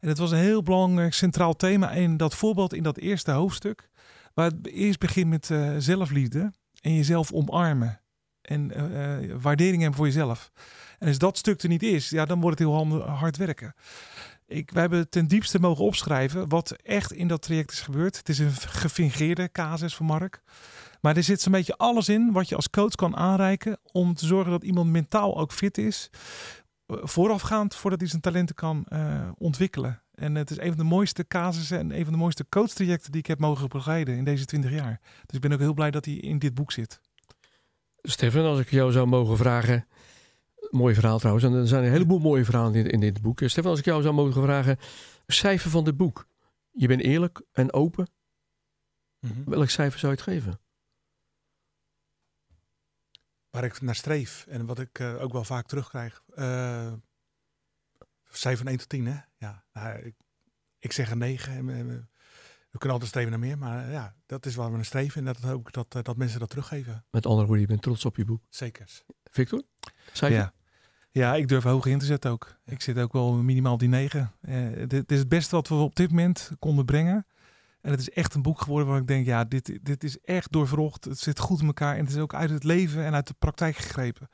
En 0.00 0.08
het 0.08 0.18
was 0.18 0.30
een 0.30 0.38
heel 0.38 0.62
belangrijk 0.62 1.14
centraal 1.14 1.56
thema 1.56 1.90
in 1.90 2.16
dat 2.16 2.34
voorbeeld 2.34 2.74
in 2.74 2.82
dat 2.82 2.96
eerste 2.98 3.30
hoofdstuk. 3.30 3.88
Waar 4.34 4.50
het 4.50 4.66
eerst 4.66 4.98
begint 4.98 5.28
met 5.28 5.50
uh, 5.50 5.74
zelfliefde 5.78 6.52
en 6.80 6.94
jezelf 6.94 7.32
omarmen. 7.32 8.00
En 8.40 8.72
uh, 8.76 9.34
waardering 9.40 9.80
hebben 9.80 9.96
voor 9.96 10.06
jezelf. 10.06 10.50
En 10.98 11.08
als 11.08 11.18
dat 11.18 11.38
stuk 11.38 11.62
er 11.62 11.68
niet 11.68 11.82
is, 11.82 12.10
ja, 12.10 12.24
dan 12.24 12.40
wordt 12.40 12.58
het 12.58 12.68
heel 12.68 13.02
hard 13.02 13.36
werken. 13.36 13.74
Ik, 14.46 14.70
wij 14.70 14.80
hebben 14.80 15.08
ten 15.08 15.26
diepste 15.26 15.60
mogen 15.60 15.84
opschrijven 15.84 16.48
wat 16.48 16.70
echt 16.70 17.12
in 17.12 17.28
dat 17.28 17.42
traject 17.42 17.72
is 17.72 17.80
gebeurd. 17.80 18.16
Het 18.16 18.28
is 18.28 18.38
een 18.38 18.52
gefingeerde 18.52 19.52
casus 19.52 19.94
van 19.94 20.06
Mark. 20.06 20.42
Maar 21.00 21.16
er 21.16 21.22
zit 21.22 21.40
zo'n 21.40 21.52
beetje 21.52 21.76
alles 21.76 22.08
in 22.08 22.32
wat 22.32 22.48
je 22.48 22.56
als 22.56 22.70
coach 22.70 22.94
kan 22.94 23.16
aanreiken 23.16 23.78
om 23.92 24.14
te 24.14 24.26
zorgen 24.26 24.50
dat 24.50 24.64
iemand 24.64 24.90
mentaal 24.90 25.38
ook 25.38 25.52
fit 25.52 25.78
is. 25.78 26.10
Voorafgaand 26.86 27.74
voordat 27.74 28.00
hij 28.00 28.08
zijn 28.08 28.22
talenten 28.22 28.54
kan 28.54 28.86
uh, 28.88 29.28
ontwikkelen. 29.38 30.02
En 30.14 30.34
het 30.34 30.50
is 30.50 30.58
een 30.58 30.68
van 30.68 30.76
de 30.76 30.84
mooiste 30.84 31.26
casussen 31.26 31.78
en 31.78 31.98
een 31.98 32.04
van 32.04 32.12
de 32.12 32.18
mooiste 32.18 32.46
coachtrajecten 32.48 33.12
die 33.12 33.20
ik 33.20 33.26
heb 33.26 33.38
mogen 33.38 33.68
begeleiden 33.68 34.16
in 34.16 34.24
deze 34.24 34.44
20 34.44 34.70
jaar. 34.70 35.00
Dus 35.26 35.36
ik 35.36 35.40
ben 35.40 35.52
ook 35.52 35.58
heel 35.58 35.74
blij 35.74 35.90
dat 35.90 36.04
hij 36.04 36.14
in 36.14 36.38
dit 36.38 36.54
boek 36.54 36.72
zit. 36.72 37.00
Stefan, 38.02 38.44
als 38.44 38.58
ik 38.58 38.70
jou 38.70 38.92
zou 38.92 39.06
mogen 39.06 39.36
vragen. 39.36 39.86
Mooi 40.70 40.94
verhaal 40.94 41.18
trouwens. 41.18 41.46
En 41.46 41.52
er 41.52 41.68
zijn 41.68 41.84
een 41.84 41.90
heleboel 41.90 42.18
mooie 42.18 42.44
verhalen 42.44 42.74
in, 42.74 42.90
in 42.90 43.00
dit 43.00 43.22
boek. 43.22 43.40
Stefan, 43.44 43.70
als 43.70 43.78
ik 43.78 43.84
jou 43.84 44.02
zou 44.02 44.14
mogen 44.14 44.42
vragen. 44.42 44.78
Cijfer 45.26 45.70
van 45.70 45.84
dit 45.84 45.96
boek. 45.96 46.28
Je 46.70 46.86
bent 46.86 47.00
eerlijk 47.00 47.42
en 47.52 47.72
open. 47.72 48.08
Mm 49.20 49.30
-hmm. 49.30 49.44
Welk 49.44 49.68
cijfer 49.68 49.98
zou 49.98 50.12
je 50.12 50.18
het 50.18 50.28
geven? 50.28 50.60
Waar 53.50 53.64
ik 53.64 53.80
naar 53.80 53.94
streef 53.94 54.46
en 54.48 54.66
wat 54.66 54.78
ik 54.78 54.98
uh, 54.98 55.22
ook 55.22 55.32
wel 55.32 55.44
vaak 55.44 55.66
terugkrijg. 55.66 56.22
Uh, 56.34 56.92
cijfer 58.30 58.62
van 58.62 58.68
1 58.68 58.78
tot 58.78 58.88
10, 58.88 59.06
hè? 59.06 59.18
Ja, 59.38 59.64
nou, 59.72 59.98
ik, 59.98 60.14
ik 60.78 60.92
zeg 60.92 61.10
een 61.10 61.18
9. 61.18 61.52
En, 61.52 62.08
we 62.70 62.82
kunnen 62.82 63.00
altijd 63.00 63.10
streven 63.10 63.30
naar 63.30 63.48
meer, 63.48 63.58
maar 63.58 63.90
ja, 63.90 64.16
dat 64.26 64.46
is 64.46 64.54
waar 64.54 64.70
we 64.70 64.76
naar 64.76 64.84
streven. 64.84 65.26
En 65.26 65.32
dat 65.32 65.42
hoop 65.42 65.68
ik 65.68 65.74
dat, 65.74 66.04
dat 66.04 66.16
mensen 66.16 66.40
dat 66.40 66.48
teruggeven. 66.48 67.04
Met 67.10 67.26
andere 67.26 67.46
woorden, 67.46 67.60
je 67.60 67.70
bent 67.70 67.82
trots 67.82 68.04
op 68.04 68.16
je 68.16 68.24
boek. 68.24 68.42
Zeker. 68.48 69.02
Victor? 69.30 69.62
Ja. 70.12 70.52
ja, 71.10 71.34
ik 71.34 71.48
durf 71.48 71.64
hoger 71.64 71.90
in 71.90 71.98
te 71.98 72.04
zetten 72.04 72.30
ook. 72.30 72.56
Ik 72.64 72.82
zit 72.82 72.98
ook 72.98 73.12
wel 73.12 73.32
minimaal 73.32 73.78
die 73.78 73.88
9. 73.88 74.32
Uh, 74.48 74.66
dit 74.86 75.12
is 75.12 75.18
het 75.18 75.28
beste 75.28 75.54
wat 75.54 75.68
we 75.68 75.74
op 75.74 75.96
dit 75.96 76.10
moment 76.10 76.50
konden 76.58 76.84
brengen. 76.84 77.26
En 77.80 77.90
het 77.90 78.00
is 78.00 78.10
echt 78.10 78.34
een 78.34 78.42
boek 78.42 78.60
geworden 78.60 78.88
waar 78.88 79.00
ik 79.00 79.06
denk, 79.06 79.26
ja, 79.26 79.44
dit, 79.44 79.78
dit 79.82 80.04
is 80.04 80.18
echt 80.20 80.52
doorvrocht. 80.52 81.04
Het 81.04 81.18
zit 81.18 81.38
goed 81.38 81.60
in 81.60 81.66
elkaar 81.66 81.96
en 81.96 82.04
het 82.04 82.14
is 82.14 82.20
ook 82.20 82.34
uit 82.34 82.50
het 82.50 82.64
leven 82.64 83.04
en 83.04 83.14
uit 83.14 83.26
de 83.26 83.34
praktijk 83.38 83.76
gegrepen. 83.76 84.28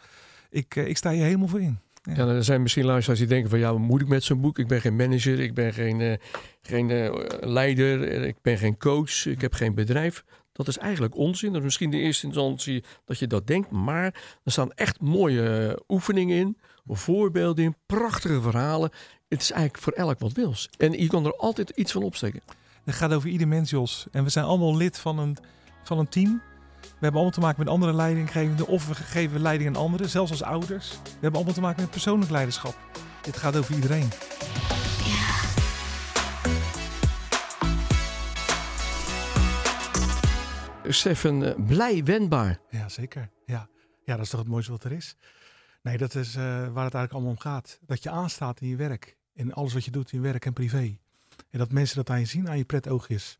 Ik, 0.50 0.76
uh, 0.76 0.86
ik 0.86 0.96
sta 0.96 1.10
hier 1.10 1.24
helemaal 1.24 1.48
voor 1.48 1.60
in. 1.60 1.78
Ja. 2.02 2.14
ja, 2.14 2.26
er 2.26 2.44
zijn 2.44 2.62
misschien 2.62 2.84
luisteraars 2.84 3.20
die 3.20 3.28
denken 3.28 3.50
van 3.50 3.58
ja, 3.58 3.72
wat 3.72 3.80
moet 3.80 4.00
ik 4.00 4.08
met 4.08 4.24
zo'n 4.24 4.40
boek? 4.40 4.58
Ik 4.58 4.66
ben 4.68 4.80
geen 4.80 4.96
manager, 4.96 5.40
ik 5.40 5.54
ben 5.54 5.72
geen, 5.72 6.00
uh, 6.00 6.14
geen 6.62 6.88
uh, 6.88 7.24
leider, 7.40 8.02
ik 8.22 8.36
ben 8.42 8.58
geen 8.58 8.76
coach, 8.78 9.26
ik 9.26 9.40
heb 9.40 9.52
geen 9.52 9.74
bedrijf. 9.74 10.24
Dat 10.64 10.76
is 10.76 10.82
eigenlijk 10.82 11.16
onzin. 11.16 11.48
Dat 11.48 11.58
is 11.58 11.64
misschien 11.64 11.90
de 11.90 11.98
eerste 11.98 12.26
instantie 12.26 12.84
dat 13.04 13.18
je 13.18 13.26
dat 13.26 13.46
denkt. 13.46 13.70
Maar 13.70 14.04
er 14.44 14.52
staan 14.52 14.72
echt 14.72 15.00
mooie 15.00 15.82
oefeningen 15.88 16.36
in, 16.36 16.58
voorbeelden 16.86 17.64
in, 17.64 17.76
prachtige 17.86 18.40
verhalen. 18.40 18.90
Het 19.28 19.40
is 19.40 19.50
eigenlijk 19.50 19.82
voor 19.82 19.92
elk 19.92 20.18
wat 20.18 20.32
wils. 20.32 20.68
En 20.78 20.92
je 20.92 21.06
kan 21.06 21.26
er 21.26 21.36
altijd 21.36 21.70
iets 21.70 21.92
van 21.92 22.02
opsteken. 22.02 22.40
Het 22.84 22.94
gaat 22.94 23.12
over 23.12 23.28
ieder 23.28 23.48
mens, 23.48 23.70
Jos. 23.70 24.06
En 24.10 24.24
we 24.24 24.30
zijn 24.30 24.44
allemaal 24.44 24.76
lid 24.76 24.98
van 24.98 25.18
een, 25.18 25.36
van 25.82 25.98
een 25.98 26.08
team. 26.08 26.42
We 26.80 26.88
hebben 27.08 27.20
allemaal 27.20 27.30
te 27.30 27.40
maken 27.40 27.58
met 27.58 27.68
andere 27.68 27.92
leidinggevenden 27.92 28.66
of 28.66 28.88
we 28.88 28.94
geven 28.94 29.40
leiding 29.40 29.68
aan 29.68 29.82
anderen, 29.82 30.08
zelfs 30.08 30.30
als 30.30 30.42
ouders. 30.42 30.90
We 30.90 31.10
hebben 31.10 31.34
allemaal 31.34 31.54
te 31.54 31.60
maken 31.60 31.82
met 31.82 31.90
persoonlijk 31.90 32.30
leiderschap. 32.30 32.76
Dit 33.22 33.36
gaat 33.36 33.56
over 33.56 33.74
iedereen. 33.74 34.08
Stefan, 40.92 41.64
blij 41.66 42.04
wendbaar. 42.04 42.60
Ja, 42.70 42.88
zeker. 42.88 43.30
Ja. 43.46 43.68
ja, 44.04 44.16
dat 44.16 44.24
is 44.24 44.30
toch 44.30 44.40
het 44.40 44.48
mooiste 44.48 44.70
wat 44.70 44.84
er 44.84 44.92
is. 44.92 45.16
Nee, 45.82 45.98
dat 45.98 46.14
is 46.14 46.36
uh, 46.36 46.42
waar 46.42 46.64
het 46.64 46.76
eigenlijk 46.76 47.12
allemaal 47.12 47.30
om 47.30 47.38
gaat. 47.38 47.78
Dat 47.86 48.02
je 48.02 48.10
aanstaat 48.10 48.60
in 48.60 48.68
je 48.68 48.76
werk. 48.76 49.16
In 49.34 49.52
alles 49.52 49.72
wat 49.72 49.84
je 49.84 49.90
doet 49.90 50.12
in 50.12 50.22
werk 50.22 50.46
en 50.46 50.52
privé. 50.52 50.98
En 51.50 51.58
dat 51.58 51.72
mensen 51.72 51.96
dat 51.96 52.10
aan 52.10 52.18
je 52.18 52.24
zien, 52.26 52.48
aan 52.48 52.58
je 52.58 52.64
pretoogjes. 52.64 53.38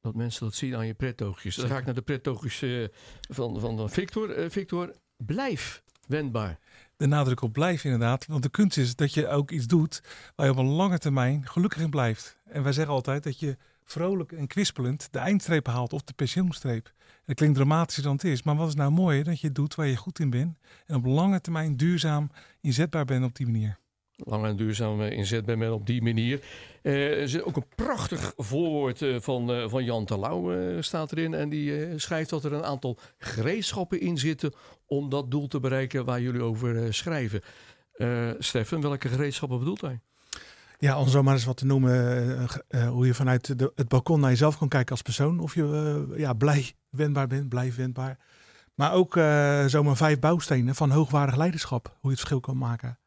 Dat 0.00 0.14
mensen 0.14 0.44
dat 0.44 0.54
zien 0.54 0.76
aan 0.76 0.86
je 0.86 0.94
pretoogjes. 0.94 1.56
Dan 1.56 1.68
ga 1.68 1.78
ik 1.78 1.84
naar 1.84 1.94
de 1.94 2.02
pretoogjes 2.02 2.62
uh, 2.62 2.88
van, 3.20 3.60
van 3.60 3.90
Victor. 3.90 4.38
Uh, 4.38 4.50
Victor, 4.50 4.94
blijf 5.16 5.82
wendbaar. 6.06 6.58
De 6.98 7.06
nadruk 7.06 7.42
op 7.42 7.52
blijf 7.52 7.84
inderdaad. 7.84 8.26
Want 8.26 8.42
de 8.42 8.48
kunst 8.48 8.76
is 8.76 8.96
dat 8.96 9.14
je 9.14 9.28
ook 9.28 9.50
iets 9.50 9.66
doet 9.66 10.02
waar 10.34 10.46
je 10.46 10.52
op 10.52 10.58
een 10.58 10.66
lange 10.66 10.98
termijn 10.98 11.46
gelukkig 11.46 11.82
in 11.82 11.90
blijft. 11.90 12.38
En 12.44 12.62
wij 12.62 12.72
zeggen 12.72 12.94
altijd 12.94 13.22
dat 13.22 13.38
je 13.38 13.56
vrolijk 13.84 14.32
en 14.32 14.46
kwispelend 14.46 15.08
de 15.10 15.18
eindstreep 15.18 15.66
haalt 15.66 15.92
of 15.92 16.02
de 16.02 16.12
pensioenstreep. 16.12 16.86
En 16.86 17.22
dat 17.24 17.36
klinkt 17.36 17.56
dramatischer 17.56 18.02
dan 18.02 18.12
het 18.12 18.24
is. 18.24 18.42
Maar 18.42 18.56
wat 18.56 18.68
is 18.68 18.74
nou 18.74 18.90
mooi 18.90 19.22
dat 19.22 19.40
je 19.40 19.52
doet 19.52 19.74
waar 19.74 19.86
je 19.86 19.96
goed 19.96 20.18
in 20.18 20.30
bent. 20.30 20.58
En 20.86 20.96
op 20.96 21.04
lange 21.04 21.40
termijn 21.40 21.76
duurzaam 21.76 22.30
inzetbaar 22.60 23.04
bent 23.04 23.24
op 23.24 23.36
die 23.36 23.46
manier 23.46 23.78
lang 24.24 24.44
en 24.44 24.56
duurzaam 24.56 25.00
inzet 25.00 25.44
ben 25.44 25.72
op 25.72 25.86
die 25.86 26.02
manier. 26.02 26.40
Uh, 26.82 27.20
er 27.20 27.28
zit 27.28 27.42
ook 27.42 27.56
een 27.56 27.68
prachtig 27.74 28.32
voorwoord 28.36 29.00
uh, 29.00 29.20
van, 29.20 29.50
uh, 29.50 29.68
van 29.68 29.84
Jan 29.84 30.04
Terlouw 30.04 30.82
staat 30.82 31.12
erin. 31.12 31.34
En 31.34 31.48
die 31.48 31.98
schrijft 31.98 32.30
dat 32.30 32.44
er 32.44 32.52
een 32.52 32.64
aantal 32.64 32.98
gereedschappen 33.18 34.00
in 34.00 34.18
zitten 34.18 34.52
om 34.86 35.08
dat 35.08 35.30
doel 35.30 35.46
te 35.46 35.60
bereiken 35.60 36.04
waar 36.04 36.20
jullie 36.20 36.42
over 36.42 36.94
schrijven. 36.94 37.42
Stefan, 38.38 38.80
welke 38.80 39.08
gereedschappen 39.08 39.58
bedoelt 39.58 39.80
hij? 39.80 40.00
Ja, 40.78 41.00
om 41.00 41.08
zo 41.08 41.22
maar 41.22 41.34
eens 41.34 41.44
wat 41.44 41.56
te 41.56 41.66
noemen, 41.66 42.48
hoe 42.88 43.06
je 43.06 43.14
vanuit 43.14 43.58
de, 43.58 43.72
het 43.74 43.88
balkon 43.88 44.20
naar 44.20 44.30
jezelf 44.30 44.58
kan 44.58 44.68
kijken 44.68 44.90
als 44.90 45.02
persoon. 45.02 45.40
Of 45.40 45.54
je 45.54 46.14
ja, 46.16 46.32
blij 46.32 46.72
wendbaar 46.90 47.26
bent, 47.26 47.48
blij 47.48 47.72
wendbaar. 47.76 48.18
Maar 48.74 48.92
ook 48.92 49.12
zomaar 49.66 49.96
vijf 49.96 50.18
bouwstenen 50.18 50.74
van 50.74 50.90
hoogwaardig 50.90 51.36
leiderschap. 51.36 51.86
Hoe 51.86 51.96
je 52.00 52.08
het 52.08 52.18
verschil 52.18 52.40
kan 52.40 52.58
maken. 52.58 52.98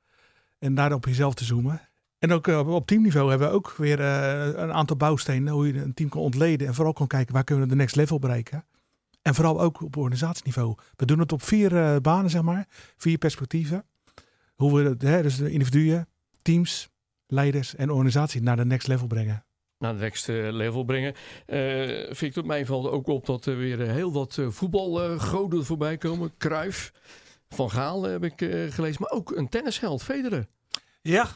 En 0.62 0.76
daar 0.76 0.93
op 0.93 1.06
jezelf 1.06 1.34
te 1.34 1.43
zoomen. 1.43 1.82
En 2.19 2.32
ook 2.32 2.47
uh, 2.47 2.67
op 2.67 2.88
teamniveau 2.88 3.30
hebben 3.30 3.47
we 3.47 3.54
ook 3.54 3.74
weer 3.78 4.00
uh, 4.00 4.45
een 4.45 4.74
aantal 4.74 4.95
bouwstenen. 4.95 5.54
Hoe 5.54 5.67
je 5.67 5.82
een 5.82 5.93
team 5.93 6.10
kan 6.10 6.21
ontleden. 6.21 6.67
En 6.67 6.74
vooral 6.74 6.93
kan 6.93 7.08
kijken 7.08 7.34
waar 7.34 7.43
kunnen 7.43 7.63
we 7.63 7.69
de 7.69 7.76
next 7.76 7.95
level 7.95 8.19
bereiken. 8.19 8.65
En 9.21 9.36
vooral 9.36 9.62
ook 9.62 9.82
op 9.82 9.97
organisatieniveau. 9.97 10.76
We 10.95 11.06
doen 11.06 11.19
het 11.19 11.32
op 11.32 11.41
vier 11.41 11.74
uh, 11.74 11.95
banen, 12.02 12.30
zeg 12.30 12.41
maar. 12.41 12.67
Vier 12.97 13.17
perspectieven. 13.17 13.86
Hoe 14.56 14.82
we 14.84 15.08
hè, 15.08 15.21
dus 15.21 15.38
de 15.38 15.52
individuen, 15.52 16.08
teams, 16.41 16.89
leiders 17.28 17.76
en 17.76 17.89
organisatie 17.89 18.41
naar 18.41 18.56
de 18.56 18.65
next 18.65 18.88
level 18.88 19.08
brengen. 19.08 19.45
Naar 19.78 19.93
de 19.93 20.00
next 20.00 20.28
level 20.28 20.84
brengen. 20.84 21.15
Victor, 22.15 22.45
mij 22.45 22.65
valt 22.65 22.88
ook 22.88 23.08
op 23.08 23.26
dat 23.26 23.45
er 23.45 23.58
weer 23.58 23.80
heel 23.80 24.13
wat 24.13 24.41
voetbalgoden 24.50 25.65
voorbij 25.65 25.97
komen. 25.97 26.32
Kruif. 26.38 26.91
Van 27.53 27.71
Gaal 27.71 28.03
heb 28.03 28.23
ik 28.23 28.41
uh, 28.41 28.71
gelezen, 28.71 29.01
maar 29.01 29.11
ook 29.11 29.31
een 29.31 29.49
tennisheld, 29.49 30.03
Federer. 30.03 30.47
Ja, 31.01 31.27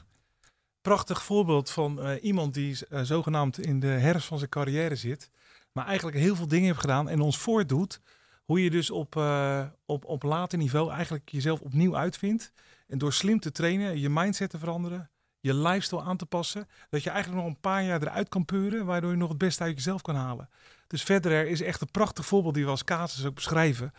prachtig 0.82 1.24
voorbeeld 1.24 1.70
van 1.70 2.08
uh, 2.08 2.24
iemand 2.24 2.54
die 2.54 2.78
zogenaamd 3.02 3.60
in 3.60 3.80
de 3.80 3.88
herfst 3.88 4.28
van 4.28 4.38
zijn 4.38 4.50
carrière 4.50 4.96
zit. 4.96 5.30
Maar 5.72 5.86
eigenlijk 5.86 6.18
heel 6.18 6.36
veel 6.36 6.48
dingen 6.48 6.66
heeft 6.66 6.80
gedaan 6.80 7.10
en 7.10 7.22
ons 7.22 7.38
voordoet. 7.38 8.02
Hoe 8.46 8.64
je 8.64 8.70
dus 8.70 8.90
op, 8.90 9.16
op, 9.86 10.06
op 10.06 10.24
later 10.24 10.58
niveau 10.58 10.92
eigenlijk 10.92 11.30
jezelf 11.30 11.60
opnieuw 11.60 11.98
uitvindt. 11.98 12.52
En 12.88 12.98
door 12.98 13.14
slim 13.14 13.40
te 13.40 13.52
trainen, 13.52 14.00
je 14.00 14.10
mindset 14.10 14.50
te 14.50 14.60
veranderen, 14.60 15.10
je 15.40 15.54
lifestyle 15.54 16.02
aan 16.02 16.18
te 16.18 16.26
passen. 16.26 16.68
Dat 16.90 17.04
je 17.04 17.10
eigenlijk 17.10 17.44
nog 17.44 17.52
een 17.54 17.60
paar 17.60 17.84
jaar 17.84 18.02
eruit 18.02 18.30
kan 18.30 18.46
peuren, 18.46 18.86
waardoor 18.86 19.12
je 19.12 19.18
nog 19.18 19.30
het 19.30 19.38
beste 19.38 19.64
uit 19.64 19.76
jezelf 19.76 20.02
kan 20.02 20.16
halen. 20.16 20.50
Dus 20.88 21.04
Federer 21.04 21.48
is 21.48 21.62
echt 21.62 21.82
een 21.82 21.92
prachtig 21.92 22.26
voorbeeld 22.26 22.54
die 22.54 22.64
we 22.64 22.70
als 22.70 22.84
casus 22.84 23.26
ook 23.26 23.36
beschrijven 23.36 23.94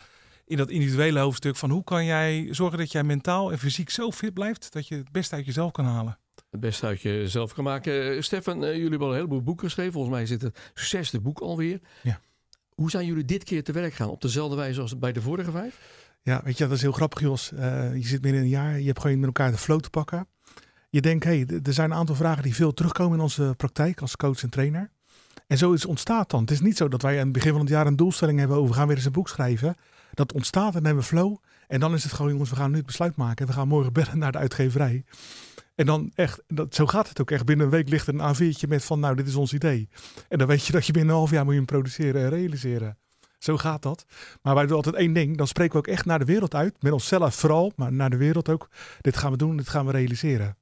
in 0.47 0.57
dat 0.57 0.69
individuele 0.69 1.19
hoofdstuk 1.19 1.55
van 1.55 1.69
hoe 1.69 1.83
kan 1.83 2.05
jij 2.05 2.47
zorgen 2.51 2.77
dat 2.77 2.91
jij 2.91 3.03
mentaal 3.03 3.51
en 3.51 3.59
fysiek 3.59 3.89
zo 3.89 4.11
fit 4.11 4.33
blijft 4.33 4.73
dat 4.73 4.87
je 4.87 4.95
het 4.95 5.11
beste 5.11 5.35
uit 5.35 5.45
jezelf 5.45 5.71
kan 5.71 5.85
halen. 5.85 6.17
Het 6.49 6.59
beste 6.59 6.85
uit 6.85 7.01
jezelf 7.01 7.53
kan 7.53 7.63
maken. 7.63 8.15
Uh, 8.15 8.21
Stefan, 8.21 8.63
uh, 8.63 8.69
jullie 8.69 8.89
hebben 8.89 9.01
al 9.01 9.09
een 9.09 9.15
heleboel 9.15 9.43
boeken 9.43 9.65
geschreven. 9.65 9.93
Volgens 9.93 10.15
mij 10.15 10.25
zit 10.25 10.41
het 10.41 10.71
zesde 10.73 11.19
boek 11.19 11.39
alweer. 11.39 11.79
Ja. 12.03 12.19
Hoe 12.69 12.89
zijn 12.89 13.05
jullie 13.05 13.25
dit 13.25 13.43
keer 13.43 13.63
te 13.63 13.71
werk 13.71 13.93
gaan? 13.93 14.09
Op 14.09 14.21
dezelfde 14.21 14.55
wijze 14.55 14.81
als 14.81 14.97
bij 14.97 15.11
de 15.11 15.21
vorige 15.21 15.51
vijf? 15.51 16.05
Ja, 16.21 16.41
weet 16.43 16.57
je, 16.57 16.63
dat 16.63 16.75
is 16.75 16.81
heel 16.81 16.91
grappig, 16.91 17.19
Jos. 17.19 17.51
Uh, 17.53 17.59
je 17.95 18.07
zit 18.07 18.21
binnen 18.21 18.41
een 18.41 18.47
jaar, 18.47 18.79
je 18.79 18.85
hebt 18.85 18.99
gewoon 18.99 19.17
met 19.17 19.25
elkaar 19.25 19.51
de 19.51 19.57
flow 19.57 19.79
te 19.79 19.89
pakken. 19.89 20.27
Je 20.89 21.01
denkt, 21.01 21.23
hé, 21.23 21.43
hey, 21.47 21.59
er 21.63 21.73
zijn 21.73 21.91
een 21.91 21.97
aantal 21.97 22.15
vragen 22.15 22.43
die 22.43 22.55
veel 22.55 22.73
terugkomen 22.73 23.17
in 23.17 23.23
onze 23.23 23.53
praktijk 23.57 24.01
als 24.01 24.15
coach 24.15 24.43
en 24.43 24.49
trainer. 24.49 24.89
En 25.47 25.57
zoiets 25.57 25.85
ontstaat 25.85 26.29
dan. 26.29 26.41
Het 26.41 26.51
is 26.51 26.61
niet 26.61 26.77
zo 26.77 26.87
dat 26.87 27.01
wij 27.01 27.13
aan 27.13 27.23
het 27.23 27.31
begin 27.31 27.51
van 27.51 27.59
het 27.59 27.69
jaar 27.69 27.87
een 27.87 27.95
doelstelling 27.95 28.39
hebben 28.39 28.57
over 28.57 28.69
we 28.69 28.75
gaan 28.75 28.87
weer 28.87 28.95
eens 28.95 29.05
een 29.05 29.11
boek 29.11 29.29
schrijven. 29.29 29.75
Dat 30.13 30.33
ontstaat 30.33 30.67
en 30.67 30.73
dan 30.73 30.85
hebben 30.85 31.03
we 31.03 31.09
flow. 31.09 31.37
En 31.67 31.79
dan 31.79 31.93
is 31.93 32.03
het 32.03 32.13
gewoon, 32.13 32.31
jongens, 32.31 32.49
we 32.49 32.55
gaan 32.55 32.71
nu 32.71 32.77
het 32.77 32.85
besluit 32.85 33.15
maken. 33.15 33.47
We 33.47 33.53
gaan 33.53 33.67
morgen 33.67 33.93
bellen 33.93 34.17
naar 34.17 34.31
de 34.31 34.37
uitgeverij. 34.37 35.03
En 35.75 35.85
dan 35.85 36.11
echt, 36.15 36.43
dat, 36.47 36.75
zo 36.75 36.85
gaat 36.85 37.09
het 37.09 37.21
ook 37.21 37.31
echt. 37.31 37.45
Binnen 37.45 37.65
een 37.65 37.71
week 37.71 37.89
ligt 37.89 38.07
er 38.07 38.13
een 38.19 38.35
A4'tje 38.35 38.67
met 38.67 38.85
van, 38.85 38.99
nou, 38.99 39.15
dit 39.15 39.27
is 39.27 39.35
ons 39.35 39.53
idee. 39.53 39.89
En 40.29 40.37
dan 40.37 40.47
weet 40.47 40.65
je 40.65 40.71
dat 40.71 40.85
je 40.85 40.91
binnen 40.91 41.11
een 41.11 41.17
half 41.17 41.31
jaar 41.31 41.45
moet 41.45 41.65
produceren 41.65 42.21
en 42.21 42.29
realiseren. 42.29 42.97
Zo 43.37 43.57
gaat 43.57 43.81
dat. 43.81 44.05
Maar 44.41 44.55
wij 44.55 44.65
doen 44.65 44.75
altijd 44.75 44.95
één 44.95 45.13
ding. 45.13 45.37
Dan 45.37 45.47
spreken 45.47 45.73
we 45.73 45.77
ook 45.77 45.87
echt 45.87 46.05
naar 46.05 46.19
de 46.19 46.25
wereld 46.25 46.55
uit. 46.55 46.81
Met 46.81 46.91
onszelf 46.91 47.35
vooral, 47.35 47.71
maar 47.75 47.93
naar 47.93 48.09
de 48.09 48.17
wereld 48.17 48.49
ook. 48.49 48.69
Dit 49.01 49.17
gaan 49.17 49.31
we 49.31 49.37
doen, 49.37 49.57
dit 49.57 49.69
gaan 49.69 49.85
we 49.85 49.91
realiseren. 49.91 50.57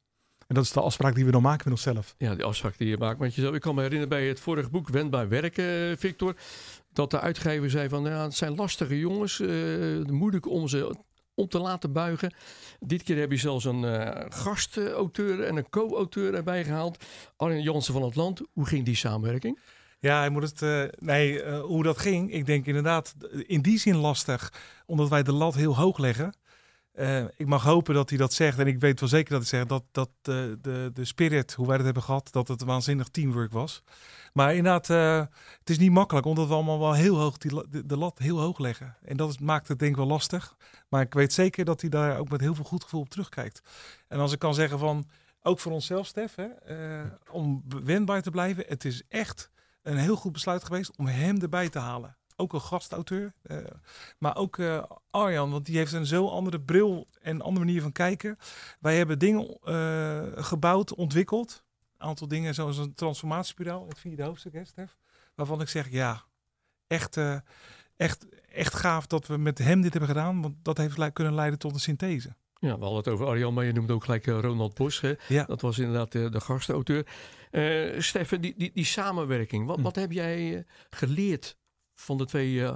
En 0.47 0.55
dat 0.55 0.63
is 0.63 0.71
de 0.71 0.81
afspraak 0.81 1.15
die 1.15 1.25
we 1.25 1.31
dan 1.31 1.41
maken 1.41 1.69
met 1.69 1.73
onszelf. 1.73 2.15
Ja, 2.17 2.35
die 2.35 2.43
afspraak 2.43 2.77
die 2.77 2.87
je 2.87 2.97
maakt 2.97 3.19
met 3.19 3.35
jezelf. 3.35 3.55
Ik 3.55 3.61
kan 3.61 3.75
me 3.75 3.81
herinneren 3.81 4.09
bij 4.09 4.27
het 4.27 4.39
vorige 4.39 4.69
boek 4.69 4.89
Wendbaar 4.89 5.29
Werken, 5.29 5.97
Victor. 5.97 6.35
Dat 6.95 7.11
de 7.11 7.19
uitgever 7.19 7.69
zei 7.69 7.89
van, 7.89 8.03
ja, 8.03 8.23
het 8.23 8.35
zijn 8.35 8.55
lastige 8.55 8.99
jongens. 8.99 9.39
Uh, 9.39 10.05
moeilijk 10.05 10.47
om 10.47 10.67
ze 10.67 10.95
om 11.33 11.47
te 11.47 11.59
laten 11.59 11.91
buigen. 11.91 12.33
Dit 12.79 13.03
keer 13.03 13.17
heb 13.17 13.31
je 13.31 13.37
zelfs 13.37 13.65
een 13.65 13.83
uh, 13.83 14.09
gastauteur 14.29 15.43
en 15.43 15.55
een 15.55 15.69
co-auteur 15.69 16.33
erbij 16.33 16.63
gehaald. 16.63 17.05
Arjen 17.35 17.61
Jansen 17.61 17.93
van 17.93 18.03
het 18.03 18.15
Land. 18.15 18.41
Hoe 18.53 18.65
ging 18.65 18.85
die 18.85 18.95
samenwerking? 18.95 19.59
Ja, 19.99 20.19
hij 20.19 20.29
moet 20.29 20.43
het. 20.43 20.61
Uh, 20.61 20.83
nee, 20.99 21.51
hoe 21.59 21.83
dat 21.83 21.97
ging, 21.97 22.33
ik 22.33 22.45
denk 22.45 22.65
inderdaad 22.65 23.15
in 23.45 23.61
die 23.61 23.79
zin 23.79 23.95
lastig, 23.95 24.53
omdat 24.85 25.09
wij 25.09 25.23
de 25.23 25.33
lat 25.33 25.55
heel 25.55 25.75
hoog 25.75 25.97
leggen. 25.97 26.35
Uh, 26.99 27.23
ik 27.35 27.45
mag 27.45 27.63
hopen 27.63 27.93
dat 27.93 28.09
hij 28.09 28.17
dat 28.17 28.33
zegt. 28.33 28.59
En 28.59 28.67
ik 28.67 28.79
weet 28.79 28.99
wel 28.99 29.09
zeker 29.09 29.29
dat 29.31 29.39
hij 29.39 29.49
zegt 29.49 29.69
dat, 29.69 29.83
dat 29.91 30.09
de, 30.21 30.57
de, 30.61 30.91
de 30.93 31.05
spirit, 31.05 31.53
hoe 31.53 31.67
wij 31.67 31.75
dat 31.75 31.85
hebben 31.85 32.03
gehad, 32.03 32.31
dat 32.31 32.47
het 32.47 32.63
waanzinnig 32.63 33.07
teamwork 33.07 33.51
was. 33.51 33.83
Maar 34.33 34.55
inderdaad, 34.55 34.89
uh, 34.89 35.25
het 35.59 35.69
is 35.69 35.77
niet 35.77 35.91
makkelijk, 35.91 36.25
omdat 36.25 36.47
we 36.47 36.53
allemaal 36.53 36.79
wel 36.79 36.93
heel 36.93 37.17
hoog 37.17 37.37
die, 37.37 37.85
de, 37.85 37.97
lat 37.97 38.17
heel 38.17 38.39
hoog 38.39 38.59
leggen. 38.59 38.97
En 39.01 39.17
dat 39.17 39.39
maakt 39.39 39.67
het 39.67 39.79
denk 39.79 39.91
ik 39.91 39.97
wel 39.97 40.07
lastig. 40.07 40.55
Maar 40.89 41.01
ik 41.01 41.13
weet 41.13 41.33
zeker 41.33 41.65
dat 41.65 41.81
hij 41.81 41.89
daar 41.89 42.17
ook 42.17 42.29
met 42.29 42.41
heel 42.41 42.55
veel 42.55 42.65
goed 42.65 42.83
gevoel 42.83 43.01
op 43.01 43.09
terugkijkt. 43.09 43.61
En 44.07 44.19
als 44.19 44.31
ik 44.31 44.39
kan 44.39 44.53
zeggen 44.53 44.79
van, 44.79 45.09
ook 45.41 45.59
voor 45.59 45.71
onszelf, 45.71 46.07
Stef, 46.07 46.35
hè, 46.35 46.47
om 47.31 47.63
wendbaar 47.83 48.21
te 48.21 48.31
blijven. 48.31 48.63
Het 48.67 48.85
is 48.85 49.03
echt 49.07 49.51
een 49.81 49.97
heel 49.97 50.15
goed 50.15 50.31
besluit 50.31 50.63
geweest 50.63 50.97
om 50.97 51.07
hem 51.07 51.41
erbij 51.41 51.69
te 51.69 51.79
halen 51.79 52.17
ook 52.35 52.53
een 52.53 52.61
gastauteur. 52.61 53.33
Uh, 53.43 53.57
maar 54.17 54.35
ook 54.37 54.57
uh, 54.57 54.83
Arjan, 55.09 55.51
want 55.51 55.65
die 55.65 55.77
heeft 55.77 55.93
een 55.93 56.05
zo 56.05 56.27
andere 56.27 56.61
bril 56.61 57.07
en 57.21 57.41
andere 57.41 57.65
manier 57.65 57.81
van 57.81 57.91
kijken. 57.91 58.37
Wij 58.79 58.97
hebben 58.97 59.19
dingen 59.19 59.57
uh, 59.63 60.23
gebouwd, 60.35 60.93
ontwikkeld. 60.93 61.63
Een 61.97 62.07
aantal 62.07 62.27
dingen 62.27 62.53
zoals 62.53 62.77
een 62.77 62.93
transformatiespiraal 62.93 63.81
in 63.81 63.89
het 63.89 63.99
vierde 63.99 64.23
hoofdstuk, 64.23 64.53
hè, 64.53 64.65
Stef? 64.65 64.97
Waarvan 65.35 65.61
ik 65.61 65.67
zeg, 65.67 65.91
ja, 65.91 66.23
echt, 66.87 67.19
echt, 67.95 68.25
echt 68.49 68.73
gaaf 68.73 69.07
dat 69.07 69.27
we 69.27 69.37
met 69.37 69.57
hem 69.57 69.81
dit 69.81 69.91
hebben 69.91 70.09
gedaan. 70.09 70.41
Want 70.41 70.55
dat 70.61 70.77
heeft 70.77 71.13
kunnen 71.13 71.33
leiden 71.33 71.59
tot 71.59 71.73
een 71.73 71.79
synthese. 71.79 72.35
Ja, 72.59 72.77
we 72.77 72.83
hadden 72.83 72.97
het 72.97 73.07
over 73.07 73.25
Arjan, 73.25 73.53
maar 73.53 73.65
je 73.65 73.71
noemde 73.71 73.93
ook 73.93 74.03
gelijk 74.03 74.25
Ronald 74.25 74.73
Bos. 74.73 75.01
Hè? 75.01 75.13
Ja. 75.27 75.43
Dat 75.43 75.61
was 75.61 75.79
inderdaad 75.79 76.11
de, 76.11 76.29
de 76.29 76.39
gastauteur. 76.39 77.05
Steffen, 77.97 78.41
die, 78.41 78.53
die, 78.57 78.71
die 78.73 78.85
samenwerking, 78.85 79.65
wat, 79.65 79.77
hm. 79.77 79.81
wat 79.81 79.95
heb 79.95 80.11
jij 80.11 80.65
geleerd 80.89 81.57
van 81.95 82.17
de 82.17 82.25
twee 82.25 82.51
uh, 82.51 82.73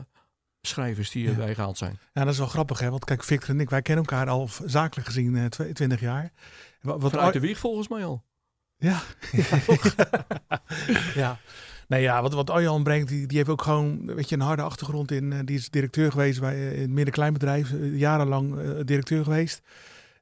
schrijvers 0.61 1.11
die 1.11 1.27
erbij 1.27 1.47
ja. 1.47 1.53
gehaald 1.53 1.77
zijn. 1.77 1.99
Ja, 2.13 2.23
dat 2.23 2.33
is 2.33 2.39
wel 2.39 2.47
grappig, 2.47 2.79
hè? 2.79 2.89
Want 2.89 3.05
kijk, 3.05 3.23
Victor 3.23 3.49
en 3.49 3.59
ik, 3.59 3.69
wij 3.69 3.81
kennen 3.81 4.05
elkaar 4.05 4.29
al 4.29 4.49
zakelijk 4.65 5.07
gezien 5.07 5.33
uh, 5.33 5.45
20 5.45 5.99
jaar. 5.99 6.31
Wat, 6.81 7.01
wat 7.01 7.11
Vanuit 7.11 7.33
de 7.33 7.39
wieg 7.39 7.57
volgens 7.57 7.87
mij 7.87 8.05
al. 8.05 8.23
Ja. 8.77 9.01
ja. 11.21 11.39
Nee, 11.87 12.01
ja, 12.01 12.21
wat, 12.21 12.33
wat 12.33 12.49
Arjan 12.49 12.83
brengt, 12.83 13.07
die, 13.07 13.27
die 13.27 13.37
heeft 13.37 13.49
ook 13.49 13.61
gewoon 13.61 14.15
weet 14.15 14.29
je, 14.29 14.35
een 14.35 14.41
harde 14.41 14.61
achtergrond 14.61 15.11
in. 15.11 15.31
Uh, 15.31 15.39
die 15.45 15.57
is 15.57 15.69
directeur 15.69 16.11
geweest 16.11 16.39
bij 16.39 16.55
uh, 16.55 16.81
een 16.81 16.93
middenkleinbedrijf, 16.93 17.73
jarenlang 17.81 18.55
directeur 18.83 19.23
geweest. 19.23 19.61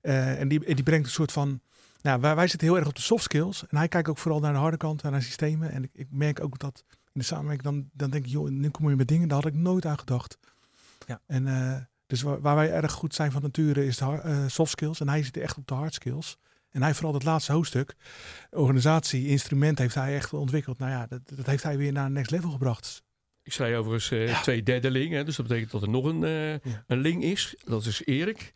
en 0.01 0.47
die, 0.47 0.73
die 0.75 0.83
brengt 0.83 1.05
een 1.05 1.11
soort 1.11 1.31
van. 1.31 1.61
Nou, 2.01 2.21
wij, 2.21 2.35
wij 2.35 2.47
zitten 2.47 2.67
heel 2.67 2.77
erg 2.77 2.87
op 2.87 2.95
de 2.95 3.01
soft 3.01 3.23
skills. 3.23 3.65
En 3.67 3.77
hij 3.77 3.87
kijkt 3.87 4.09
ook 4.09 4.17
vooral 4.17 4.39
naar 4.39 4.53
de 4.53 4.59
harde 4.59 4.77
kant, 4.77 5.03
naar 5.03 5.21
systemen. 5.21 5.71
En 5.71 5.83
ik, 5.83 5.89
ik 5.93 6.07
merk 6.09 6.43
ook 6.43 6.59
dat 6.59 6.83
de 7.17 7.25
samenwerking, 7.25 7.63
dan, 7.63 7.89
dan 7.93 8.09
denk 8.09 8.25
ik, 8.25 8.31
joh, 8.31 8.49
nu 8.49 8.69
kom 8.69 8.89
je 8.89 8.95
met 8.95 9.07
dingen, 9.07 9.27
daar 9.27 9.43
had 9.43 9.53
ik 9.53 9.59
nooit 9.59 9.85
aan 9.85 9.99
gedacht. 9.99 10.37
Ja. 11.07 11.21
En 11.25 11.45
uh, 11.45 11.77
dus 12.07 12.21
waar, 12.21 12.41
waar, 12.41 12.55
wij 12.55 12.71
erg 12.71 12.91
goed 12.91 13.13
zijn 13.13 13.31
van 13.31 13.41
nature 13.41 13.85
is 13.85 13.97
de 13.97 14.21
uh, 14.25 14.43
soft 14.47 14.71
skills. 14.71 14.99
En 14.99 15.09
hij 15.09 15.23
zit 15.23 15.37
echt 15.37 15.57
op 15.57 15.67
de 15.67 15.73
hard 15.73 15.93
skills. 15.93 16.37
En 16.69 16.81
hij 16.81 16.93
vooral 16.93 17.13
het 17.13 17.23
laatste 17.23 17.51
hoofdstuk, 17.51 17.95
organisatie, 18.49 19.27
instrument, 19.27 19.77
heeft 19.77 19.95
hij 19.95 20.15
echt 20.15 20.33
ontwikkeld. 20.33 20.77
Nou 20.77 20.91
ja, 20.91 21.07
dat, 21.07 21.21
dat 21.35 21.45
heeft 21.45 21.63
hij 21.63 21.77
weer 21.77 21.91
naar 21.91 22.05
een 22.05 22.13
next 22.13 22.31
level 22.31 22.51
gebracht. 22.51 23.03
Ik 23.43 23.53
schrijf 23.53 23.77
overigens 23.77 24.11
uh, 24.11 24.27
ja. 24.27 24.41
twee 24.41 24.63
derde 24.63 24.91
ling, 24.91 25.13
hè, 25.13 25.23
dus 25.23 25.35
dat 25.35 25.47
betekent 25.47 25.71
dat 25.71 25.81
er 25.81 25.89
nog 25.89 26.05
een, 26.05 26.21
uh, 26.21 26.51
ja. 26.51 26.83
een 26.87 26.97
ling 26.97 27.23
is. 27.23 27.55
Dat 27.65 27.85
is 27.85 28.05
Erik. 28.05 28.51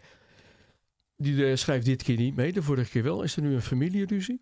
Die 1.17 1.33
uh, 1.33 1.55
schrijft 1.55 1.85
dit 1.85 2.03
keer 2.03 2.17
niet 2.17 2.35
mee, 2.35 2.53
de 2.53 2.63
vorige 2.63 2.89
keer 2.89 3.03
wel. 3.03 3.23
Is 3.23 3.35
er 3.35 3.41
nu 3.41 3.53
een 3.53 3.61
familieruzie? 3.61 4.41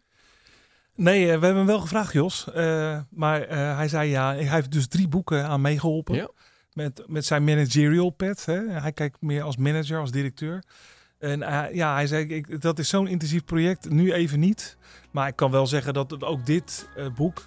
Nee, 1.00 1.22
uh, 1.22 1.26
we 1.26 1.32
hebben 1.32 1.56
hem 1.56 1.66
wel 1.66 1.80
gevraagd, 1.80 2.14
Jos. 2.14 2.48
Uh, 2.56 3.00
maar 3.10 3.42
uh, 3.42 3.76
hij 3.76 3.88
zei 3.88 4.10
ja, 4.10 4.34
hij 4.34 4.44
heeft 4.44 4.72
dus 4.72 4.88
drie 4.88 5.08
boeken 5.08 5.46
aan 5.46 5.62
meegeholpen. 5.62 6.16
Ja. 6.16 6.30
Met, 6.74 7.04
met 7.08 7.26
zijn 7.26 7.44
managerial 7.44 8.10
pad. 8.10 8.46
Hè. 8.46 8.60
Hij 8.70 8.92
kijkt 8.92 9.22
meer 9.22 9.44
als 9.44 9.58
manager, 9.58 10.00
als 10.00 10.12
directeur. 10.12 10.64
En 11.20 11.40
ja, 11.74 11.94
hij 11.94 12.08
zei, 12.08 12.26
ik, 12.26 12.62
dat 12.62 12.80
is 12.80 12.90
zo'n 12.90 13.08
intensief 13.08 13.46
project, 13.46 13.90
nu 13.90 14.14
even 14.14 14.40
niet. 14.40 14.78
Maar 15.12 15.28
ik 15.28 15.36
kan 15.36 15.52
wel 15.52 15.68
zeggen 15.68 15.94
dat 15.94 16.24
ook 16.24 16.46
dit 16.46 16.90
boek, 17.16 17.44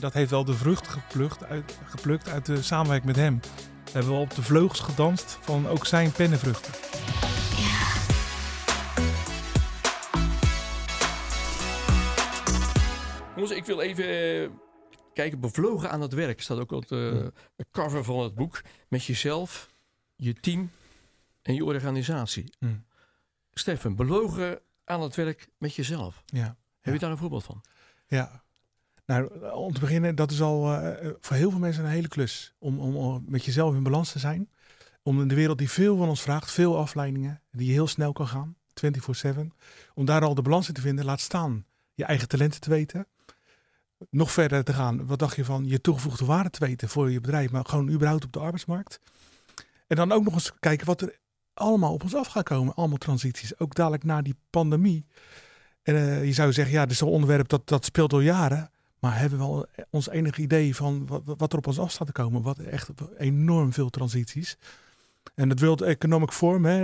dat 0.00 0.12
heeft 0.12 0.30
wel 0.30 0.44
de 0.44 0.54
vrucht 0.54 0.88
geplukt 0.88 1.44
uit, 1.44 1.78
geplukt 1.84 2.28
uit 2.28 2.46
de 2.46 2.62
samenwerking 2.62 3.06
met 3.06 3.16
hem. 3.16 3.40
We 3.84 3.90
hebben 3.92 4.12
wel 4.12 4.20
op 4.20 4.34
de 4.34 4.42
vleugels 4.42 4.80
gedanst 4.80 5.38
van 5.40 5.68
ook 5.68 5.86
zijn 5.86 6.12
pennenvruchten. 6.12 6.72
Jongens, 13.38 13.56
ik 13.56 13.64
wil 13.64 13.80
even 13.80 14.04
uh, 14.42 14.50
kijken. 15.12 15.40
Bevlogen 15.40 15.90
aan 15.90 16.00
het 16.00 16.12
werk 16.12 16.40
staat 16.40 16.58
ook 16.58 16.72
op 16.72 16.88
de 16.88 17.32
uh, 17.56 17.66
cover 17.70 18.04
van 18.04 18.18
het 18.18 18.34
boek. 18.34 18.60
Met 18.88 19.04
jezelf, 19.04 19.70
je 20.16 20.34
team 20.34 20.70
en 21.42 21.54
je 21.54 21.64
organisatie. 21.64 22.52
Mm. 22.58 22.84
Stefan, 23.52 23.96
belogen 23.96 24.60
aan 24.84 25.02
het 25.02 25.14
werk 25.14 25.48
met 25.58 25.74
jezelf. 25.74 26.22
Ja. 26.26 26.44
Heb 26.44 26.56
ja. 26.80 26.92
je 26.92 26.98
daar 26.98 27.10
een 27.10 27.16
voorbeeld 27.16 27.44
van? 27.44 27.64
Ja. 28.06 28.42
Nou, 29.06 29.50
om 29.50 29.72
te 29.72 29.80
beginnen, 29.80 30.14
dat 30.14 30.30
is 30.30 30.40
al 30.40 30.72
uh, 30.72 31.10
voor 31.20 31.36
heel 31.36 31.50
veel 31.50 31.58
mensen 31.58 31.84
een 31.84 31.90
hele 31.90 32.08
klus. 32.08 32.54
Om, 32.58 32.80
om, 32.80 32.96
om, 32.96 33.24
met 33.28 33.44
jezelf 33.44 33.74
in 33.74 33.82
balans 33.82 34.12
te 34.12 34.18
zijn. 34.18 34.50
Om 35.02 35.20
in 35.20 35.28
de 35.28 35.34
wereld 35.34 35.58
die 35.58 35.70
veel 35.70 35.96
van 35.96 36.08
ons 36.08 36.22
vraagt, 36.22 36.50
veel 36.50 36.78
afleidingen, 36.78 37.42
die 37.50 37.72
heel 37.72 37.86
snel 37.86 38.12
kan 38.12 38.28
gaan, 38.28 38.56
24-7. 39.26 39.38
Om 39.94 40.04
daar 40.04 40.24
al 40.24 40.34
de 40.34 40.42
balans 40.42 40.68
in 40.68 40.74
te 40.74 40.80
vinden, 40.80 41.04
laat 41.04 41.20
staan 41.20 41.66
je 41.94 42.04
eigen 42.04 42.28
talenten 42.28 42.60
te 42.60 42.70
weten 42.70 43.06
nog 44.10 44.32
verder 44.32 44.64
te 44.64 44.72
gaan. 44.72 45.06
Wat 45.06 45.18
dacht 45.18 45.36
je 45.36 45.44
van 45.44 45.66
je 45.66 45.80
toegevoegde 45.80 46.24
waarde 46.24 46.50
te 46.50 46.66
weten 46.66 46.88
voor 46.88 47.10
je 47.10 47.20
bedrijf, 47.20 47.50
maar 47.50 47.64
gewoon 47.64 47.90
überhaupt 47.90 48.24
op 48.24 48.32
de 48.32 48.38
arbeidsmarkt. 48.38 49.00
En 49.86 49.96
dan 49.96 50.12
ook 50.12 50.24
nog 50.24 50.34
eens 50.34 50.52
kijken 50.60 50.86
wat 50.86 51.00
er 51.00 51.18
allemaal 51.54 51.92
op 51.92 52.02
ons 52.02 52.14
af 52.14 52.26
gaat 52.26 52.44
komen. 52.44 52.74
Allemaal 52.74 52.98
transities. 52.98 53.58
Ook 53.58 53.74
dadelijk 53.74 54.04
na 54.04 54.22
die 54.22 54.36
pandemie. 54.50 55.06
En 55.82 55.94
uh, 55.94 56.24
je 56.24 56.32
zou 56.32 56.52
zeggen, 56.52 56.74
ja, 56.74 56.82
dit 56.82 56.90
is 56.90 57.00
een 57.00 57.06
onderwerp 57.06 57.48
dat, 57.48 57.68
dat 57.68 57.84
speelt 57.84 58.12
al 58.12 58.20
jaren. 58.20 58.70
Maar 58.98 59.18
hebben 59.18 59.38
we 59.38 59.44
wel 59.44 59.66
ons 59.90 60.08
enige 60.08 60.42
idee 60.42 60.76
van 60.76 61.06
wat, 61.06 61.22
wat 61.24 61.52
er 61.52 61.58
op 61.58 61.66
ons 61.66 61.78
af 61.78 61.90
staat 61.90 62.06
te 62.06 62.12
komen? 62.12 62.42
Wat 62.42 62.58
echt 62.58 62.90
enorm 63.18 63.72
veel 63.72 63.90
transities. 63.90 64.56
En 65.34 65.48
het 65.48 65.60
World 65.60 65.82
Economic 65.82 66.30
Forum, 66.30 66.64
hè, 66.64 66.80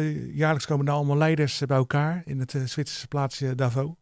uh, 0.00 0.34
jaarlijks 0.34 0.66
komen 0.66 0.86
daar 0.86 0.94
allemaal 0.94 1.16
leiders 1.16 1.58
bij 1.58 1.76
elkaar 1.76 2.22
in 2.24 2.40
het 2.40 2.52
uh, 2.52 2.64
Zwitserse 2.64 3.08
plaatsje 3.08 3.54
Davos. 3.54 3.94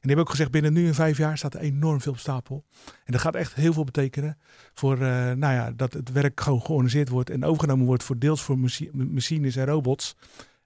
En 0.00 0.08
die 0.08 0.16
hebben 0.16 0.24
ook 0.24 0.30
gezegd, 0.30 0.50
binnen 0.50 0.72
nu 0.72 0.86
en 0.86 0.94
vijf 0.94 1.18
jaar 1.18 1.38
staat 1.38 1.54
er 1.54 1.60
enorm 1.60 2.00
veel 2.00 2.12
op 2.12 2.18
stapel. 2.18 2.64
En 3.04 3.12
dat 3.12 3.20
gaat 3.20 3.34
echt 3.34 3.54
heel 3.54 3.72
veel 3.72 3.84
betekenen 3.84 4.38
voor 4.74 4.94
uh, 4.94 5.32
nou 5.32 5.54
ja, 5.54 5.70
dat 5.70 5.92
het 5.92 6.12
werk 6.12 6.40
gewoon 6.40 6.62
georganiseerd 6.62 7.08
wordt 7.08 7.30
en 7.30 7.44
overgenomen 7.44 7.86
wordt 7.86 8.02
voor 8.02 8.18
deels 8.18 8.42
voor 8.42 8.58
machines 8.92 9.56
en 9.56 9.66
robots. 9.66 10.16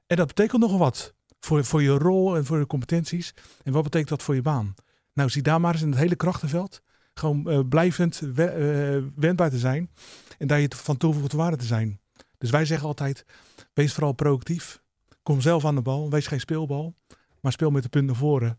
En 0.07 0.16
dat 0.16 0.27
betekent 0.27 0.61
nogal 0.61 0.79
wat 0.79 1.14
voor, 1.40 1.64
voor 1.64 1.83
je 1.83 1.90
rol 1.90 2.37
en 2.37 2.44
voor 2.44 2.59
je 2.59 2.66
competenties. 2.66 3.35
En 3.62 3.73
wat 3.73 3.83
betekent 3.83 4.09
dat 4.11 4.23
voor 4.23 4.35
je 4.35 4.42
baan? 4.42 4.75
Nou, 5.12 5.29
zie 5.29 5.42
daar 5.42 5.61
maar 5.61 5.73
eens 5.73 5.83
in 5.83 5.90
het 5.90 5.99
hele 5.99 6.16
krachtenveld. 6.16 6.83
Gewoon 7.14 7.44
uh, 7.47 7.61
blijvend 7.68 8.18
we, 8.18 9.03
uh, 9.05 9.12
wendbaar 9.20 9.51
te 9.51 9.59
zijn. 9.59 9.90
En 10.38 10.47
daar 10.47 10.61
je 10.61 10.70
van 10.77 10.97
toegevoegde 10.97 11.37
waarde 11.37 11.57
te 11.57 11.64
zijn. 11.64 12.01
Dus 12.38 12.51
wij 12.51 12.64
zeggen 12.64 12.88
altijd, 12.88 13.25
wees 13.73 13.92
vooral 13.92 14.12
proactief. 14.12 14.83
Kom 15.23 15.40
zelf 15.40 15.64
aan 15.64 15.75
de 15.75 15.83
bal. 15.83 16.11
Wees 16.11 16.27
geen 16.27 16.40
speelbal. 16.40 16.94
Maar 17.40 17.53
speel 17.53 17.70
met 17.70 17.83
de 17.83 17.88
punten 17.88 18.11
naar 18.11 18.20
voren. 18.20 18.59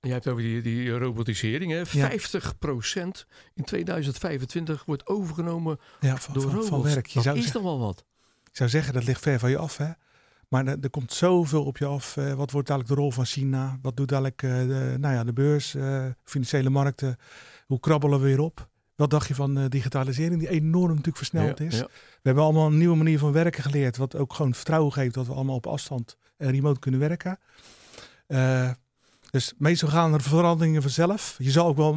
Je 0.00 0.12
hebt 0.12 0.28
over 0.28 0.42
die, 0.42 0.62
die 0.62 0.90
robotisering. 0.90 1.72
Hè? 1.72 1.82
Ja. 1.90 2.10
50% 2.10 2.14
in 3.54 3.64
2025 3.64 4.84
wordt 4.84 5.06
overgenomen 5.06 5.78
ja, 6.00 6.16
van, 6.16 6.34
door 6.34 6.42
van, 6.42 6.50
robots. 6.52 6.68
Van 6.68 6.82
werk. 6.82 7.06
Je 7.06 7.14
dat 7.14 7.22
zou 7.22 7.36
is 7.36 7.42
zeggen, 7.42 7.62
toch 7.62 7.70
wel 7.70 7.86
wat? 7.86 8.04
Ik 8.50 8.56
zou 8.56 8.70
zeggen, 8.70 8.94
dat 8.94 9.04
ligt 9.04 9.22
ver 9.22 9.38
van 9.38 9.50
je 9.50 9.58
af. 9.58 9.76
Hè? 9.76 9.90
Maar 10.48 10.66
er, 10.66 10.76
er 10.80 10.90
komt 10.90 11.12
zoveel 11.12 11.64
op 11.64 11.78
je 11.78 11.84
af. 11.84 12.16
Uh, 12.16 12.32
wat 12.32 12.50
wordt 12.50 12.68
dadelijk 12.68 12.94
de 12.94 13.00
rol 13.00 13.10
van 13.10 13.24
China? 13.24 13.78
Wat 13.82 13.96
doet 13.96 14.08
dadelijk 14.08 14.42
uh, 14.42 14.58
de, 14.58 14.96
nou 14.98 15.14
ja, 15.14 15.24
de 15.24 15.32
beurs, 15.32 15.74
uh, 15.74 16.06
financiële 16.24 16.70
markten? 16.70 17.16
Hoe 17.66 17.80
krabbelen 17.80 18.20
we 18.20 18.26
weer 18.26 18.40
op? 18.40 18.68
Wat 18.94 19.10
dacht 19.10 19.28
je 19.28 19.34
van 19.34 19.68
digitalisering, 19.68 20.40
die 20.40 20.48
enorm 20.48 20.88
natuurlijk 20.88 21.16
versneld 21.16 21.60
is? 21.60 21.80
We 21.80 21.88
hebben 22.22 22.44
allemaal 22.44 22.66
een 22.66 22.78
nieuwe 22.78 22.96
manier 22.96 23.18
van 23.18 23.32
werken 23.32 23.62
geleerd, 23.62 23.96
wat 23.96 24.16
ook 24.16 24.32
gewoon 24.32 24.54
vertrouwen 24.54 24.92
geeft 24.92 25.14
dat 25.14 25.26
we 25.26 25.32
allemaal 25.32 25.56
op 25.56 25.66
afstand 25.66 26.16
en 26.36 26.50
remote 26.50 26.78
kunnen 26.78 27.00
werken. 27.00 27.38
Dus 29.30 29.52
meestal 29.58 29.88
gaan 29.88 30.14
er 30.14 30.22
veranderingen 30.22 30.82
vanzelf. 30.82 31.34
Je 31.38 31.50
zal 31.50 31.66
ook 31.66 31.76
wel 31.76 31.94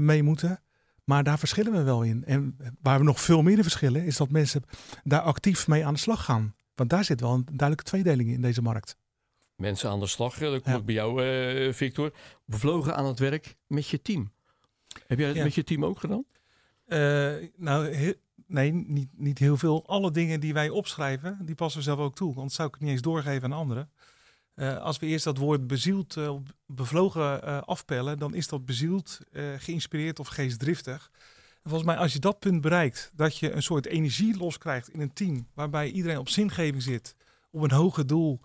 mee 0.00 0.22
moeten. 0.22 0.58
Maar 1.04 1.24
daar 1.24 1.38
verschillen 1.38 1.72
we 1.72 1.82
wel 1.82 2.02
in. 2.02 2.24
En 2.24 2.56
waar 2.82 2.98
we 2.98 3.04
nog 3.04 3.20
veel 3.20 3.42
meer 3.42 3.62
verschillen, 3.62 4.04
is 4.04 4.16
dat 4.16 4.30
mensen 4.30 4.62
daar 5.02 5.20
actief 5.20 5.68
mee 5.68 5.86
aan 5.86 5.94
de 5.94 6.00
slag 6.00 6.24
gaan. 6.24 6.54
Want 6.74 6.90
daar 6.90 7.04
zit 7.04 7.20
wel 7.20 7.32
een 7.32 7.44
duidelijke 7.44 7.82
tweedeling 7.82 8.30
in 8.30 8.40
deze 8.40 8.62
markt. 8.62 8.96
Mensen 9.56 9.90
aan 9.90 10.00
de 10.00 10.06
slag, 10.06 10.38
dat 10.38 10.62
kom 10.62 10.74
ik 10.74 10.84
bij 10.84 10.94
jou, 10.94 11.24
uh, 11.24 11.72
Victor. 11.72 12.12
Bevlogen 12.44 12.96
aan 12.96 13.04
het 13.04 13.18
werk 13.18 13.56
met 13.66 13.88
je 13.88 14.02
team. 14.02 14.32
Heb 15.06 15.18
jij 15.18 15.28
het 15.28 15.42
met 15.42 15.54
je 15.54 15.64
team 15.64 15.84
ook 15.84 15.98
gedaan? 15.98 16.24
Uh, 16.86 17.48
nou, 17.56 18.14
nee, 18.46 18.72
niet, 18.72 19.08
niet 19.16 19.38
heel 19.38 19.56
veel. 19.56 19.86
Alle 19.86 20.10
dingen 20.10 20.40
die 20.40 20.52
wij 20.52 20.68
opschrijven, 20.68 21.38
die 21.42 21.54
passen 21.54 21.80
we 21.80 21.86
zelf 21.86 21.98
ook 21.98 22.14
toe. 22.14 22.34
Want 22.34 22.52
zou 22.52 22.68
ik 22.68 22.74
het 22.74 22.82
niet 22.82 22.92
eens 22.92 23.02
doorgeven 23.02 23.52
aan 23.52 23.58
anderen. 23.58 23.90
Uh, 24.56 24.78
als 24.78 24.98
we 24.98 25.06
eerst 25.06 25.24
dat 25.24 25.38
woord 25.38 25.66
bezield, 25.66 26.16
uh, 26.16 26.34
bevlogen 26.66 27.40
uh, 27.44 27.60
afpellen, 27.62 28.18
dan 28.18 28.34
is 28.34 28.48
dat 28.48 28.64
bezield, 28.64 29.20
geïnspireerd 29.56 30.18
of 30.18 30.28
geestdriftig. 30.28 31.10
En 31.62 31.70
volgens 31.70 31.90
mij, 31.90 31.96
als 31.96 32.12
je 32.12 32.18
dat 32.18 32.38
punt 32.38 32.60
bereikt, 32.60 33.10
dat 33.14 33.38
je 33.38 33.52
een 33.52 33.62
soort 33.62 33.86
energie 33.86 34.36
loskrijgt 34.36 34.88
in 34.88 35.00
een 35.00 35.12
team, 35.12 35.48
waarbij 35.54 35.90
iedereen 35.90 36.18
op 36.18 36.28
zingeving 36.28 36.82
zit, 36.82 37.14
op 37.50 37.62
een 37.62 37.70
hoger 37.70 38.06
doel 38.06 38.40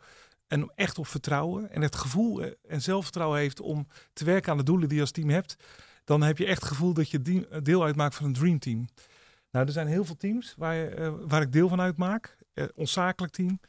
en 0.47 0.71
echt 0.75 0.97
op 0.97 1.07
vertrouwen 1.07 1.71
en 1.71 1.81
het 1.81 1.95
gevoel 1.95 2.43
en 2.67 2.81
zelfvertrouwen 2.81 3.39
heeft 3.39 3.59
om 3.59 3.87
te 4.13 4.25
werken 4.25 4.51
aan 4.51 4.57
de 4.57 4.63
doelen 4.63 4.87
die 4.87 4.95
je 4.95 5.03
als 5.03 5.11
team 5.11 5.29
hebt, 5.29 5.55
dan 6.03 6.21
heb 6.21 6.37
je 6.37 6.45
echt 6.45 6.61
het 6.61 6.69
gevoel 6.69 6.93
dat 6.93 7.09
je 7.09 7.47
deel 7.63 7.83
uitmaakt 7.83 8.15
van 8.15 8.25
een 8.25 8.33
dreamteam. 8.33 8.87
Nou, 9.51 9.65
er 9.65 9.71
zijn 9.71 9.87
heel 9.87 10.05
veel 10.05 10.17
teams 10.17 10.53
waar, 10.57 11.27
waar 11.27 11.41
ik 11.41 11.51
deel 11.51 11.67
van 11.67 11.81
uitmaak. 11.81 12.37
ons 12.75 12.91
zakelijk 12.91 13.33
team, 13.33 13.59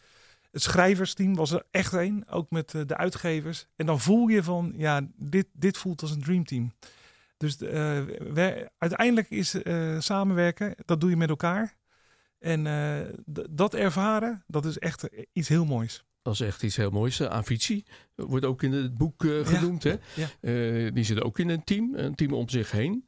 het 0.50 0.62
schrijversteam 0.62 1.34
was 1.34 1.50
er 1.50 1.62
echt 1.70 1.92
een, 1.92 2.28
ook 2.28 2.50
met 2.50 2.74
eh, 2.74 2.82
de 2.86 2.96
uitgevers. 2.96 3.66
En 3.76 3.86
dan 3.86 4.00
voel 4.00 4.28
je 4.28 4.42
van, 4.42 4.72
ja, 4.76 5.08
dit, 5.16 5.46
dit 5.52 5.78
voelt 5.78 6.02
als 6.02 6.10
een 6.10 6.22
dreamteam. 6.22 6.72
Dus 7.36 7.60
uh, 7.62 8.00
uiteindelijk 8.78 9.30
is 9.30 9.54
uh, 9.54 10.00
samenwerken, 10.00 10.74
dat 10.84 11.00
doe 11.00 11.10
je 11.10 11.16
met 11.16 11.28
elkaar. 11.28 11.78
En 12.38 12.64
dat 13.50 13.74
ervaren, 13.74 14.44
dat 14.46 14.64
is 14.64 14.78
echt 14.78 15.08
iets 15.32 15.48
heel 15.48 15.64
moois. 15.64 16.04
Dat 16.22 16.32
is 16.34 16.40
echt 16.40 16.62
iets 16.62 16.76
heel 16.76 16.90
moois. 16.90 17.22
Avici 17.22 17.84
wordt 18.14 18.44
ook 18.44 18.62
in 18.62 18.72
het 18.72 18.96
boek 18.96 19.24
genoemd. 19.42 19.82
Hè? 19.82 19.96
die 20.90 21.04
zit 21.04 21.22
ook 21.22 21.38
in 21.38 21.48
een 21.48 21.64
team, 21.64 21.94
een 21.94 22.14
team 22.14 22.32
om 22.32 22.48
zich 22.48 22.70
heen. 22.70 23.04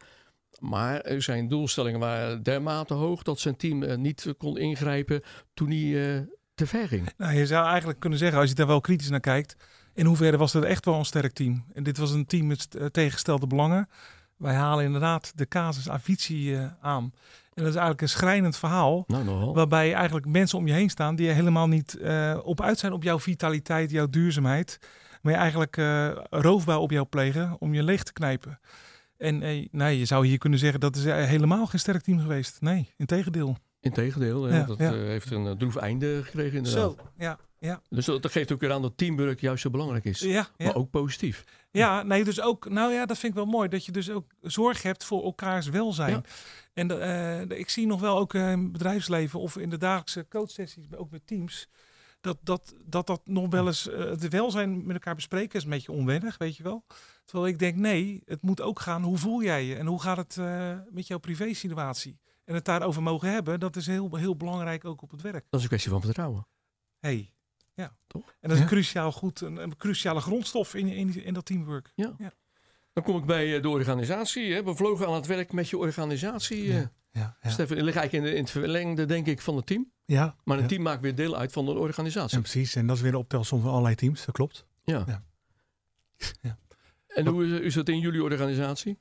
Maar 0.59 1.15
zijn 1.19 1.49
doelstellingen 1.49 2.01
waren 2.01 2.43
dermate 2.43 2.95
hoog 2.95 3.23
dat 3.23 3.41
zijn 3.41 3.57
team 3.57 4.01
niet 4.01 4.35
kon 4.39 4.59
ingrijpen 4.59 5.23
toen 5.55 5.71
hij 5.71 6.27
te 6.55 6.67
ver 6.67 6.89
ging. 6.89 7.09
Nou, 7.17 7.35
je 7.35 7.47
zou 7.47 7.67
eigenlijk 7.67 8.01
kunnen 8.01 8.19
zeggen, 8.19 8.39
als 8.41 8.49
je 8.49 8.55
daar 8.55 8.67
wel 8.67 8.81
kritisch 8.81 9.09
naar 9.09 9.21
kijkt, 9.21 9.57
in 9.95 10.07
hoeverre 10.07 10.37
was 10.37 10.53
het 10.53 10.65
echt 10.65 10.85
wel 10.85 10.95
een 10.95 11.05
sterk 11.05 11.33
team? 11.33 11.65
En 11.75 11.83
dit 11.83 11.99
was 11.99 12.11
een 12.11 12.27
team 12.27 12.47
met 12.47 12.75
eh, 12.75 12.87
tegengestelde 12.87 13.47
belangen. 13.47 13.89
Wij 14.37 14.55
halen 14.55 14.85
inderdaad 14.85 15.33
de 15.35 15.49
casus 15.49 15.89
Avicii 15.89 16.57
uh, 16.57 16.67
aan. 16.81 17.13
En 17.55 17.63
dat 17.63 17.67
is 17.67 17.75
eigenlijk 17.75 18.01
een 18.01 18.09
schrijnend 18.09 18.57
verhaal. 18.57 19.05
Nou, 19.07 19.53
waarbij 19.53 19.95
eigenlijk 19.95 20.27
mensen 20.27 20.59
om 20.59 20.67
je 20.67 20.73
heen 20.73 20.91
staan 20.91 21.17
die 21.17 21.29
helemaal 21.29 21.69
niet 21.69 21.97
uh, 22.01 22.39
op 22.43 22.61
uit 22.61 22.79
zijn 22.79 22.93
op 22.93 23.03
jouw 23.03 23.19
vitaliteit, 23.19 23.91
jouw 23.91 24.09
duurzaamheid. 24.09 24.79
Maar 25.21 25.33
je 25.33 25.39
eigenlijk 25.39 25.77
roofbouw 26.31 26.81
op 26.81 26.91
jou 26.91 27.07
plegen 27.07 27.57
om 27.59 27.75
je 27.75 27.83
leeg 27.83 28.03
te 28.03 28.13
knijpen. 28.13 28.61
En 29.17 29.39
nee, 29.71 29.99
je 29.99 30.05
zou 30.05 30.27
hier 30.27 30.39
kunnen 30.39 30.59
zeggen 30.59 30.81
dat 30.81 30.97
is 30.97 31.05
helemaal 31.05 31.67
geen 31.67 31.81
sterk 31.81 32.03
team 32.03 32.21
geweest. 32.21 32.61
Nee, 32.61 32.93
in 32.97 33.07
tegendeel. 33.07 33.57
Integendeel, 33.83 34.49
ja, 34.49 34.63
dat 34.65 34.79
ja. 34.79 34.93
Uh, 34.93 35.07
heeft 35.07 35.31
een 35.31 35.45
uh, 35.45 35.51
droef 35.51 35.77
einde 35.77 36.23
gekregen 36.25 36.57
inderdaad. 36.57 36.95
Zo, 36.97 36.97
ja. 37.19 37.39
Ja. 37.59 37.83
Dus 37.89 38.05
dat, 38.05 38.31
geeft 38.31 38.53
ook 38.53 38.61
weer 38.61 38.73
aan 38.73 38.83
dat 38.83 38.97
teamwork 38.97 39.41
juist 39.41 39.63
zo 39.63 39.71
belangrijk 39.71 40.05
is. 40.05 40.21
Ja. 40.21 40.49
Maar 40.57 40.75
ook 40.75 40.91
positief. 40.91 41.45
Ja, 41.71 42.03
nee, 42.03 42.25
dus 42.25 42.41
ook, 42.41 42.69
nou 42.69 42.93
ja, 42.93 43.07
dat 43.07 43.19
vind 43.19 43.33
ik 43.33 43.39
wel 43.39 43.49
mooi. 43.49 43.69
Dat 43.69 43.85
je 43.85 43.93
dus 43.93 44.11
ook 44.11 44.33
zorg 44.41 44.83
hebt 44.83 45.05
voor 45.05 45.25
elkaars 45.25 45.69
welzijn. 45.69 46.25
En 46.73 46.91
uh, 46.91 47.41
ik 47.41 47.69
zie 47.69 47.87
nog 47.87 48.01
wel 48.01 48.19
ook 48.19 48.35
in 48.35 48.41
het 48.41 48.73
bedrijfsleven 48.73 49.41
of 49.41 49.57
in 49.57 49.71
de 49.71 49.79
dagelijkse 49.79 50.27
coachsessies, 50.29 50.95
ook 50.95 51.11
met 51.11 51.27
teams, 51.27 51.69
dat 52.21 52.39
dat, 52.43 52.75
dat, 52.85 53.07
dat 53.07 53.21
nog 53.25 53.51
wel 53.51 53.67
eens 53.67 53.89
uh, 53.89 54.17
de 54.19 54.29
welzijn 54.29 54.87
met 54.87 54.95
elkaar 54.95 55.15
bespreken 55.15 55.59
is 55.59 55.65
een 55.65 55.71
beetje 55.71 55.93
onwennig, 55.93 56.39
weet 56.39 56.57
je 56.57 56.63
wel. 56.63 56.85
Terwijl 57.25 57.49
ik 57.49 57.59
denk, 57.59 57.77
nee, 57.77 58.23
het 58.25 58.43
moet 58.43 58.61
ook 58.61 58.81
gaan, 58.81 59.03
hoe 59.03 59.19
voel 59.19 59.43
jij 59.43 59.65
je 59.65 59.77
en 59.77 59.87
hoe 59.87 60.03
gaat 60.03 60.17
het 60.17 60.37
met 60.91 61.07
jouw 61.07 61.19
privé 61.19 61.55
situatie? 61.55 62.21
En 62.45 62.55
het 62.55 62.65
daarover 62.65 63.03
mogen 63.03 63.33
hebben, 63.33 63.61
dat 63.61 63.77
is 63.77 63.87
heel, 63.87 64.17
heel 64.17 64.37
belangrijk 64.37 64.85
ook 64.85 65.03
op 65.03 65.11
het 65.11 65.23
werk. 65.23 65.45
Dat 65.51 65.55
is 65.55 65.63
een 65.63 65.69
kwestie 65.69 65.91
van 65.91 66.01
vertrouwen. 66.01 66.47
hey, 66.99 67.33
ja. 67.75 67.97
Toch? 68.07 68.35
En 68.41 68.49
dat 68.49 68.53
is 68.53 68.63
een 68.63 68.69
cruciaal 68.69 69.13
goed, 69.13 69.41
een, 69.41 69.57
een, 69.57 69.77
cruciale 69.77 70.21
grondstof 70.21 70.75
in, 70.75 70.89
in, 70.89 71.25
in 71.25 71.35
dat 71.35 71.45
teamwork. 71.45 71.93
Ja. 71.95 72.15
ja. 72.19 72.33
Dan 72.93 73.03
kom 73.03 73.17
ik 73.17 73.25
bij 73.25 73.57
eh, 73.57 73.63
de 73.63 73.69
organisatie. 73.69 74.53
Hè. 74.53 74.75
vlogen 74.75 75.07
aan 75.07 75.15
het 75.15 75.27
werk 75.27 75.53
met 75.53 75.69
je 75.69 75.79
organisatie. 75.79 76.67
Ja. 76.67 76.79
Eh. 76.79 76.87
Ja, 77.11 77.37
ja. 77.43 77.51
Stefan, 77.51 77.77
je 77.77 77.83
ligt 77.83 77.97
eigenlijk 77.97 78.27
in, 78.27 78.31
de, 78.31 78.37
in 78.37 78.43
het 78.43 78.53
verlengde, 78.53 79.05
denk 79.05 79.27
ik, 79.27 79.41
van 79.41 79.57
het 79.57 79.67
team. 79.67 79.93
Ja. 80.05 80.37
Maar 80.45 80.59
een 80.59 80.67
team 80.67 80.83
maakt 80.83 81.01
weer 81.01 81.15
deel 81.15 81.37
uit 81.37 81.53
van 81.53 81.65
de 81.65 81.73
organisatie. 81.73 82.37
Ja, 82.37 82.43
precies, 82.43 82.75
en 82.75 82.87
dat 82.87 82.97
is 82.97 83.03
weer 83.03 83.11
de 83.11 83.19
optelsom 83.19 83.61
van 83.61 83.71
allerlei 83.71 83.95
teams, 83.95 84.25
dat 84.25 84.35
klopt. 84.35 84.67
Ja. 84.85 85.05
ja. 85.07 86.59
En 87.07 87.27
hoe 87.27 87.63
is 87.63 87.75
het 87.75 87.89
in 87.89 87.99
jullie 87.99 88.23
organisatie? 88.23 88.99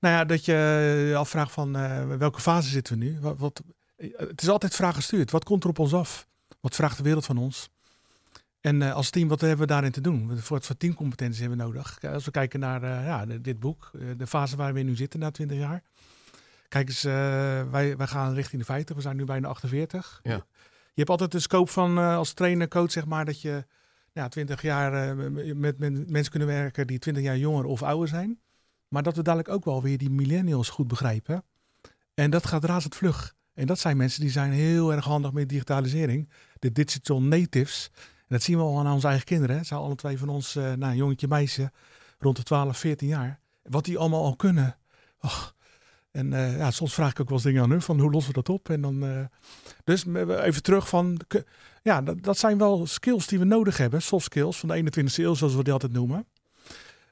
Nou 0.00 0.14
ja, 0.14 0.24
dat 0.24 0.44
je 0.44 0.52
je 1.08 1.16
afvraagt 1.16 1.52
van 1.52 1.76
uh, 1.76 2.16
welke 2.16 2.40
fase 2.40 2.68
zitten 2.68 2.98
we 2.98 3.04
nu? 3.04 3.20
Wat, 3.20 3.38
wat, 3.38 3.62
het 3.96 4.42
is 4.42 4.48
altijd 4.48 4.74
vraag 4.74 4.94
gestuurd. 4.94 5.30
Wat 5.30 5.44
komt 5.44 5.64
er 5.64 5.70
op 5.70 5.78
ons 5.78 5.94
af? 5.94 6.26
Wat 6.60 6.74
vraagt 6.74 6.96
de 6.96 7.02
wereld 7.02 7.24
van 7.24 7.36
ons? 7.36 7.70
En 8.60 8.80
uh, 8.80 8.94
als 8.94 9.10
team, 9.10 9.28
wat 9.28 9.40
hebben 9.40 9.58
we 9.58 9.66
daarin 9.66 9.90
te 9.90 10.00
doen? 10.00 10.38
Voor 10.38 10.56
wat 10.56 10.66
voor 10.66 10.76
teamcompetenties 10.76 11.40
hebben 11.40 11.58
we 11.58 11.64
nodig? 11.64 11.98
Als 12.02 12.24
we 12.24 12.30
kijken 12.30 12.60
naar 12.60 12.82
uh, 12.82 13.04
ja, 13.04 13.26
dit 13.26 13.60
boek, 13.60 13.90
de 14.16 14.26
fase 14.26 14.56
waar 14.56 14.74
we 14.74 14.80
nu 14.80 14.96
zitten 14.96 15.20
na 15.20 15.30
20 15.30 15.58
jaar. 15.58 15.82
Kijk 16.68 16.88
eens, 16.88 17.02
wij, 17.02 17.96
wij 17.96 18.06
gaan 18.06 18.34
richting 18.34 18.60
de 18.60 18.66
50, 18.66 18.96
we 18.96 19.02
zijn 19.02 19.16
nu 19.16 19.24
bijna 19.24 19.48
48. 19.48 20.20
Ja. 20.22 20.46
Je 20.92 21.06
hebt 21.06 21.10
altijd 21.10 21.32
de 21.32 21.40
scope 21.40 21.70
van 21.70 21.98
als 21.98 22.32
trainer, 22.32 22.68
coach, 22.68 22.90
zeg 22.90 23.06
maar, 23.06 23.24
dat 23.24 23.40
je 23.40 23.64
ja, 24.12 24.28
20 24.28 24.62
jaar 24.62 25.16
met, 25.16 25.78
met 25.78 26.10
mensen 26.10 26.30
kunnen 26.30 26.48
werken 26.48 26.86
die 26.86 26.98
20 26.98 27.22
jaar 27.22 27.36
jonger 27.36 27.64
of 27.64 27.82
ouder 27.82 28.08
zijn. 28.08 28.40
Maar 28.90 29.02
dat 29.02 29.16
we 29.16 29.22
dadelijk 29.22 29.48
ook 29.48 29.64
wel 29.64 29.82
weer 29.82 29.98
die 29.98 30.10
millennials 30.10 30.68
goed 30.68 30.88
begrijpen. 30.88 31.44
En 32.14 32.30
dat 32.30 32.46
gaat 32.46 32.64
razend 32.64 32.94
vlug. 32.94 33.34
En 33.54 33.66
dat 33.66 33.78
zijn 33.78 33.96
mensen 33.96 34.20
die 34.20 34.30
zijn 34.30 34.52
heel 34.52 34.92
erg 34.92 35.04
handig 35.04 35.32
met 35.32 35.48
digitalisering. 35.48 36.30
De 36.58 36.72
digital 36.72 37.22
natives. 37.22 37.90
En 37.96 38.26
dat 38.36 38.42
zien 38.42 38.56
we 38.56 38.62
al 38.62 38.78
aan 38.78 38.92
onze 38.92 39.06
eigen 39.06 39.24
kinderen. 39.24 39.56
Het 39.56 39.66
zijn 39.66 39.80
alle 39.80 39.94
twee 39.94 40.18
van 40.18 40.28
ons, 40.28 40.56
uh, 40.56 40.72
nou, 40.72 40.94
jongetje, 40.94 41.28
meisje, 41.28 41.72
rond 42.18 42.36
de 42.36 42.42
12, 42.42 42.78
14 42.78 43.08
jaar. 43.08 43.40
Wat 43.62 43.84
die 43.84 43.98
allemaal 43.98 44.24
al 44.24 44.36
kunnen. 44.36 44.76
Och. 45.20 45.54
En 46.10 46.32
uh, 46.32 46.56
ja, 46.56 46.70
soms 46.70 46.94
vraag 46.94 47.10
ik 47.10 47.20
ook 47.20 47.28
wel 47.28 47.36
eens 47.36 47.46
dingen 47.46 47.62
aan 47.62 47.70
hun, 47.70 47.82
van 47.82 48.00
hoe 48.00 48.10
lossen 48.10 48.34
we 48.34 48.42
dat 48.42 48.54
op? 48.54 48.68
En 48.68 48.80
dan, 48.80 49.04
uh, 49.04 49.24
dus 49.84 50.06
even 50.06 50.62
terug 50.62 50.88
van, 50.88 51.20
ja, 51.82 52.02
dat, 52.02 52.22
dat, 52.22 52.38
zijn 52.38 52.58
wel 52.58 52.86
skills 52.86 53.26
die 53.26 53.38
we 53.38 53.44
nodig 53.44 53.76
hebben. 53.76 54.02
Soft 54.02 54.24
skills 54.24 54.58
van 54.58 54.68
de 54.68 54.82
21e 54.84 55.14
eeuw, 55.14 55.34
zoals 55.34 55.54
we 55.54 55.62
die 55.62 55.72
altijd 55.72 55.92
noemen. 55.92 56.26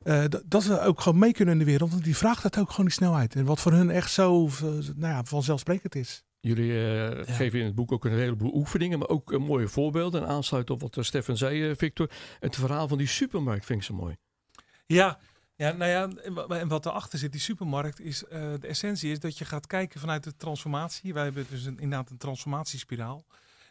Uh, 0.09 0.25
dat 0.47 0.65
we 0.65 0.81
ook 0.81 1.01
gewoon 1.01 1.19
mee 1.19 1.33
kunnen 1.33 1.55
in 1.55 1.59
de 1.59 1.71
wereld. 1.71 1.91
Want 1.91 2.05
die 2.05 2.17
vraagt 2.17 2.43
dat 2.43 2.59
ook 2.59 2.71
gewoon 2.71 2.85
die 2.85 2.95
snelheid. 2.95 3.35
En 3.35 3.45
wat 3.45 3.61
voor 3.61 3.73
hun 3.73 3.91
echt 3.91 4.13
zo 4.13 4.47
uh, 4.47 4.63
nou 4.63 4.83
ja, 4.99 5.25
vanzelfsprekend 5.25 5.95
is. 5.95 6.25
Jullie 6.41 6.73
uh, 6.73 7.37
geven 7.37 7.59
in 7.59 7.65
het 7.65 7.75
boek 7.75 7.93
ook 7.93 8.05
een 8.05 8.13
heleboel 8.13 8.55
oefeningen, 8.55 8.99
maar 8.99 9.09
ook 9.09 9.39
mooie 9.39 9.69
voorbeelden. 9.69 10.23
En 10.23 10.29
aansluit 10.29 10.71
op 10.71 10.81
wat 10.81 10.97
Stefan 11.01 11.37
zei, 11.37 11.77
Victor. 11.77 12.11
Het 12.41 12.57
verhaal 12.57 12.89
van 12.89 12.99
die 12.99 13.07
supermarkt 13.07 13.65
vind 13.65 13.81
ik 13.81 13.87
zo 13.87 13.95
mooi. 13.95 14.17
Ja, 14.87 15.19
ja, 15.57 15.73
nou 15.73 15.91
ja, 15.91 16.09
en 16.49 16.69
wat 16.69 16.87
erachter 16.87 17.19
zit, 17.19 17.33
die 17.33 17.41
supermarkt, 17.41 18.01
is 18.01 18.19
de 18.29 18.67
essentie 18.67 19.11
is 19.11 19.21
dat 19.21 19.39
je 19.39 19.45
gaat 19.45 19.67
kijken 19.67 20.01
vanuit 20.01 20.25
de 20.25 20.37
transformatie. 20.37 21.15
Wij 21.15 21.25
hebben 21.25 21.47
dus 21.51 21.65
een, 21.65 21.79
inderdaad 21.79 22.11
een 22.11 22.17
transformatiespiraal. 22.17 23.25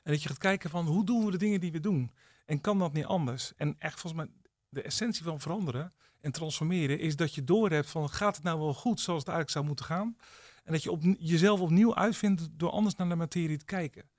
En 0.03 0.11
dat 0.11 0.21
je 0.21 0.29
gaat 0.29 0.37
kijken 0.37 0.69
van 0.69 0.85
hoe 0.85 1.05
doen 1.05 1.25
we 1.25 1.31
de 1.31 1.37
dingen 1.37 1.59
die 1.59 1.71
we 1.71 1.79
doen? 1.79 2.11
En 2.45 2.61
kan 2.61 2.79
dat 2.79 2.93
niet 2.93 3.05
anders? 3.05 3.53
En 3.55 3.75
echt 3.79 3.99
volgens 3.99 4.23
mij 4.23 4.31
de 4.69 4.81
essentie 4.81 5.23
van 5.23 5.39
veranderen 5.39 5.93
en 6.21 6.31
transformeren 6.31 6.99
is 6.99 7.15
dat 7.15 7.35
je 7.35 7.43
doorhebt 7.43 7.89
van 7.89 8.09
gaat 8.09 8.35
het 8.35 8.43
nou 8.43 8.59
wel 8.59 8.73
goed 8.73 8.99
zoals 8.99 9.19
het 9.19 9.29
eigenlijk 9.29 9.49
zou 9.49 9.65
moeten 9.65 9.85
gaan. 9.85 10.17
En 10.63 10.73
dat 10.73 10.83
je 10.83 10.91
op, 10.91 11.03
jezelf 11.19 11.59
opnieuw 11.59 11.95
uitvindt 11.95 12.49
door 12.51 12.69
anders 12.69 12.95
naar 12.95 13.09
de 13.09 13.15
materie 13.15 13.57
te 13.57 13.65
kijken. 13.65 14.09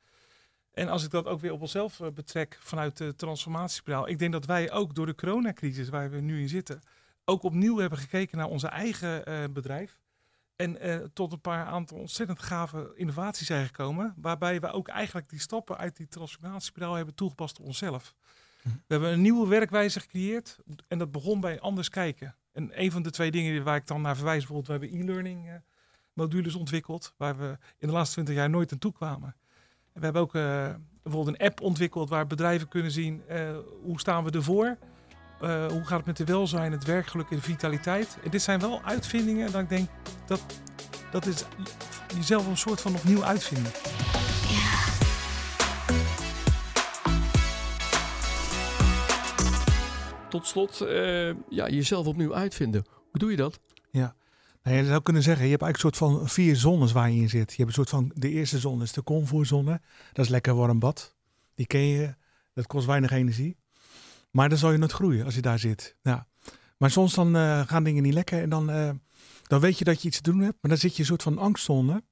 En 0.72 0.88
als 0.88 1.04
ik 1.04 1.10
dat 1.10 1.26
ook 1.26 1.40
weer 1.40 1.52
op 1.52 1.60
onszelf 1.60 2.00
eh, 2.00 2.08
betrek 2.10 2.58
vanuit 2.60 2.96
de 2.96 3.14
transformatiespiraal. 3.16 4.08
Ik 4.08 4.18
denk 4.18 4.32
dat 4.32 4.46
wij 4.46 4.72
ook 4.72 4.94
door 4.94 5.06
de 5.06 5.14
coronacrisis 5.14 5.88
waar 5.88 6.10
we 6.10 6.20
nu 6.20 6.40
in 6.40 6.48
zitten, 6.48 6.80
ook 7.24 7.42
opnieuw 7.42 7.76
hebben 7.76 7.98
gekeken 7.98 8.38
naar 8.38 8.48
onze 8.48 8.68
eigen 8.68 9.28
uh, 9.28 9.44
bedrijf. 9.50 9.98
En 10.56 10.86
uh, 10.86 10.96
tot 11.12 11.32
een 11.32 11.40
paar 11.40 11.66
aantal 11.66 11.98
ontzettend 11.98 12.42
gave 12.42 12.92
innovaties 12.94 13.46
zijn 13.46 13.66
gekomen. 13.66 14.14
Waarbij 14.16 14.60
we 14.60 14.70
ook 14.70 14.88
eigenlijk 14.88 15.28
die 15.28 15.40
stappen 15.40 15.76
uit 15.76 15.96
die 15.96 16.08
transformatiespiraal 16.08 16.94
hebben 16.94 17.14
toegepast 17.14 17.58
op 17.58 17.66
onszelf. 17.66 18.14
We 18.68 18.94
hebben 18.94 19.12
een 19.12 19.20
nieuwe 19.20 19.48
werkwijze 19.48 20.00
gecreëerd 20.00 20.58
en 20.88 20.98
dat 20.98 21.12
begon 21.12 21.40
bij 21.40 21.60
anders 21.60 21.88
kijken. 21.88 22.36
En 22.52 22.82
een 22.82 22.90
van 22.90 23.02
de 23.02 23.10
twee 23.10 23.30
dingen 23.30 23.64
waar 23.64 23.76
ik 23.76 23.86
dan 23.86 24.00
naar 24.00 24.16
verwijs, 24.16 24.46
bijvoorbeeld 24.46 24.66
we 24.66 24.86
hebben 24.86 25.00
e-learning 25.00 25.46
uh, 25.46 25.52
modules 26.12 26.54
ontwikkeld 26.54 27.14
waar 27.16 27.38
we 27.38 27.58
in 27.78 27.88
de 27.88 27.94
laatste 27.94 28.14
20 28.14 28.34
jaar 28.34 28.50
nooit 28.50 28.72
aan 28.72 28.78
toe 28.78 28.92
kwamen. 28.92 29.36
En 29.92 30.00
we 30.00 30.04
hebben 30.04 30.22
ook 30.22 30.34
uh, 30.34 30.74
bijvoorbeeld 31.02 31.40
een 31.40 31.46
app 31.46 31.60
ontwikkeld 31.60 32.08
waar 32.08 32.26
bedrijven 32.26 32.68
kunnen 32.68 32.90
zien 32.90 33.22
uh, 33.30 33.58
hoe 33.82 34.00
staan 34.00 34.24
we 34.24 34.30
ervoor. 34.30 34.76
Hoe 35.40 35.84
gaat 35.84 35.96
het 35.96 36.06
met 36.06 36.16
de 36.16 36.24
welzijn, 36.24 36.72
het 36.72 36.84
werkgeluk 36.84 37.30
en 37.30 37.36
de 37.36 37.42
vitaliteit. 37.42 38.18
En 38.24 38.30
dit 38.30 38.42
zijn 38.42 38.60
wel 38.60 38.82
uitvindingen 38.82 39.52
dat 39.52 39.62
ik 39.62 39.68
denk 39.68 39.88
dat 40.26 40.60
dat 41.10 41.26
is 41.26 41.44
jezelf 42.16 42.46
een 42.46 42.56
soort 42.56 42.80
van 42.80 42.94
opnieuw 42.94 43.24
uitvinden. 43.24 43.72
Tot 50.28 50.46
slot, 50.46 50.82
uh, 50.82 51.34
ja, 51.48 51.68
jezelf 51.68 52.06
opnieuw 52.06 52.34
uitvinden. 52.34 52.84
Hoe 53.10 53.20
doe 53.20 53.30
je 53.30 53.36
dat? 53.36 53.60
Ja, 53.90 54.14
nou, 54.62 54.76
je 54.76 54.84
zou 54.84 55.02
kunnen 55.02 55.22
zeggen, 55.22 55.44
je 55.44 55.50
hebt 55.50 55.62
eigenlijk 55.62 55.94
een 55.94 56.00
soort 56.00 56.18
van 56.18 56.28
vier 56.28 56.56
zones 56.56 56.92
waar 56.92 57.10
je 57.10 57.20
in 57.20 57.28
zit. 57.28 57.50
Je 57.50 57.56
hebt 57.56 57.68
een 57.68 57.74
soort 57.74 57.88
van, 57.88 58.10
de 58.14 58.28
eerste 58.28 58.58
zone 58.58 58.82
is 58.82 58.92
de 58.92 59.02
comfortzone. 59.02 59.80
Dat 60.12 60.24
is 60.24 60.30
lekker 60.30 60.54
warm 60.54 60.78
bad. 60.78 61.16
Die 61.54 61.66
ken 61.66 61.80
je, 61.80 62.14
dat 62.54 62.66
kost 62.66 62.86
weinig 62.86 63.10
energie. 63.10 63.56
Maar 64.30 64.48
dan 64.48 64.58
zal 64.58 64.72
je 64.72 64.78
nooit 64.78 64.92
groeien 64.92 65.24
als 65.24 65.34
je 65.34 65.40
daar 65.40 65.58
zit. 65.58 65.96
Ja. 66.02 66.26
Maar 66.76 66.90
soms 66.90 67.14
dan 67.14 67.36
uh, 67.36 67.60
gaan 67.66 67.84
dingen 67.84 68.02
niet 68.02 68.14
lekker 68.14 68.42
en 68.42 68.48
dan, 68.48 68.70
uh, 68.70 68.90
dan 69.42 69.60
weet 69.60 69.78
je 69.78 69.84
dat 69.84 70.02
je 70.02 70.08
iets 70.08 70.20
te 70.20 70.30
doen 70.30 70.40
hebt. 70.40 70.56
Maar 70.60 70.70
dan 70.70 70.80
zit 70.80 70.94
je 70.94 71.00
een 71.00 71.08
soort 71.08 71.22
van 71.22 71.38
angstzone. 71.38 72.02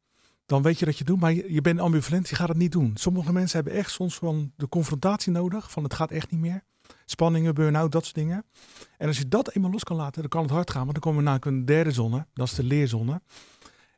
Dan 0.46 0.62
weet 0.62 0.78
je 0.78 0.84
dat 0.84 0.98
je 0.98 1.04
doet, 1.04 1.20
maar 1.20 1.32
je, 1.32 1.52
je 1.52 1.60
bent 1.60 1.80
ambivalent, 1.80 2.28
je 2.28 2.34
gaat 2.34 2.48
het 2.48 2.56
niet 2.56 2.72
doen. 2.72 2.92
Sommige 2.94 3.32
mensen 3.32 3.56
hebben 3.56 3.78
echt 3.78 3.90
soms 3.90 4.14
van 4.14 4.52
de 4.56 4.68
confrontatie 4.68 5.32
nodig, 5.32 5.70
van 5.70 5.82
het 5.82 5.94
gaat 5.94 6.10
echt 6.10 6.30
niet 6.30 6.40
meer. 6.40 6.64
Spanningen, 7.04 7.54
burn-out, 7.54 7.92
dat 7.92 8.02
soort 8.02 8.14
dingen. 8.14 8.44
En 8.98 9.06
als 9.06 9.18
je 9.18 9.28
dat 9.28 9.50
eenmaal 9.50 9.70
los 9.70 9.84
kan 9.84 9.96
laten, 9.96 10.20
dan 10.20 10.30
kan 10.30 10.42
het 10.42 10.50
hard 10.50 10.70
gaan. 10.70 10.80
Want 10.80 10.92
dan 10.92 11.00
komen 11.00 11.24
we 11.24 11.30
naar 11.30 11.38
een 11.40 11.64
derde 11.64 11.90
zone, 11.90 12.26
dat 12.34 12.46
is 12.46 12.54
de 12.54 12.64
leerzone. 12.64 13.22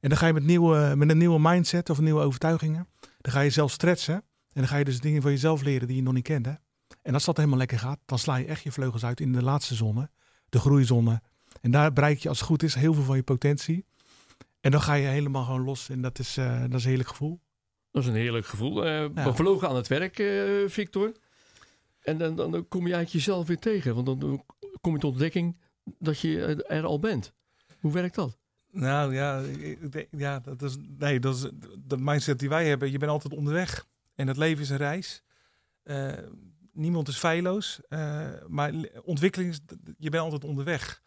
En 0.01 0.09
dan 0.09 0.19
ga 0.19 0.27
je 0.27 0.33
met, 0.33 0.45
nieuwe, 0.45 0.95
met 0.97 1.11
een 1.11 1.19
nieuwe 1.19 1.41
mindset 1.41 1.91
of 1.91 2.01
nieuwe 2.01 2.21
overtuigingen, 2.21 2.89
dan 3.21 3.33
ga 3.33 3.41
je 3.41 3.51
zelf 3.51 3.71
stretchen. 3.71 4.15
En 4.15 4.65
dan 4.65 4.69
ga 4.69 4.77
je 4.77 4.85
dus 4.85 5.01
dingen 5.01 5.23
van 5.23 5.31
jezelf 5.31 5.63
leren 5.63 5.87
die 5.87 5.97
je 5.97 6.03
nog 6.03 6.15
niet 6.15 6.25
kende. 6.25 6.61
En 7.03 7.15
als 7.15 7.25
dat 7.25 7.37
helemaal 7.37 7.59
lekker 7.59 7.79
gaat, 7.79 7.99
dan 8.07 8.19
sla 8.19 8.37
je 8.37 8.45
echt 8.45 8.63
je 8.63 8.73
vleugels 8.73 9.05
uit 9.05 9.21
in 9.21 9.33
de 9.33 9.43
laatste 9.43 9.75
zone, 9.75 10.11
de 10.49 10.59
groeizone. 10.59 11.23
En 11.61 11.71
daar 11.71 11.93
bereik 11.93 12.19
je 12.19 12.29
als 12.29 12.39
het 12.39 12.47
goed 12.47 12.63
is 12.63 12.75
heel 12.75 12.95
veel 12.95 13.03
van 13.03 13.17
je 13.17 13.23
potentie. 13.23 13.85
En 14.61 14.71
dan 14.71 14.83
ga 14.83 14.95
je 14.95 15.07
helemaal 15.07 15.45
gewoon 15.45 15.65
los. 15.65 15.89
En 15.89 16.03
dat 16.03 16.19
is, 16.19 16.39
uh, 16.39 16.61
dat 16.61 16.75
is 16.75 16.83
een 16.83 16.89
heerlijk 16.89 17.09
gevoel. 17.09 17.41
Dat 17.91 18.03
is 18.03 18.09
een 18.09 18.15
heerlijk 18.15 18.47
gevoel. 18.47 18.87
Uh, 18.87 19.01
ja. 19.01 19.09
Bevlogen 19.09 19.69
aan 19.69 19.77
het 19.77 19.89
werk, 19.89 20.19
uh, 20.19 20.69
Victor. 20.69 21.13
En 22.09 22.19
dan, 22.19 22.37
dan, 22.37 22.69
kom 22.69 22.87
je 22.87 22.95
eigenlijk 22.95 23.25
jezelf 23.25 23.47
weer 23.47 23.59
tegen. 23.59 23.95
Want 23.95 24.07
dan 24.21 24.45
kom 24.81 24.93
je 24.93 24.99
tot 24.99 25.11
ontdekking 25.11 25.57
dat 25.99 26.21
je 26.21 26.65
er 26.65 26.85
al 26.85 26.99
bent. 26.99 27.33
Hoe 27.81 27.93
werkt 27.93 28.15
dat? 28.15 28.39
Nou 28.71 29.15
ja, 29.15 29.43
ja 30.11 30.41
dat 30.41 30.63
is, 30.63 30.77
nee, 30.99 31.21
dat 31.21 31.35
is 31.35 31.51
de 31.87 31.97
mindset 31.97 32.39
die 32.39 32.49
wij 32.49 32.69
hebben. 32.69 32.91
Je 32.91 32.99
bent 32.99 33.11
altijd 33.11 33.35
onderweg. 33.35 33.87
En 34.15 34.27
het 34.27 34.37
leven 34.37 34.63
is 34.63 34.71
een 34.71 34.77
reis. 34.77 35.23
Uh, 35.85 36.13
niemand 36.73 37.09
is 37.09 37.17
feilloos. 37.17 37.81
Uh, 37.89 38.29
maar 38.47 38.73
ontwikkeling 39.05 39.59
je 39.99 40.11
bent 40.11 40.23
altijd 40.23 40.45
onderweg. 40.45 41.03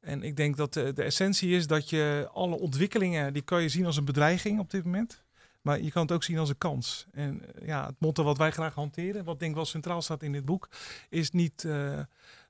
En 0.00 0.22
ik 0.22 0.36
denk 0.36 0.56
dat 0.56 0.72
de, 0.72 1.02
essentie 1.02 1.56
is 1.56 1.66
dat 1.66 1.90
je 1.90 2.28
alle 2.32 2.58
ontwikkelingen, 2.58 3.32
die 3.32 3.42
kan 3.42 3.62
je 3.62 3.68
zien 3.68 3.86
als 3.86 3.96
een 3.96 4.04
bedreiging 4.04 4.58
op 4.60 4.70
dit 4.70 4.84
moment. 4.84 5.24
Maar 5.66 5.82
je 5.82 5.90
kan 5.90 6.02
het 6.02 6.12
ook 6.12 6.22
zien 6.22 6.38
als 6.38 6.48
een 6.48 6.58
kans. 6.58 7.06
En 7.12 7.54
eh, 7.54 7.66
ja, 7.66 7.86
het 7.86 7.94
motto 7.98 8.24
wat 8.24 8.38
wij 8.38 8.50
graag 8.50 8.74
hanteren, 8.74 9.24
wat 9.24 9.38
denk 9.38 9.50
ik 9.50 9.56
wel 9.56 9.66
centraal 9.66 10.02
staat 10.02 10.22
in 10.22 10.32
dit 10.32 10.44
boek, 10.44 10.68
is 11.08 11.30
niet 11.30 11.62
uh, 11.62 12.00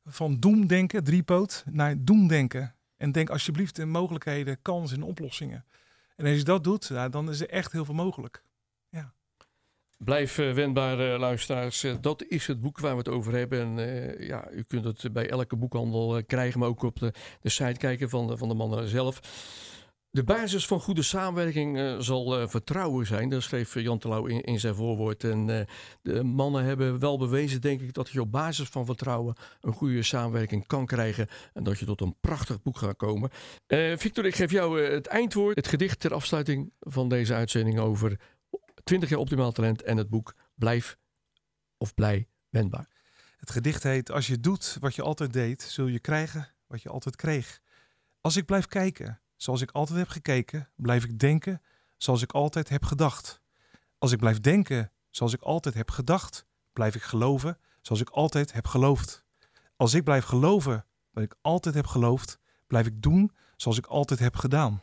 van 0.05 0.41
doemdenken, 0.41 1.05
driepoot, 1.05 1.65
naar 1.71 1.95
doemdenken. 1.99 2.75
En 2.97 3.13
denk 3.13 3.31
alsjeblieft 3.31 3.79
in 3.79 3.91
mogelijkheden, 3.91 4.63
kansen 4.63 4.97
en 4.97 5.03
oplossingen. 5.03 5.65
En 6.17 6.27
als 6.27 6.37
je 6.37 6.43
dat 6.43 6.65
doet, 6.65 6.89
dan 7.11 7.31
is 7.31 7.41
er 7.41 7.49
echt 7.49 7.73
heel 7.73 7.85
veel 7.85 7.95
mogelijk. 7.95 8.43
Ja. 8.89 9.13
Blijf 9.99 10.39
uh, 10.39 10.53
wendbaar, 10.53 11.13
uh, 11.13 11.19
luisteraars. 11.19 11.87
Dat 12.01 12.25
is 12.25 12.47
het 12.47 12.61
boek 12.61 12.79
waar 12.79 12.93
we 12.93 12.99
het 12.99 13.09
over 13.09 13.33
hebben. 13.35 13.79
En 13.79 14.25
ja, 14.27 14.51
u 14.51 14.63
kunt 14.63 14.85
het 14.85 15.13
bij 15.13 15.31
elke 15.31 15.57
boekhandel 15.57 16.25
krijgen, 16.25 16.61
maar 16.61 16.69
ook 16.69 16.83
op 16.83 16.99
de, 16.99 17.13
de 17.41 17.49
site 17.49 17.79
kijken 17.79 18.09
van 18.09 18.39
van 18.39 18.49
de 18.49 18.55
mannen 18.55 18.89
zelf. 18.89 19.21
De 20.17 20.25
basis 20.25 20.67
van 20.67 20.81
goede 20.81 21.03
samenwerking 21.03 21.79
uh, 21.79 21.99
zal 21.99 22.41
uh, 22.41 22.49
vertrouwen 22.49 23.07
zijn. 23.07 23.29
Dat 23.29 23.43
schreef 23.43 23.75
Jan 23.75 23.99
Terlouw 23.99 24.27
in, 24.27 24.41
in, 24.41 24.61
zijn 24.61 24.75
voorwoord. 24.75 25.25
En 25.25 25.67
de 26.03 26.23
mannen 26.25 26.65
hebben 26.65 26.99
wel 26.99 27.19
bewezen, 27.19 27.61
denk 27.61 27.81
ik, 27.81 27.93
dat 27.93 28.09
je 28.09 28.21
op 28.21 28.33
basis 28.33 28.69
van 28.69 28.87
vertrouwen 28.87 29.35
een 29.61 29.73
goede 29.73 30.03
samenwerking 30.03 30.67
kan 30.67 30.87
krijgen. 30.87 31.29
En 31.53 31.65
dat 31.65 31.79
je 31.79 31.85
tot 31.85 32.01
een 32.01 32.17
prachtig 32.21 32.63
boek 32.63 32.79
gaat 32.79 32.97
komen. 32.97 33.31
Victor, 33.97 34.27
ik 34.27 34.35
geef 34.35 34.51
jou 34.51 34.81
het 34.83 35.07
eindwoord. 35.07 35.57
Het 35.57 35.69
gedicht 35.69 36.01
ter 36.01 36.15
afsluiting 36.15 36.73
van 36.81 37.09
deze 37.09 37.35
uitzending 37.35 37.79
over 37.79 38.21
20 38.85 39.09
jaar 39.09 39.19
optimaal 39.19 39.53
talent 39.53 39.83
en 39.83 39.97
het 39.97 40.09
boek 40.09 40.35
Blijf 40.55 40.97
of 41.79 41.95
Blij 41.95 42.29
Wendbaar. 42.49 42.89
Het 43.37 43.51
gedicht 43.51 43.83
heet 43.83 44.11
Als 44.11 44.27
je 44.27 44.41
doet 44.41 44.77
wat 44.81 44.95
je 44.95 45.03
altijd 45.03 45.33
deed, 45.33 45.63
zul 45.63 45.87
je 45.87 46.01
krijgen 46.01 46.49
wat 46.67 46.83
je 46.83 46.89
altijd 46.89 47.17
kreeg. 47.17 47.61
Als 48.21 48.37
ik 48.37 48.47
blijf 48.47 48.67
kijken 48.67 49.21
Zoals 49.37 49.61
ik 49.61 49.71
altijd 49.71 49.99
heb 49.99 50.09
gekeken, 50.09 50.69
blijf 50.77 51.05
ik 51.05 51.19
denken 51.19 51.63
zoals 51.97 52.23
ik 52.23 52.33
altijd 52.33 52.69
heb 52.69 52.85
gedacht. 52.85 53.41
Als 53.99 54.13
ik 54.13 54.19
blijf 54.19 54.41
denken 54.41 54.93
zoals 55.11 55.33
ik 55.33 55.41
altijd 55.41 55.75
heb 55.75 55.91
gedacht, 55.91 56.47
blijf 56.73 56.95
ik 56.95 57.03
geloven 57.03 57.59
zoals 57.81 58.01
ik 58.01 58.09
altijd 58.09 58.53
heb 58.53 58.67
geloofd. 58.67 59.25
Als 59.77 59.95
ik 59.95 60.05
blijf 60.05 60.25
geloven 60.25 60.87
wat 61.11 61.25
ik 61.25 61.35
altijd 61.41 61.75
heb 61.75 61.87
geloofd, 61.87 62.39
blijf 62.67 62.87
ik 62.87 63.03
doen 63.03 63.33
zoals 63.57 63.79
ik 63.79 63.87
altijd 63.87 64.19
heb 64.19 64.37
gedaan. 64.37 64.83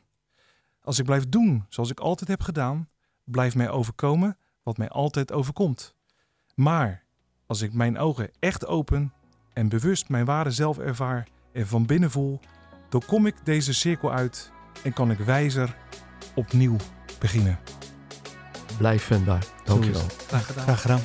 Als 0.82 0.99
ik 0.99 1.06
blijf 1.06 1.30
doen 1.30 1.66
zoals 1.70 1.89
ik 1.89 1.99
altijd 1.99 2.30
heb 2.30 2.41
gedaan, 2.41 2.89
blijft 3.24 3.56
mij 3.56 3.70
overkomen 3.70 4.38
wat 4.64 4.78
mij 4.78 4.89
altijd 4.89 5.32
overkomt. 5.32 5.95
Maar 6.56 7.04
als 7.45 7.62
ik 7.62 7.74
mijn 7.74 7.97
ogen 7.97 8.32
echt 8.39 8.66
open 8.66 9.14
en 9.54 9.70
bewust 9.70 10.10
mijn 10.10 10.26
ware 10.26 10.51
zelf 10.51 10.78
ervaar 10.78 11.28
en 11.51 11.68
van 11.68 11.86
binnen 11.86 12.12
voel 12.12 12.39
dan 12.93 13.03
kom 13.05 13.25
ik 13.25 13.35
deze 13.43 13.73
cirkel 13.73 14.11
uit 14.11 14.51
en 14.83 14.93
kan 14.93 15.11
ik 15.11 15.17
wijzer 15.17 15.75
opnieuw 16.35 16.75
beginnen. 17.19 17.59
Blijf 18.77 19.07
wendbaar. 19.07 19.45
Dankjewel. 19.63 20.05
Graag 20.27 20.45
gedaan. 20.45 20.63
Graag 20.63 20.81
gedaan. 20.81 21.01